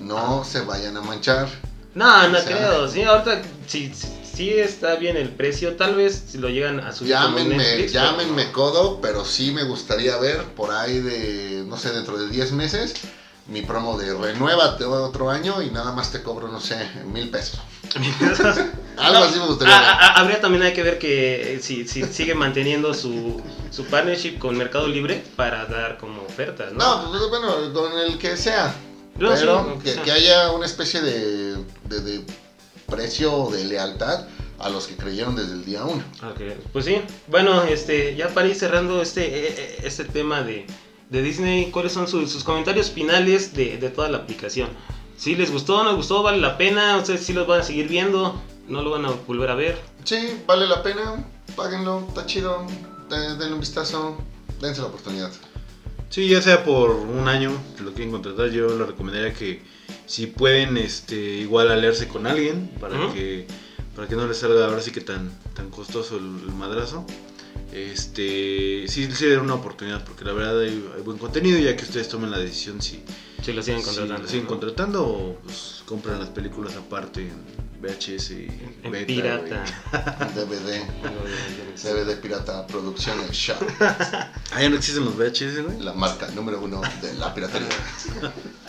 no 0.00 0.44
se 0.44 0.60
vayan 0.62 0.96
a 0.96 1.00
manchar. 1.00 1.48
No, 1.94 2.28
no 2.28 2.38
O 2.38 2.40
sea, 2.40 2.56
creo. 2.56 2.88
Sí, 2.88 3.02
ahorita 3.02 3.42
sí, 3.66 3.92
sí, 4.34 4.50
está 4.50 4.96
bien 4.96 5.16
el 5.16 5.28
precio. 5.30 5.76
Tal 5.76 5.94
vez 5.94 6.24
si 6.28 6.38
lo 6.38 6.48
llegan 6.48 6.80
a 6.80 6.92
subir 6.92 7.10
Llámenme, 7.12 7.56
Netflix. 7.56 7.92
llámenme 7.92 8.50
codo, 8.52 9.00
pero 9.00 9.24
sí 9.24 9.52
me 9.52 9.64
gustaría 9.64 10.16
ver 10.16 10.42
por 10.56 10.72
ahí 10.72 10.98
de, 11.00 11.64
no 11.66 11.76
sé, 11.76 11.92
dentro 11.92 12.16
de 12.18 12.28
10 12.30 12.52
meses, 12.52 12.94
mi 13.46 13.62
promo 13.62 13.98
de 13.98 14.14
renuévate 14.14 14.84
otro 14.84 15.30
año 15.30 15.60
y 15.62 15.70
nada 15.70 15.92
más 15.92 16.10
te 16.10 16.22
cobro, 16.22 16.48
no 16.48 16.60
sé, 16.60 16.88
mil 17.06 17.30
pesos. 17.30 17.60
Algo 18.96 19.18
No, 19.18 19.24
así 19.24 19.38
me 19.38 19.46
gustaría 19.46 19.74
ah, 19.76 20.14
habría 20.20 20.40
también 20.40 20.62
hay 20.62 20.72
que 20.72 20.82
ver 20.82 20.98
que 20.98 21.54
eh, 21.54 21.60
si, 21.60 21.86
si 21.86 22.04
sigue 22.04 22.34
manteniendo 22.34 22.94
su, 22.94 23.40
su 23.70 23.84
partnership 23.84 24.38
con 24.38 24.56
Mercado 24.56 24.88
Libre 24.88 25.22
para 25.36 25.66
dar 25.66 25.98
como 25.98 26.22
ofertas, 26.22 26.72
¿no? 26.72 27.02
No, 27.02 27.10
pues 27.10 27.28
bueno, 27.28 27.72
con 27.72 27.98
el 27.98 28.18
que 28.18 28.36
sea. 28.36 28.74
Pero 29.18 29.78
que, 29.82 29.92
sea. 29.92 30.02
que 30.02 30.10
haya 30.10 30.50
una 30.50 30.66
especie 30.66 31.00
de, 31.00 31.56
de, 31.84 32.00
de 32.00 32.24
precio 32.88 33.48
de 33.50 33.64
lealtad 33.64 34.26
a 34.58 34.68
los 34.68 34.86
que 34.86 34.96
creyeron 34.96 35.36
desde 35.36 35.52
el 35.52 35.64
día 35.64 35.84
1. 35.84 36.04
Ok, 36.30 36.40
Pues 36.72 36.84
sí, 36.84 37.00
bueno, 37.26 37.64
este, 37.64 38.16
ya 38.16 38.28
para 38.28 38.48
ir 38.48 38.54
cerrando 38.54 39.02
este, 39.02 39.24
eh, 39.24 39.54
eh, 39.56 39.78
este 39.84 40.04
tema 40.04 40.42
de, 40.42 40.66
de 41.10 41.22
Disney, 41.22 41.70
¿cuáles 41.70 41.92
son 41.92 42.08
sus, 42.08 42.30
sus 42.30 42.44
comentarios 42.44 42.90
finales 42.90 43.54
de, 43.54 43.76
de 43.78 43.90
toda 43.90 44.08
la 44.08 44.18
aplicación? 44.18 44.68
Si 45.16 45.34
les 45.36 45.50
gustó, 45.52 45.82
no 45.82 45.90
les 45.90 45.96
gustó, 45.96 46.22
vale 46.22 46.38
la 46.38 46.56
pena, 46.58 46.96
ustedes 46.96 47.24
sí 47.24 47.32
los 47.32 47.46
van 47.46 47.60
a 47.60 47.62
seguir 47.62 47.88
viendo, 47.88 48.40
no 48.68 48.82
lo 48.82 48.90
van 48.90 49.04
a 49.04 49.10
volver 49.26 49.50
a 49.50 49.54
ver. 49.54 49.78
Sí, 50.04 50.40
vale 50.46 50.66
la 50.66 50.82
pena, 50.82 51.24
páguenlo, 51.56 52.04
está 52.08 52.26
chido, 52.26 52.66
de- 53.08 53.36
denle 53.36 53.54
un 53.54 53.60
vistazo, 53.60 54.18
dense 54.60 54.80
la 54.80 54.88
oportunidad. 54.88 55.30
Sí, 56.10 56.28
ya 56.28 56.40
sea 56.42 56.64
por 56.64 56.90
un 56.90 57.28
año, 57.28 57.52
si 57.76 57.82
lo 57.84 57.92
quieren 57.92 58.10
contratar, 58.12 58.50
yo 58.50 58.68
les 58.76 58.86
recomendaría 58.86 59.32
que 59.34 59.62
si 60.06 60.26
pueden, 60.26 60.76
este, 60.76 61.16
igual 61.16 61.70
aliarse 61.70 62.08
con 62.08 62.26
alguien 62.26 62.70
para 62.80 63.12
que 63.12 63.46
para 63.96 64.08
que 64.08 64.16
no 64.16 64.26
les 64.26 64.38
salga 64.38 64.66
ahora 64.66 64.80
sí 64.80 64.90
que 64.90 65.00
tan 65.00 65.30
tan 65.54 65.70
costoso 65.70 66.16
el, 66.16 66.24
el 66.48 66.54
madrazo. 66.54 67.06
Este, 67.74 68.86
sí, 68.86 69.10
sí 69.12 69.26
una 69.32 69.54
oportunidad 69.54 70.04
porque 70.04 70.24
la 70.24 70.32
verdad 70.32 70.60
hay, 70.60 70.88
hay 70.94 71.02
buen 71.02 71.18
contenido 71.18 71.58
ya 71.58 71.76
que 71.76 71.82
ustedes 71.82 72.08
tomen 72.08 72.30
la 72.30 72.38
decisión 72.38 72.80
si, 72.80 73.02
Si 73.42 73.52
lo 73.52 73.62
siguen 73.64 73.80
si 73.80 73.86
contratando. 73.86 74.22
lo 74.22 74.28
siguen 74.28 74.44
¿no? 74.44 74.48
contratando 74.48 75.06
o 75.06 75.34
pues, 75.42 75.82
compran 75.84 76.20
las 76.20 76.28
películas 76.28 76.76
aparte 76.76 77.22
en 77.22 77.64
VHS 77.82 78.30
y 78.30 78.46
En 78.84 78.92
beta, 78.92 79.06
pirata. 79.06 79.64
DVD, 80.34 80.82
DVD 81.82 82.20
Pirata 82.20 82.66
Producciones 82.66 83.32
Shop. 83.32 83.56
Ah, 83.80 84.62
ya 84.62 84.70
no 84.70 84.76
existen 84.76 85.04
los 85.04 85.16
VHS, 85.16 85.64
güey. 85.64 85.80
la 85.80 85.92
marca 85.92 86.28
número 86.28 86.60
uno 86.60 86.80
de 87.02 87.12
la 87.14 87.34
piratería. 87.34 87.68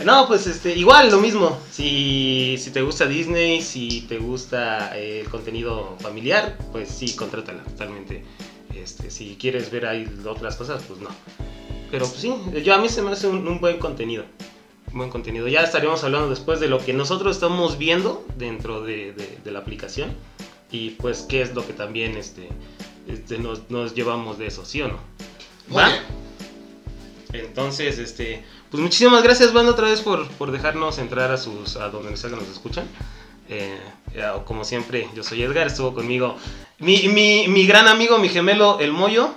No, 0.04 0.28
pues 0.28 0.48
este, 0.48 0.76
igual 0.76 1.12
lo 1.12 1.20
mismo. 1.20 1.58
Si, 1.72 2.58
si 2.60 2.72
te 2.72 2.82
gusta 2.82 3.06
Disney, 3.06 3.62
si 3.62 4.02
te 4.02 4.18
gusta 4.18 4.98
eh, 4.98 5.22
el 5.22 5.30
contenido 5.30 5.96
familiar, 6.02 6.58
pues 6.72 6.90
sí, 6.90 7.16
contrátala 7.16 7.64
totalmente. 7.64 8.24
Este, 8.76 9.10
si 9.10 9.36
quieres 9.40 9.72
ver 9.72 9.86
ahí 9.86 10.08
otras 10.28 10.56
cosas, 10.56 10.84
pues 10.88 11.00
no. 11.00 11.10
Pero 11.92 12.06
pues 12.08 12.20
sí, 12.20 12.34
yo 12.64 12.74
a 12.76 12.78
mí 12.78 12.90
se 12.90 13.02
me 13.02 13.12
hace 13.12 13.28
un, 13.28 13.48
un 13.48 13.60
buen 13.60 13.78
contenido. 13.80 14.26
Un 14.92 14.98
buen 15.00 15.10
contenido. 15.10 15.48
Ya 15.48 15.62
estaríamos 15.62 16.04
hablando 16.04 16.30
después 16.30 16.60
de 16.60 16.68
lo 16.68 16.80
que 16.84 16.94
nosotros 16.94 17.36
estamos 17.36 17.78
viendo 17.78 18.26
dentro 18.38 18.82
de, 18.82 19.14
de- 19.14 19.38
de 19.44 19.52
la 19.52 19.60
aplicación. 19.60 20.12
Y 20.72 20.92
pues 20.92 21.22
qué 21.30 21.42
es 21.42 21.54
lo 21.56 21.66
que 21.66 21.74
también 21.74 22.18
este, 22.18 22.50
este, 23.08 23.38
nos, 23.38 23.70
nos 23.70 23.94
llevamos 23.96 24.38
de 24.38 24.48
eso, 24.48 24.66
¿sí 24.66 24.82
o 24.82 24.88
no? 24.90 25.00
¿Va? 25.76 25.90
Entonces, 27.34 27.98
este, 28.00 28.44
pues 28.72 28.82
muchísimas 28.82 29.22
gracias, 29.24 29.52
banda, 29.54 29.72
otra 29.72 29.88
vez 29.90 30.02
por, 30.02 30.28
por 30.32 30.52
dejarnos 30.52 30.98
entrar 31.00 31.32
a 31.32 31.38
sus, 31.38 31.76
a 31.76 31.90
donde 31.90 32.16
sea 32.18 32.30
que 32.30 32.36
nos 32.38 32.48
escuchan. 32.50 32.86
Eh, 33.50 33.80
como 34.46 34.64
siempre, 34.66 35.10
yo 35.16 35.24
soy 35.24 35.44
Edgar, 35.44 35.68
estuvo 35.68 35.94
conmigo 35.94 36.38
mi, 36.80 37.08
mi, 37.10 37.48
mi 37.48 37.66
gran 37.68 37.88
amigo, 37.88 38.18
mi 38.18 38.30
gemelo, 38.30 38.80
el 38.80 38.92
Moyo. 38.92 39.30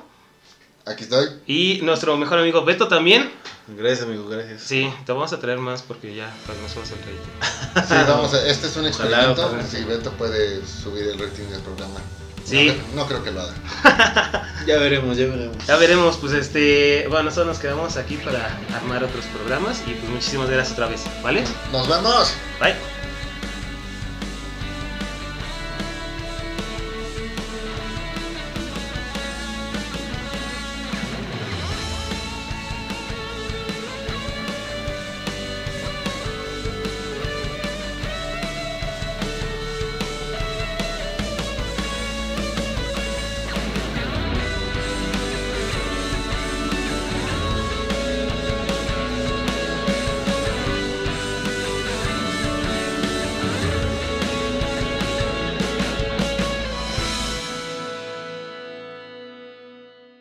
Aquí 0.86 1.04
estoy. 1.04 1.26
Y 1.46 1.80
nuestro 1.82 2.16
mejor 2.16 2.38
amigo 2.38 2.64
Beto 2.64 2.88
también. 2.88 3.30
Gracias, 3.66 4.06
amigo, 4.06 4.26
gracias. 4.28 4.62
Sí, 4.62 4.90
te 5.04 5.12
vamos 5.12 5.32
a 5.34 5.38
traer 5.38 5.58
más 5.58 5.82
porque 5.82 6.14
ya 6.14 6.32
pues, 6.46 6.58
nos 6.60 6.74
vamos 6.74 6.90
a 6.90 6.94
traer. 6.94 7.86
Sí, 8.06 8.10
vamos 8.10 8.32
a- 8.34 8.48
este 8.48 8.66
es 8.68 8.76
un 8.76 8.86
experimento. 8.86 9.46
ojalá. 9.46 9.62
Si 9.66 9.84
Beto 9.84 10.10
puede 10.12 10.64
subir 10.66 11.04
el 11.08 11.18
rating 11.18 11.44
del 11.50 11.60
programa. 11.60 12.00
Sí. 12.44 12.72
No, 12.94 13.02
no 13.02 13.06
creo 13.08 13.22
que 13.22 13.30
lo 13.30 13.42
haga. 13.42 14.44
Ya 14.66 14.76
veremos, 14.78 15.16
ya 15.16 15.26
veremos. 15.26 15.66
Ya 15.66 15.76
veremos, 15.76 16.16
pues 16.18 16.32
este, 16.34 17.06
bueno, 17.08 17.24
nosotros 17.24 17.46
nos 17.46 17.58
quedamos 17.58 17.96
aquí 17.96 18.16
para 18.18 18.58
armar 18.74 19.02
otros 19.04 19.24
programas 19.26 19.80
y 19.86 19.92
pues 19.94 20.10
muchísimas 20.10 20.50
gracias 20.50 20.72
otra 20.74 20.88
vez, 20.88 21.02
¿vale? 21.22 21.42
¡Nos 21.72 21.88
vemos! 21.88 22.34
Bye. 22.60 22.97